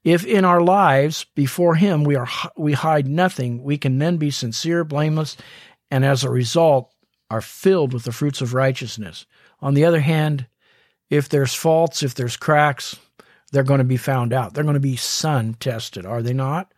If 0.04 0.24
in 0.24 0.44
our 0.44 0.60
lives 0.60 1.26
before 1.34 1.74
Him 1.74 2.04
we 2.04 2.16
are 2.16 2.28
we 2.56 2.72
hide 2.72 3.08
nothing, 3.08 3.62
we 3.62 3.78
can 3.78 3.98
then 3.98 4.16
be 4.16 4.30
sincere, 4.30 4.84
blameless, 4.84 5.36
and 5.90 6.04
as 6.04 6.24
a 6.24 6.30
result 6.30 6.92
are 7.30 7.40
filled 7.40 7.92
with 7.92 8.04
the 8.04 8.12
fruits 8.12 8.40
of 8.40 8.54
righteousness. 8.54 9.26
On 9.60 9.74
the 9.74 9.84
other 9.84 10.00
hand, 10.00 10.46
if 11.10 11.28
there's 11.28 11.54
faults, 11.54 12.02
if 12.02 12.14
there's 12.14 12.36
cracks, 12.36 12.96
they're 13.52 13.62
going 13.62 13.78
to 13.78 13.84
be 13.84 13.96
found 13.96 14.32
out. 14.32 14.54
They're 14.54 14.64
going 14.64 14.74
to 14.74 14.80
be 14.80 14.96
sun 14.96 15.54
tested, 15.54 16.06
are 16.06 16.22
they 16.22 16.32
not? 16.32 16.72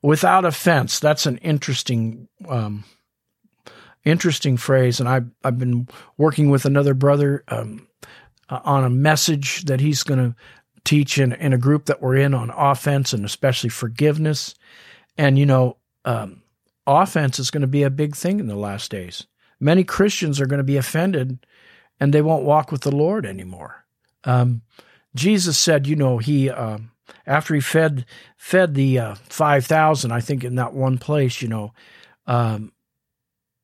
Without 0.00 0.44
offense. 0.44 0.98
That's 0.98 1.26
an 1.26 1.38
interesting 1.38 2.28
um, 2.48 2.84
interesting 4.04 4.56
phrase. 4.56 5.00
And 5.00 5.08
I've, 5.08 5.30
I've 5.44 5.58
been 5.58 5.88
working 6.16 6.50
with 6.50 6.64
another 6.64 6.94
brother 6.94 7.44
um, 7.48 7.86
uh, 8.48 8.60
on 8.64 8.84
a 8.84 8.90
message 8.90 9.64
that 9.64 9.80
he's 9.80 10.02
going 10.02 10.20
to 10.20 10.36
teach 10.84 11.18
in, 11.18 11.32
in 11.32 11.52
a 11.52 11.58
group 11.58 11.86
that 11.86 12.02
we're 12.02 12.16
in 12.16 12.34
on 12.34 12.50
offense 12.50 13.12
and 13.12 13.24
especially 13.24 13.70
forgiveness. 13.70 14.54
And, 15.16 15.38
you 15.38 15.46
know, 15.46 15.76
um, 16.04 16.42
offense 16.86 17.38
is 17.38 17.50
going 17.50 17.60
to 17.62 17.66
be 17.66 17.82
a 17.82 17.90
big 17.90 18.16
thing 18.16 18.40
in 18.40 18.46
the 18.46 18.56
last 18.56 18.90
days. 18.90 19.26
Many 19.60 19.84
Christians 19.84 20.40
are 20.40 20.46
going 20.46 20.58
to 20.58 20.64
be 20.64 20.76
offended 20.76 21.46
and 22.00 22.12
they 22.12 22.22
won't 22.22 22.44
walk 22.44 22.72
with 22.72 22.82
the 22.82 22.94
Lord 22.94 23.24
anymore. 23.24 23.84
Um, 24.24 24.62
Jesus 25.14 25.58
said, 25.58 25.86
you 25.86 25.94
know, 25.94 26.18
he, 26.18 26.50
uh, 26.50 26.78
after 27.26 27.54
he 27.54 27.60
fed, 27.60 28.06
fed 28.36 28.74
the 28.74 28.98
uh, 28.98 29.14
5,000, 29.28 30.10
I 30.10 30.20
think 30.20 30.42
in 30.42 30.56
that 30.56 30.72
one 30.72 30.98
place, 30.98 31.42
you 31.42 31.48
know, 31.48 31.72
um, 32.26 32.72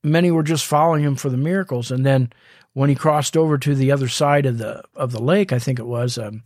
many 0.05 0.31
were 0.31 0.43
just 0.43 0.66
following 0.66 1.03
him 1.03 1.16
for 1.16 1.31
the 1.31 1.37
miracles. 1.37 1.91
And 1.91 2.05
then 2.05 2.33
when 2.75 2.89
he 2.89 2.95
crossed 2.95 3.37
over 3.37 3.59
to 3.59 3.75
the 3.75 3.91
other 3.91 4.09
side 4.09 4.47
of 4.47 4.59
the 4.59 4.85
of 4.95 5.12
the 5.12 5.23
lake, 5.23 5.53
I 5.53 5.59
think 5.59 5.79
it 5.79 5.87
was, 5.87 6.19
um, 6.19 6.43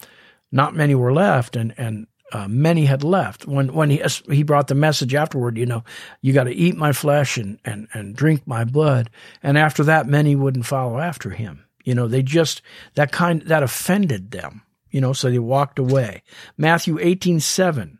not 0.53 0.77
many 0.77 0.95
were 0.95 1.13
left, 1.13 1.57
and 1.57 1.75
and 1.77 2.07
uh, 2.33 2.49
many 2.49 2.85
had 2.85 3.03
left. 3.03 3.47
When 3.47 3.75
when 3.75 3.91
he 3.91 4.03
he 4.31 4.43
brought 4.43 4.69
the 4.69 4.75
message 4.75 5.15
afterward, 5.15 5.59
you 5.59 5.67
know, 5.67 5.83
you 6.21 6.33
got 6.33 6.45
to 6.45 6.55
eat 6.55 6.77
my 6.77 6.93
flesh 6.93 7.37
and 7.37 7.59
and 7.65 7.89
and 7.93 8.15
drink 8.15 8.47
my 8.47 8.65
blood. 8.65 9.11
And 9.43 9.59
after 9.59 9.83
that, 9.85 10.07
many 10.07 10.37
wouldn't 10.37 10.67
follow 10.67 10.99
after 10.99 11.31
him. 11.31 11.65
You 11.85 11.95
know, 11.95 12.07
they 12.07 12.23
just 12.23 12.63
that 12.95 13.13
kind 13.13 13.43
that 13.43 13.63
offended 13.63 14.31
them. 14.31 14.63
You 14.91 15.01
know, 15.01 15.15
so 15.15 15.31
they 15.31 15.39
walked 15.39 15.79
away. 15.79 16.23
Matthew 16.57 16.99
eighteen 17.01 17.41
seven. 17.41 17.99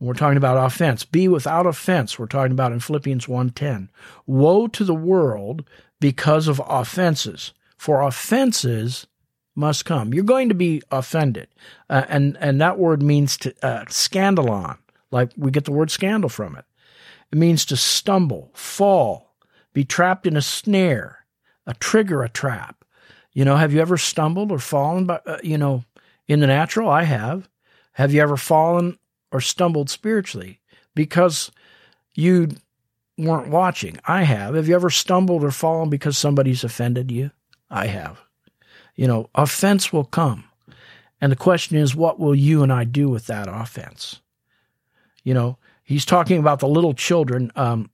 We're 0.00 0.14
talking 0.14 0.36
about 0.36 0.66
offense. 0.66 1.04
Be 1.04 1.28
without 1.28 1.66
offense. 1.66 2.18
We're 2.18 2.26
talking 2.26 2.52
about 2.52 2.72
in 2.72 2.80
Philippians 2.80 3.26
1:10. 3.26 3.88
Woe 4.26 4.66
to 4.66 4.84
the 4.84 4.94
world 4.94 5.64
because 5.98 6.46
of 6.46 6.60
offenses, 6.66 7.54
for 7.78 8.02
offenses 8.02 9.06
must 9.54 9.84
come. 9.84 10.12
You're 10.12 10.24
going 10.24 10.48
to 10.48 10.54
be 10.54 10.82
offended, 10.90 11.48
uh, 11.88 12.04
and 12.08 12.36
and 12.40 12.60
that 12.60 12.78
word 12.78 13.02
means 13.02 13.36
to 13.38 13.54
uh, 13.62 13.84
scandalon, 13.86 14.78
like 15.10 15.30
we 15.36 15.50
get 15.50 15.64
the 15.64 15.72
word 15.72 15.90
scandal 15.90 16.28
from 16.28 16.56
it. 16.56 16.64
It 17.32 17.38
means 17.38 17.64
to 17.66 17.76
stumble, 17.76 18.50
fall, 18.54 19.34
be 19.72 19.84
trapped 19.84 20.26
in 20.26 20.36
a 20.36 20.42
snare, 20.42 21.24
a 21.66 21.74
trigger, 21.74 22.22
a 22.22 22.28
trap. 22.28 22.84
You 23.32 23.44
know, 23.44 23.56
have 23.56 23.72
you 23.72 23.80
ever 23.80 23.96
stumbled 23.96 24.52
or 24.52 24.58
fallen? 24.58 25.06
By, 25.06 25.20
uh, 25.26 25.38
you 25.42 25.58
know, 25.58 25.84
in 26.28 26.40
the 26.40 26.46
natural, 26.46 26.88
I 26.88 27.04
have. 27.04 27.48
Have 27.92 28.12
you 28.12 28.20
ever 28.22 28.36
fallen 28.36 28.98
or 29.30 29.40
stumbled 29.40 29.90
spiritually 29.90 30.60
because 30.94 31.50
you 32.14 32.48
weren't 33.18 33.48
watching. 33.48 33.98
I 34.06 34.22
have. 34.22 34.54
Have 34.54 34.68
you 34.68 34.74
ever 34.74 34.90
stumbled 34.90 35.44
or 35.44 35.50
fallen 35.50 35.90
because 35.90 36.16
somebody's 36.16 36.64
offended 36.64 37.10
you? 37.10 37.30
I 37.70 37.86
have. 37.86 38.20
You 38.94 39.06
know, 39.06 39.30
offense 39.34 39.92
will 39.92 40.04
come. 40.04 40.44
And 41.20 41.32
the 41.32 41.36
question 41.36 41.76
is, 41.76 41.94
what 41.94 42.18
will 42.18 42.34
you 42.34 42.62
and 42.62 42.72
I 42.72 42.84
do 42.84 43.08
with 43.08 43.26
that 43.26 43.48
offense? 43.48 44.20
You 45.22 45.34
know, 45.34 45.58
he's 45.82 46.04
talking 46.04 46.38
about 46.38 46.60
the 46.60 46.68
little 46.68 46.94
children. 46.94 47.50
Um, 47.56 47.90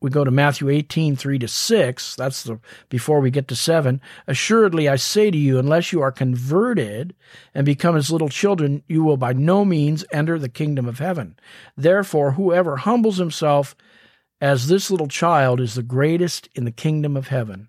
we 0.00 0.10
go 0.10 0.24
to 0.24 0.30
Matthew 0.30 0.68
18, 0.68 1.14
3 1.16 1.38
to 1.38 1.48
6. 1.48 2.16
That's 2.16 2.42
the 2.42 2.58
before 2.88 3.20
we 3.20 3.30
get 3.30 3.46
to 3.48 3.56
7. 3.56 4.00
Assuredly, 4.26 4.88
I 4.88 4.96
say 4.96 5.30
to 5.30 5.38
you, 5.38 5.58
unless 5.58 5.92
you 5.92 6.00
are 6.02 6.10
converted 6.10 7.14
and 7.54 7.64
become 7.64 7.96
as 7.96 8.10
little 8.10 8.28
children, 8.28 8.82
you 8.88 9.04
will 9.04 9.16
by 9.16 9.32
no 9.32 9.64
means 9.64 10.04
enter 10.12 10.38
the 10.38 10.48
kingdom 10.48 10.86
of 10.86 10.98
heaven. 10.98 11.36
Therefore, 11.76 12.32
whoever 12.32 12.78
humbles 12.78 13.18
himself 13.18 13.76
as 14.40 14.66
this 14.66 14.90
little 14.90 15.08
child 15.08 15.60
is 15.60 15.74
the 15.74 15.84
greatest 15.84 16.48
in 16.54 16.64
the 16.64 16.72
kingdom 16.72 17.16
of 17.16 17.28
heaven. 17.28 17.68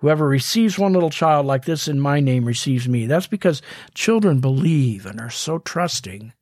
Whoever 0.00 0.26
receives 0.26 0.78
one 0.78 0.94
little 0.94 1.10
child 1.10 1.44
like 1.44 1.66
this 1.66 1.86
in 1.86 2.00
my 2.00 2.20
name 2.20 2.46
receives 2.46 2.88
me. 2.88 3.06
That's 3.06 3.26
because 3.26 3.60
children 3.94 4.40
believe 4.40 5.04
and 5.04 5.20
are 5.20 5.30
so 5.30 5.58
trusting, 5.58 6.32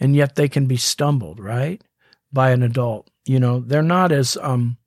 and 0.00 0.16
yet 0.16 0.34
they 0.34 0.48
can 0.48 0.66
be 0.66 0.76
stumbled, 0.76 1.38
right? 1.38 1.82
By 2.32 2.50
an 2.50 2.62
adult. 2.62 3.08
You 3.24 3.38
know, 3.38 3.60
they're 3.60 3.82
not 3.82 4.10
as 4.10 4.36
um 4.40 4.78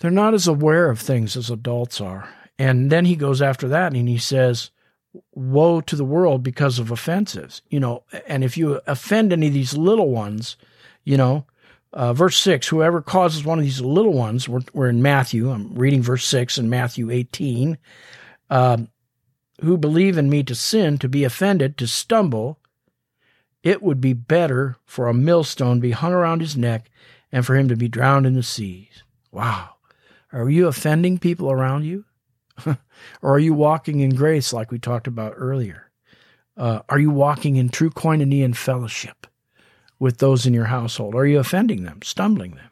they're 0.00 0.10
not 0.10 0.34
as 0.34 0.46
aware 0.46 0.90
of 0.90 1.00
things 1.00 1.36
as 1.36 1.48
adults 1.48 2.00
are. 2.00 2.28
And 2.58 2.90
then 2.90 3.06
he 3.06 3.16
goes 3.16 3.40
after 3.40 3.68
that 3.68 3.94
and 3.94 4.08
he 4.08 4.18
says, 4.18 4.70
Woe 5.32 5.80
to 5.80 5.96
the 5.96 6.04
world 6.04 6.42
because 6.42 6.78
of 6.78 6.90
offenses. 6.90 7.62
You 7.70 7.80
know, 7.80 8.04
and 8.26 8.44
if 8.44 8.58
you 8.58 8.80
offend 8.86 9.32
any 9.32 9.46
of 9.46 9.54
these 9.54 9.74
little 9.74 10.10
ones, 10.10 10.58
you 11.04 11.16
know, 11.16 11.46
uh, 11.92 12.12
verse 12.12 12.38
6 12.38 12.68
whoever 12.68 13.00
causes 13.00 13.44
one 13.44 13.58
of 13.58 13.64
these 13.64 13.80
little 13.80 14.12
ones 14.12 14.48
we're, 14.48 14.60
we're, 14.72 14.88
in 14.88 15.02
matthew 15.02 15.50
i'm 15.50 15.74
reading 15.74 16.02
verse 16.02 16.24
6 16.26 16.58
in 16.58 16.68
matthew 16.68 17.10
18 17.10 17.78
uh, 18.50 18.78
who 19.62 19.76
believe 19.76 20.18
in 20.18 20.28
me 20.28 20.42
to 20.42 20.54
sin, 20.54 20.98
to 20.98 21.08
be 21.08 21.24
offended, 21.24 21.76
to 21.78 21.86
stumble, 21.86 22.58
it 23.62 23.82
would 23.82 24.00
be 24.00 24.12
better 24.12 24.76
for 24.84 25.08
a 25.08 25.14
millstone 25.14 25.80
be 25.80 25.92
hung 25.92 26.12
around 26.12 26.40
his 26.40 26.56
neck 26.56 26.90
and 27.32 27.44
for 27.44 27.56
him 27.56 27.68
to 27.68 27.76
be 27.76 27.88
drowned 27.88 28.26
in 28.26 28.34
the 28.34 28.42
seas. 28.42 29.02
Wow. 29.32 29.70
Are 30.32 30.50
you 30.50 30.66
offending 30.66 31.18
people 31.18 31.50
around 31.50 31.84
you? 31.84 32.04
or 32.66 32.76
are 33.22 33.38
you 33.38 33.54
walking 33.54 34.00
in 34.00 34.14
grace 34.14 34.52
like 34.52 34.70
we 34.70 34.78
talked 34.78 35.06
about 35.06 35.34
earlier? 35.36 35.90
Uh, 36.56 36.80
are 36.88 36.98
you 36.98 37.10
walking 37.10 37.56
in 37.56 37.68
true 37.68 37.90
koinonia 37.90 38.44
and 38.44 38.56
fellowship 38.56 39.26
with 39.98 40.18
those 40.18 40.46
in 40.46 40.54
your 40.54 40.66
household? 40.66 41.14
Are 41.14 41.26
you 41.26 41.38
offending 41.38 41.84
them, 41.84 42.00
stumbling 42.02 42.52
them? 42.52 42.70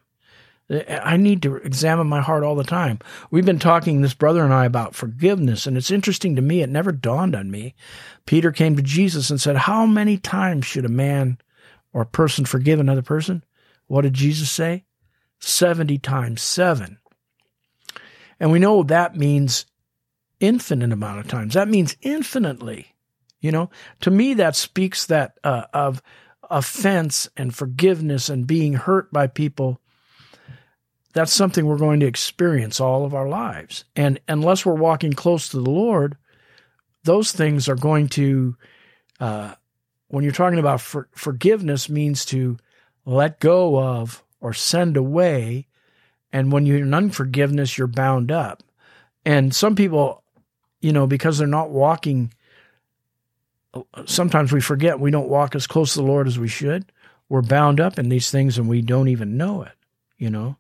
I 0.89 1.19
need 1.19 1.43
to 1.43 1.57
examine 1.57 2.07
my 2.07 2.23
heart 2.23 2.43
all 2.43 2.55
the 2.55 2.65
time. 2.65 2.99
We've 3.31 3.45
been 3.45 3.59
talking, 3.59 4.01
this 4.01 4.15
brother 4.15 4.43
and 4.43 4.53
I, 4.53 4.65
about 4.65 4.95
forgiveness, 4.95 5.67
and 5.67 5.77
it's 5.77 5.91
interesting 5.91 6.37
to 6.37 6.43
me. 6.43 6.63
It 6.63 6.71
never 6.71 6.91
dawned 6.91 7.35
on 7.35 7.51
me. 7.51 7.75
Peter 8.25 8.51
came 8.51 8.75
to 8.77 8.83
Jesus 8.83 9.29
and 9.29 9.39
said, 9.39 9.57
How 9.57 9.85
many 9.85 10.17
times 10.17 10.65
should 10.65 10.87
a 10.87 10.91
man 10.91 11.37
or 11.93 12.03
a 12.03 12.07
person 12.07 12.47
forgive 12.47 12.81
another 12.81 13.03
person? 13.03 13.45
What 13.89 14.03
did 14.03 14.15
Jesus 14.15 14.51
say? 14.51 14.85
70 15.39 15.99
times 15.99 16.41
seven. 16.41 16.99
And 18.41 18.51
we 18.51 18.59
know 18.59 18.83
that 18.83 19.17
means 19.17 19.67
infinite 20.41 20.93
amount 20.93 21.21
of 21.21 21.29
times. 21.29 21.55
That 21.55 21.69
means 21.69 21.97
infinitely. 22.01 22.95
You 23.41 23.53
know, 23.53 23.71
to 24.01 24.11
me, 24.11 24.33
that 24.35 24.57
speaks 24.57 25.05
that 25.07 25.39
uh, 25.45 25.65
of 25.75 26.03
offense 26.55 27.29
and 27.37 27.55
forgiveness 27.55 28.29
and 28.29 28.47
being 28.47 28.75
hurt 28.75 29.13
by 29.13 29.27
people 29.27 29.81
that's 31.15 31.33
something 31.33 31.65
we're 31.65 31.79
going 31.79 32.01
to 32.01 32.07
experience 32.07 32.81
all 32.81 33.05
of 33.05 33.15
our 33.15 33.29
lives. 33.29 33.85
And 33.97 34.21
unless 34.29 34.67
we're 34.67 34.75
walking 34.75 35.13
close 35.13 35.49
to 35.49 35.61
the 35.61 35.71
Lord, 35.71 36.17
those 37.05 37.33
things 37.33 37.69
are 37.69 37.77
going 37.77 38.09
to, 38.11 38.57
uh, 39.21 39.55
when 40.09 40.25
you're 40.25 40.33
talking 40.33 40.59
about 40.59 40.81
for, 40.81 41.09
forgiveness, 41.15 41.89
means 41.89 42.25
to 42.27 42.59
let 43.07 43.39
go 43.39 43.81
of 43.81 44.25
or 44.41 44.53
send 44.53 44.97
away. 44.97 45.69
And 46.33 46.51
when 46.51 46.67
you're 46.67 46.79
in 46.79 46.93
unforgiveness, 46.93 47.79
you're 47.79 47.87
bound 47.87 48.33
up. 48.33 48.65
And 49.25 49.55
some 49.55 49.77
people, 49.77 50.25
you 50.81 50.93
know, 50.93 51.07
because 51.07 51.39
they're 51.39 51.47
not 51.47 51.71
walking, 51.71 52.35
sometimes 54.07 54.53
we 54.53 54.61
forget 54.61 55.01
we 55.01 55.11
don't 55.11 55.29
walk 55.29 55.55
as 55.55 55.67
close 55.67 55.95
to 55.95 56.01
the 56.01 56.07
Lord 56.07 56.27
as 56.27 56.39
we 56.39 56.49
should. 56.49 56.91
We're 57.29 57.43
bound 57.43 57.81
up 57.81 57.99
in 57.99 58.09
these 58.09 58.31
things 58.31 58.59
and 58.59 58.69
we 58.69 58.83
don't 58.83 59.09
even 59.09 59.37
know 59.37 59.63
it, 59.63 59.73
you 60.19 60.31
know. 60.31 60.57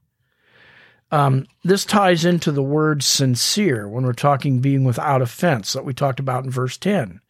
Um, 1.11 1.47
this 1.63 1.85
ties 1.85 2.25
into 2.25 2.51
the 2.51 2.63
word 2.63 3.03
sincere 3.03 3.89
when 3.89 4.05
we're 4.05 4.15
talking 4.15 4.61
being 4.61 4.85
without 4.85 5.23
offense 5.23 5.73
that 5.73 5.85
we 5.85 5.95
talked 5.95 6.19
about 6.19 6.45
in 6.45 6.51
verse 6.51 6.77
10 6.77 7.21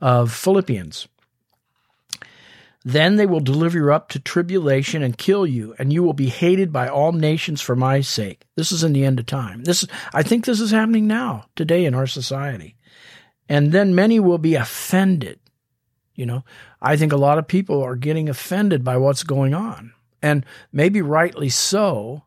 of 0.00 0.32
Philippians. 0.32 1.08
Then 2.84 3.16
they 3.16 3.26
will 3.26 3.40
deliver 3.40 3.78
you 3.78 3.92
up 3.92 4.08
to 4.10 4.18
tribulation 4.18 5.02
and 5.02 5.16
kill 5.16 5.46
you, 5.46 5.74
and 5.78 5.92
you 5.92 6.02
will 6.02 6.14
be 6.14 6.28
hated 6.28 6.72
by 6.72 6.88
all 6.88 7.12
nations 7.12 7.60
for 7.60 7.76
my 7.76 8.00
sake. 8.00 8.44
This 8.56 8.72
is 8.72 8.82
in 8.82 8.92
the 8.92 9.04
end 9.04 9.20
of 9.20 9.26
time. 9.26 9.62
This, 9.62 9.86
I 10.12 10.22
think 10.22 10.44
this 10.44 10.60
is 10.60 10.72
happening 10.72 11.06
now, 11.06 11.46
today 11.54 11.84
in 11.84 11.94
our 11.94 12.08
society. 12.08 12.74
And 13.48 13.72
then 13.72 13.94
many 13.94 14.20
will 14.20 14.38
be 14.38 14.54
offended. 14.54 15.38
You 16.14 16.26
know, 16.26 16.44
I 16.80 16.96
think 16.96 17.12
a 17.12 17.16
lot 17.16 17.38
of 17.38 17.48
people 17.48 17.82
are 17.82 17.96
getting 17.96 18.28
offended 18.28 18.84
by 18.84 18.96
what's 18.98 19.22
going 19.22 19.54
on, 19.54 19.92
and 20.20 20.44
maybe 20.72 21.00
rightly 21.00 21.48
so 21.48 22.22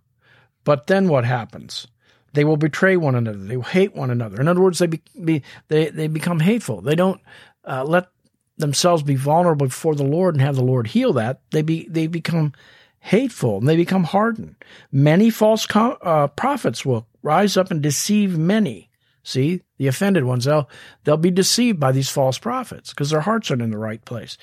but 0.65 0.87
then 0.87 1.07
what 1.07 1.23
happens? 1.23 1.87
They 2.33 2.43
will 2.43 2.57
betray 2.57 2.97
one 2.97 3.15
another. 3.15 3.37
They 3.37 3.55
will 3.55 3.63
hate 3.63 3.95
one 3.95 4.11
another. 4.11 4.41
In 4.41 4.49
other 4.49 4.59
words, 4.59 4.79
they 4.79 4.87
be, 4.87 5.01
be 5.23 5.43
they 5.69 5.89
they 5.89 6.07
become 6.07 6.41
hateful. 6.41 6.81
They 6.81 6.95
don't 6.95 7.21
uh, 7.63 7.85
let 7.85 8.09
themselves 8.57 9.03
be 9.03 9.15
vulnerable 9.15 9.67
before 9.67 9.95
the 9.95 10.03
Lord 10.03 10.35
and 10.35 10.41
have 10.41 10.57
the 10.57 10.63
Lord 10.63 10.87
heal 10.87 11.13
that. 11.13 11.39
They 11.51 11.61
be 11.61 11.87
they 11.87 12.07
become 12.07 12.51
hateful 12.99 13.59
and 13.59 13.69
they 13.69 13.77
become 13.77 14.03
hardened. 14.03 14.55
Many 14.91 15.29
false 15.29 15.65
co- 15.65 15.97
uh, 16.01 16.27
prophets 16.27 16.83
will 16.83 17.07
rise 17.21 17.55
up 17.55 17.71
and 17.71 17.81
deceive 17.81 18.37
many. 18.37 18.89
See, 19.27 19.63
the 19.79 19.87
offended 19.87 20.23
ones, 20.23 20.45
they'll, 20.45 20.69
they'll 21.03 21.17
be 21.17 21.31
deceived 21.31 21.79
by 21.79 21.91
these 21.91 22.11
false 22.11 22.37
prophets 22.37 22.91
because 22.91 23.09
their 23.09 23.21
hearts 23.21 23.49
aren't 23.49 23.63
in 23.63 23.71
the 23.71 23.77
right 23.77 24.05
place. 24.05 24.37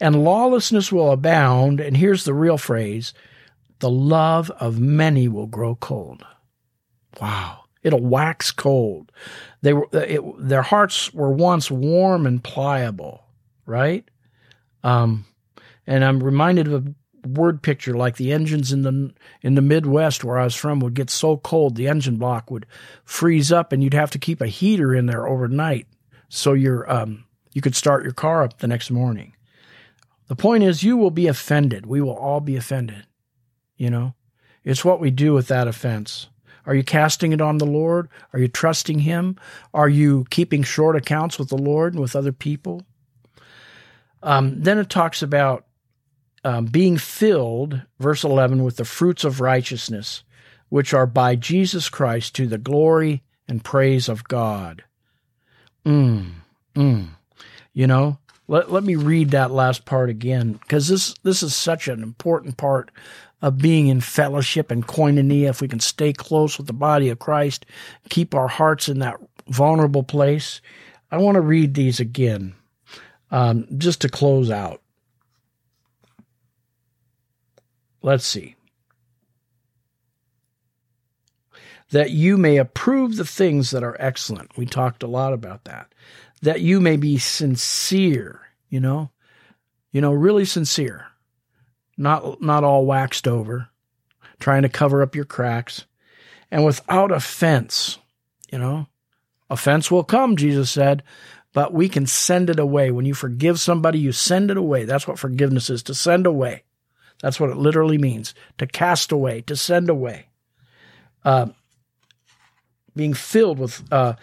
And 0.00 0.22
lawlessness 0.22 0.92
will 0.92 1.10
abound. 1.10 1.80
And 1.80 1.96
here's 1.96 2.22
the 2.22 2.32
real 2.32 2.56
phrase 2.56 3.12
the 3.80 3.90
love 3.90 4.52
of 4.52 4.78
many 4.78 5.26
will 5.26 5.48
grow 5.48 5.74
cold. 5.74 6.24
Wow. 7.20 7.64
It'll 7.82 8.00
wax 8.00 8.52
cold. 8.52 9.10
They 9.62 9.72
were, 9.72 9.88
it, 9.92 10.22
their 10.38 10.62
hearts 10.62 11.12
were 11.12 11.32
once 11.32 11.68
warm 11.68 12.24
and 12.24 12.42
pliable, 12.42 13.24
right? 13.66 14.08
Um, 14.84 15.24
and 15.84 16.04
I'm 16.04 16.22
reminded 16.22 16.72
of 16.72 16.94
word 17.34 17.62
picture 17.62 17.94
like 17.94 18.16
the 18.16 18.32
engines 18.32 18.72
in 18.72 18.82
the 18.82 19.12
in 19.42 19.54
the 19.54 19.62
Midwest 19.62 20.24
where 20.24 20.38
I 20.38 20.44
was 20.44 20.54
from 20.54 20.80
would 20.80 20.94
get 20.94 21.10
so 21.10 21.36
cold 21.36 21.76
the 21.76 21.88
engine 21.88 22.16
block 22.16 22.50
would 22.50 22.66
freeze 23.04 23.52
up 23.52 23.72
and 23.72 23.82
you'd 23.82 23.94
have 23.94 24.10
to 24.12 24.18
keep 24.18 24.40
a 24.40 24.46
heater 24.46 24.94
in 24.94 25.06
there 25.06 25.26
overnight 25.26 25.86
so 26.28 26.52
your 26.52 26.90
um, 26.90 27.24
you 27.52 27.60
could 27.60 27.76
start 27.76 28.04
your 28.04 28.12
car 28.12 28.42
up 28.42 28.58
the 28.58 28.66
next 28.66 28.90
morning. 28.90 29.34
The 30.28 30.36
point 30.36 30.62
is 30.62 30.82
you 30.82 30.96
will 30.96 31.10
be 31.10 31.26
offended. 31.26 31.86
We 31.86 32.00
will 32.00 32.16
all 32.16 32.40
be 32.40 32.56
offended. 32.56 33.06
You 33.76 33.90
know, 33.90 34.14
it's 34.64 34.84
what 34.84 35.00
we 35.00 35.10
do 35.10 35.32
with 35.32 35.48
that 35.48 35.68
offense. 35.68 36.28
Are 36.66 36.74
you 36.74 36.84
casting 36.84 37.32
it 37.32 37.40
on 37.40 37.56
the 37.56 37.66
Lord? 37.66 38.10
Are 38.32 38.38
you 38.38 38.48
trusting 38.48 38.98
Him? 38.98 39.36
Are 39.72 39.88
you 39.88 40.26
keeping 40.28 40.62
short 40.62 40.96
accounts 40.96 41.38
with 41.38 41.48
the 41.48 41.56
Lord 41.56 41.94
and 41.94 42.02
with 42.02 42.14
other 42.14 42.32
people? 42.32 42.82
Um, 44.22 44.60
then 44.60 44.78
it 44.78 44.90
talks 44.90 45.22
about 45.22 45.64
um, 46.44 46.66
being 46.66 46.96
filled, 46.96 47.82
verse 47.98 48.24
11, 48.24 48.62
with 48.62 48.76
the 48.76 48.84
fruits 48.84 49.24
of 49.24 49.40
righteousness, 49.40 50.22
which 50.68 50.94
are 50.94 51.06
by 51.06 51.36
Jesus 51.36 51.88
Christ 51.88 52.34
to 52.36 52.46
the 52.46 52.58
glory 52.58 53.22
and 53.48 53.64
praise 53.64 54.08
of 54.08 54.24
God. 54.24 54.84
Mm, 55.84 56.32
mm. 56.74 57.08
You 57.72 57.86
know, 57.86 58.18
let, 58.46 58.70
let 58.70 58.84
me 58.84 58.96
read 58.96 59.30
that 59.30 59.50
last 59.50 59.84
part 59.84 60.10
again 60.10 60.52
because 60.54 60.88
this, 60.88 61.14
this 61.22 61.42
is 61.42 61.54
such 61.54 61.88
an 61.88 62.02
important 62.02 62.56
part 62.56 62.90
of 63.40 63.58
being 63.58 63.86
in 63.86 64.00
fellowship 64.00 64.70
and 64.70 64.86
koinonia, 64.86 65.48
if 65.48 65.60
we 65.60 65.68
can 65.68 65.80
stay 65.80 66.12
close 66.12 66.58
with 66.58 66.66
the 66.66 66.72
body 66.72 67.08
of 67.08 67.18
Christ, 67.18 67.66
keep 68.08 68.34
our 68.34 68.48
hearts 68.48 68.88
in 68.88 68.98
that 68.98 69.16
vulnerable 69.48 70.02
place. 70.02 70.60
I 71.10 71.18
want 71.18 71.36
to 71.36 71.40
read 71.40 71.74
these 71.74 72.00
again 72.00 72.54
um, 73.30 73.66
just 73.78 74.00
to 74.00 74.08
close 74.08 74.50
out. 74.50 74.82
Let's 78.02 78.26
see. 78.26 78.56
That 81.90 82.10
you 82.10 82.36
may 82.36 82.58
approve 82.58 83.16
the 83.16 83.24
things 83.24 83.70
that 83.70 83.82
are 83.82 83.96
excellent. 83.98 84.56
We 84.56 84.66
talked 84.66 85.02
a 85.02 85.08
lot 85.08 85.32
about 85.32 85.64
that. 85.64 85.92
That 86.42 86.60
you 86.60 86.80
may 86.80 86.96
be 86.96 87.18
sincere, 87.18 88.40
you 88.68 88.78
know, 88.78 89.10
you 89.90 90.00
know, 90.00 90.12
really 90.12 90.44
sincere 90.44 91.08
not 91.98 92.40
not 92.40 92.64
all 92.64 92.86
waxed 92.86 93.28
over, 93.28 93.68
trying 94.38 94.62
to 94.62 94.68
cover 94.68 95.02
up 95.02 95.14
your 95.14 95.24
cracks, 95.24 95.84
and 96.50 96.64
without 96.64 97.10
offense. 97.10 97.98
You 98.50 98.58
know, 98.58 98.86
offense 99.50 99.90
will 99.90 100.04
come, 100.04 100.36
Jesus 100.36 100.70
said, 100.70 101.02
but 101.52 101.74
we 101.74 101.90
can 101.90 102.06
send 102.06 102.48
it 102.48 102.58
away. 102.58 102.90
When 102.90 103.04
you 103.04 103.12
forgive 103.12 103.60
somebody, 103.60 103.98
you 103.98 104.12
send 104.12 104.50
it 104.50 104.56
away. 104.56 104.84
That's 104.84 105.06
what 105.06 105.18
forgiveness 105.18 105.68
is 105.68 105.82
to 105.82 105.94
send 105.94 106.26
away. 106.26 106.62
That's 107.22 107.40
what 107.40 107.50
it 107.50 107.56
literally 107.56 107.98
means. 107.98 108.34
To 108.58 108.66
cast 108.66 109.12
away, 109.12 109.42
to 109.42 109.56
send 109.56 109.90
away. 109.90 110.28
Uh, 111.24 111.46
being 112.94 113.14
filled 113.14 113.58
with, 113.58 113.82
uh, 113.92 114.14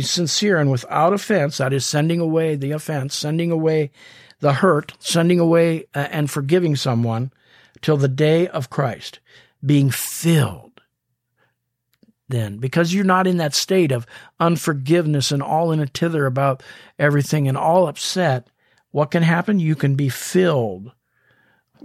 sincere 0.00 0.58
and 0.58 0.70
without 0.70 1.12
offense, 1.12 1.58
that 1.58 1.72
is 1.72 1.84
sending 1.84 2.20
away 2.20 2.54
the 2.54 2.70
offense, 2.70 3.14
sending 3.14 3.50
away 3.50 3.90
the 4.40 4.54
hurt, 4.54 4.94
sending 4.98 5.40
away 5.40 5.86
uh, 5.94 6.08
and 6.10 6.30
forgiving 6.30 6.76
someone 6.76 7.32
till 7.80 7.96
the 7.96 8.08
day 8.08 8.46
of 8.48 8.70
Christ, 8.70 9.18
being 9.64 9.90
filled 9.90 10.80
then. 12.28 12.58
Because 12.58 12.94
you're 12.94 13.04
not 13.04 13.26
in 13.26 13.38
that 13.38 13.54
state 13.54 13.92
of 13.92 14.06
unforgiveness 14.38 15.32
and 15.32 15.42
all 15.42 15.72
in 15.72 15.80
a 15.80 15.86
tither 15.86 16.26
about 16.26 16.62
everything 16.98 17.48
and 17.48 17.56
all 17.56 17.88
upset 17.88 18.48
what 18.92 19.10
can 19.10 19.22
happen? 19.22 19.58
You 19.58 19.74
can 19.74 19.96
be 19.96 20.08
filled 20.08 20.92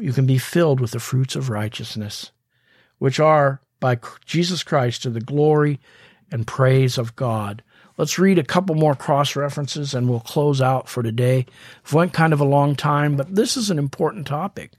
you 0.01 0.13
can 0.13 0.25
be 0.25 0.37
filled 0.37 0.79
with 0.79 0.91
the 0.91 0.99
fruits 0.99 1.35
of 1.35 1.49
righteousness 1.49 2.31
which 2.99 3.19
are 3.19 3.61
by 3.79 3.97
Jesus 4.25 4.63
Christ 4.63 5.03
to 5.03 5.09
the 5.09 5.21
glory 5.21 5.79
and 6.31 6.47
praise 6.47 6.97
of 6.97 7.15
God 7.15 7.63
Let's 7.97 8.19
read 8.19 8.37
a 8.37 8.43
couple 8.43 8.75
more 8.75 8.95
cross 8.95 9.35
references 9.35 9.95
and 9.95 10.07
we'll 10.07 10.19
close 10.19 10.61
out 10.61 10.87
for 10.87 11.01
today. 11.01 11.47
Went 11.91 12.13
kind 12.13 12.31
of 12.31 12.39
a 12.39 12.45
long 12.45 12.75
time, 12.75 13.15
but 13.15 13.33
this 13.33 13.57
is 13.57 13.71
an 13.71 13.79
important 13.79 14.27
topic. 14.27 14.73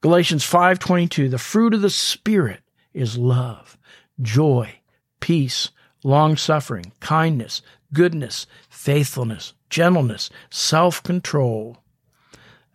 Galatians 0.00 0.42
5:22, 0.42 1.28
the 1.28 1.38
fruit 1.38 1.74
of 1.74 1.82
the 1.82 1.90
spirit 1.90 2.62
is 2.94 3.18
love, 3.18 3.76
joy, 4.22 4.80
peace, 5.20 5.70
long-suffering, 6.02 6.92
kindness, 7.00 7.60
goodness, 7.92 8.46
faithfulness, 8.70 9.52
gentleness, 9.68 10.30
self 10.50 11.02
control. 11.02 11.82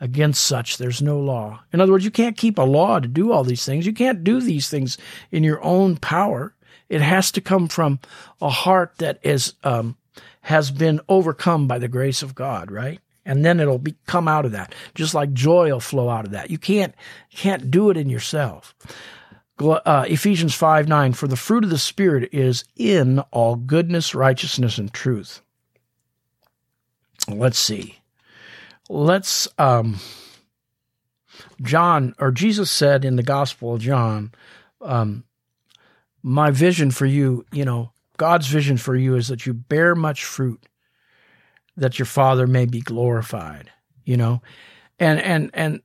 Against 0.02 0.44
such, 0.44 0.78
there's 0.78 1.00
no 1.00 1.20
law. 1.20 1.62
In 1.72 1.80
other 1.80 1.92
words, 1.92 2.04
you 2.04 2.10
can't 2.10 2.36
keep 2.36 2.58
a 2.58 2.64
law 2.64 3.00
to 3.00 3.08
do 3.08 3.32
all 3.32 3.44
these 3.44 3.64
things. 3.64 3.86
You 3.86 3.94
can't 3.94 4.24
do 4.24 4.42
these 4.42 4.68
things 4.68 4.98
in 5.32 5.44
your 5.44 5.64
own 5.64 5.96
power. 5.96 6.56
It 6.90 7.02
has 7.02 7.32
to 7.34 7.40
come 7.40 7.68
from 7.68 8.00
a 8.42 8.50
heart 8.50 8.94
that 8.98 9.20
is 9.22 9.54
um, 9.64 9.96
has 10.42 10.72
been 10.72 11.02
overcome 11.08 11.68
by 11.68 11.78
the 11.78 11.88
grace 11.88 12.24
of 12.24 12.34
God, 12.34 12.72
right? 12.72 13.00
And 13.28 13.46
then 13.46 13.60
it'll 13.60 13.78
be, 13.78 13.96
come 14.08 14.28
out 14.28 14.46
of 14.46 14.54
that, 14.54 14.74
just 14.96 15.14
like 15.14 15.34
joy 15.34 15.72
will 15.72 15.80
flow 15.80 16.10
out 16.10 16.26
of 16.26 16.32
that. 16.32 16.50
You 16.50 16.58
can't 16.58 16.96
can't 17.32 17.70
do 17.70 17.92
it 17.92 17.98
in 17.98 18.10
yourself. 18.10 18.74
Uh, 19.60 20.06
Ephesians 20.08 20.56
5 20.56 20.88
9, 20.88 21.14
for 21.14 21.28
the 21.28 21.36
fruit 21.36 21.64
of 21.64 21.70
the 21.70 21.78
Spirit 21.78 22.30
is 22.34 22.64
in 22.76 23.20
all 23.30 23.56
goodness, 23.56 24.16
righteousness, 24.16 24.80
and 24.80 24.92
truth. 24.92 25.42
Let's 27.28 27.60
see. 27.60 28.01
Let's, 28.92 29.48
um, 29.58 30.00
John, 31.62 32.14
or 32.20 32.30
Jesus 32.32 32.70
said 32.70 33.06
in 33.06 33.16
the 33.16 33.24
Gospel 33.24 33.76
of 33.76 33.82
John, 33.82 34.34
um, 34.82 35.24
my 36.22 36.52
vision 36.52 36.92
for 36.92 37.06
you, 37.06 37.46
you 37.54 37.64
know, 37.64 37.94
God's 38.18 38.48
vision 38.48 38.76
for 38.76 38.96
you 38.96 39.16
is 39.16 39.30
that 39.30 39.46
you 39.46 39.54
bear 39.54 39.96
much 39.96 40.26
fruit, 40.26 40.62
that 41.78 42.00
your 42.00 42.06
Father 42.06 42.46
may 42.48 42.66
be 42.66 42.82
glorified, 42.82 43.72
you 44.04 44.18
know, 44.18 44.42
and, 45.00 45.22
and, 45.22 45.52
and 45.54 45.82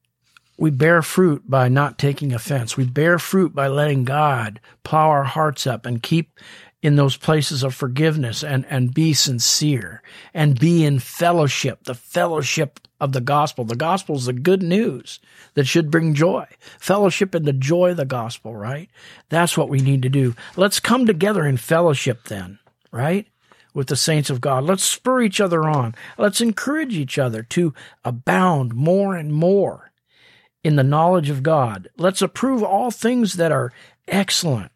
we 0.58 0.70
bear 0.70 1.00
fruit 1.00 1.48
by 1.48 1.68
not 1.68 1.98
taking 1.98 2.32
offense. 2.32 2.76
We 2.76 2.86
bear 2.86 3.20
fruit 3.20 3.54
by 3.54 3.68
letting 3.68 4.02
God 4.02 4.60
plow 4.82 5.10
our 5.10 5.24
hearts 5.24 5.64
up 5.64 5.86
and 5.86 6.02
keep 6.02 6.40
in 6.86 6.94
those 6.94 7.16
places 7.16 7.64
of 7.64 7.74
forgiveness 7.74 8.44
and, 8.44 8.64
and 8.70 8.94
be 8.94 9.12
sincere 9.12 10.00
and 10.32 10.60
be 10.60 10.84
in 10.84 11.00
fellowship, 11.00 11.82
the 11.82 11.96
fellowship 11.96 12.78
of 13.00 13.10
the 13.10 13.20
gospel. 13.20 13.64
The 13.64 13.74
gospel 13.74 14.14
is 14.14 14.26
the 14.26 14.32
good 14.32 14.62
news 14.62 15.18
that 15.54 15.66
should 15.66 15.90
bring 15.90 16.14
joy. 16.14 16.46
Fellowship 16.78 17.34
in 17.34 17.42
the 17.42 17.52
joy 17.52 17.90
of 17.90 17.96
the 17.96 18.04
gospel, 18.04 18.54
right? 18.54 18.88
That's 19.30 19.58
what 19.58 19.68
we 19.68 19.80
need 19.80 20.02
to 20.02 20.08
do. 20.08 20.36
Let's 20.54 20.78
come 20.78 21.06
together 21.06 21.44
in 21.44 21.56
fellowship 21.56 22.28
then, 22.28 22.60
right? 22.92 23.26
With 23.74 23.88
the 23.88 23.96
saints 23.96 24.30
of 24.30 24.40
God. 24.40 24.62
Let's 24.62 24.84
spur 24.84 25.22
each 25.22 25.40
other 25.40 25.68
on. 25.68 25.92
Let's 26.16 26.40
encourage 26.40 26.94
each 26.94 27.18
other 27.18 27.42
to 27.42 27.74
abound 28.04 28.74
more 28.74 29.16
and 29.16 29.32
more 29.32 29.90
in 30.62 30.76
the 30.76 30.84
knowledge 30.84 31.30
of 31.30 31.42
God. 31.42 31.88
Let's 31.98 32.22
approve 32.22 32.62
all 32.62 32.92
things 32.92 33.32
that 33.34 33.50
are 33.50 33.72
excellent. 34.06 34.70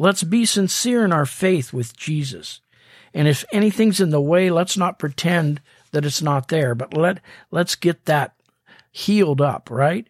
Let's 0.00 0.22
be 0.22 0.46
sincere 0.46 1.04
in 1.04 1.12
our 1.12 1.26
faith 1.26 1.74
with 1.74 1.94
Jesus. 1.94 2.62
And 3.12 3.28
if 3.28 3.44
anything's 3.52 4.00
in 4.00 4.08
the 4.08 4.20
way, 4.20 4.48
let's 4.48 4.78
not 4.78 4.98
pretend 4.98 5.60
that 5.92 6.06
it's 6.06 6.22
not 6.22 6.48
there, 6.48 6.74
but 6.74 6.94
let, 6.94 7.20
let's 7.50 7.74
get 7.74 8.06
that 8.06 8.32
healed 8.90 9.42
up, 9.42 9.68
right? 9.70 10.08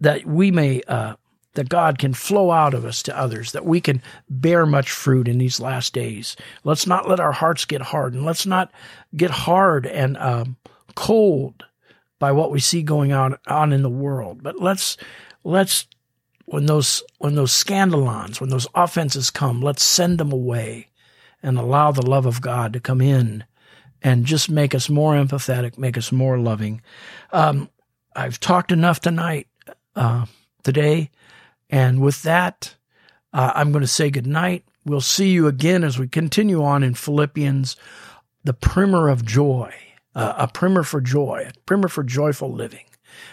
That 0.00 0.24
we 0.24 0.50
may, 0.50 0.80
uh, 0.88 1.16
that 1.52 1.68
God 1.68 1.98
can 1.98 2.14
flow 2.14 2.50
out 2.50 2.72
of 2.72 2.86
us 2.86 3.02
to 3.02 3.14
others, 3.14 3.52
that 3.52 3.66
we 3.66 3.78
can 3.78 4.00
bear 4.30 4.64
much 4.64 4.90
fruit 4.90 5.28
in 5.28 5.36
these 5.36 5.60
last 5.60 5.92
days. 5.92 6.34
Let's 6.64 6.86
not 6.86 7.06
let 7.06 7.20
our 7.20 7.32
hearts 7.32 7.66
get 7.66 7.82
hardened. 7.82 8.24
Let's 8.24 8.46
not 8.46 8.72
get 9.14 9.30
hard 9.30 9.84
and 9.84 10.16
um, 10.16 10.56
cold 10.94 11.62
by 12.18 12.32
what 12.32 12.50
we 12.50 12.58
see 12.58 12.82
going 12.82 13.12
on 13.12 13.36
on 13.46 13.74
in 13.74 13.82
the 13.82 13.90
world. 13.90 14.42
But 14.42 14.60
let's 14.62 14.96
let's 15.44 15.86
when 16.46 16.66
those 16.66 17.02
when 17.18 17.34
those 17.34 17.52
scandalons, 17.52 18.40
when 18.40 18.50
those 18.50 18.66
offenses 18.74 19.30
come, 19.30 19.60
let's 19.60 19.82
send 19.82 20.18
them 20.18 20.32
away 20.32 20.88
and 21.42 21.58
allow 21.58 21.92
the 21.92 22.06
love 22.06 22.26
of 22.26 22.40
God 22.40 22.72
to 22.72 22.80
come 22.80 23.00
in 23.00 23.44
and 24.02 24.26
just 24.26 24.50
make 24.50 24.74
us 24.74 24.88
more 24.88 25.14
empathetic, 25.14 25.78
make 25.78 25.96
us 25.96 26.12
more 26.12 26.38
loving. 26.38 26.82
Um, 27.32 27.70
I've 28.14 28.38
talked 28.38 28.70
enough 28.70 29.00
tonight, 29.00 29.48
uh, 29.96 30.26
today, 30.62 31.10
and 31.70 32.00
with 32.00 32.22
that, 32.22 32.74
uh, 33.32 33.52
I'm 33.54 33.72
going 33.72 33.82
to 33.82 33.88
say 33.88 34.10
good 34.10 34.26
night. 34.26 34.64
We'll 34.84 35.00
see 35.00 35.30
you 35.30 35.46
again 35.46 35.82
as 35.82 35.98
we 35.98 36.06
continue 36.08 36.62
on 36.62 36.82
in 36.82 36.94
Philippians, 36.94 37.76
the 38.44 38.52
primer 38.52 39.08
of 39.08 39.24
joy 39.24 39.74
uh, 40.14 40.34
a 40.38 40.48
primer 40.48 40.82
for 40.82 41.00
joy, 41.00 41.48
a 41.48 41.60
primer 41.66 41.88
for 41.88 42.02
joyful 42.02 42.52
living. 42.52 42.84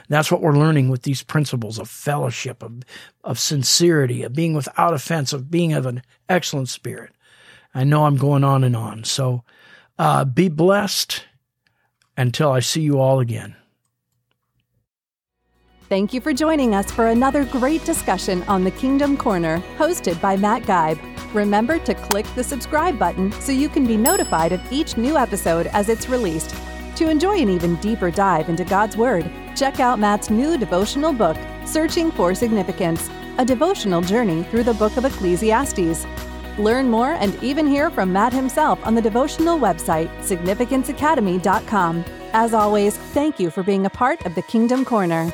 That's 0.10 0.32
what 0.32 0.42
we're 0.42 0.58
learning 0.58 0.90
with 0.90 1.04
these 1.04 1.24
principles 1.24 1.80
of 1.80 1.90
fellowship, 1.90 2.62
of, 2.64 2.82
of 3.24 3.40
sincerity, 3.40 4.24
of 4.24 4.34
being 4.34 4.54
without 4.54 4.94
offense, 4.94 5.34
of 5.34 5.50
being 5.50 5.74
of 5.74 5.86
an 5.86 6.04
excellent 6.30 6.70
spirit. 6.70 7.12
I 7.74 7.84
know 7.84 8.06
I'm 8.06 8.18
going 8.18 8.44
on 8.44 8.64
and 8.64 8.76
on. 8.76 9.04
So 9.04 9.44
uh, 9.98 10.26
be 10.26 10.50
blessed 10.50 11.26
until 12.18 12.52
I 12.52 12.60
see 12.60 12.82
you 12.82 13.00
all 13.00 13.20
again. 13.20 13.56
Thank 15.92 16.14
you 16.14 16.22
for 16.22 16.32
joining 16.32 16.74
us 16.74 16.90
for 16.90 17.08
another 17.08 17.44
great 17.44 17.84
discussion 17.84 18.44
on 18.44 18.64
the 18.64 18.72
Kingdom 18.72 19.18
Corner, 19.18 19.62
hosted 19.78 20.22
by 20.22 20.38
Matt 20.38 20.64
Guybe. 20.64 20.98
Remember 21.34 21.80
to 21.80 21.94
click 21.94 22.26
the 22.34 22.44
subscribe 22.46 22.98
button 22.98 23.30
so 23.34 23.52
you 23.52 23.68
can 23.68 23.86
be 23.86 23.98
notified 23.98 24.54
of 24.54 24.62
each 24.72 24.96
new 24.96 25.18
episode 25.18 25.68
as 25.68 25.90
it's 25.90 26.08
released. 26.08 26.56
To 26.96 27.10
enjoy 27.10 27.42
an 27.42 27.50
even 27.50 27.76
deeper 27.78 28.10
dive 28.10 28.48
into 28.48 28.64
God's 28.64 28.96
Word, 28.96 29.30
check 29.62 29.80
out 29.80 30.00
Matt's 30.00 30.32
new 30.32 30.58
devotional 30.58 31.14
book, 31.14 31.38
Searching 31.66 32.12
for 32.12 32.34
Significance, 32.34 33.12
a 33.38 33.46
devotional 33.46 34.02
journey 34.02 34.42
through 34.42 34.64
the 34.64 34.74
book 34.74 34.98
of 34.98 35.06
Ecclesiastes. 35.06 36.08
Learn 36.58 36.90
more 36.90 37.12
and 37.12 37.36
even 37.44 37.68
hear 37.68 37.92
from 37.92 38.12
Matt 38.12 38.34
himself 38.34 38.84
on 38.84 38.96
the 38.96 39.02
devotional 39.04 39.60
website, 39.60 40.10
significanceacademy.com. 40.22 42.04
As 42.34 42.56
always, 42.56 42.98
thank 42.98 43.40
you 43.40 43.52
for 43.52 43.62
being 43.62 43.86
a 43.86 43.90
part 43.92 44.26
of 44.26 44.34
the 44.34 44.42
Kingdom 44.42 44.84
Corner. 44.84 45.32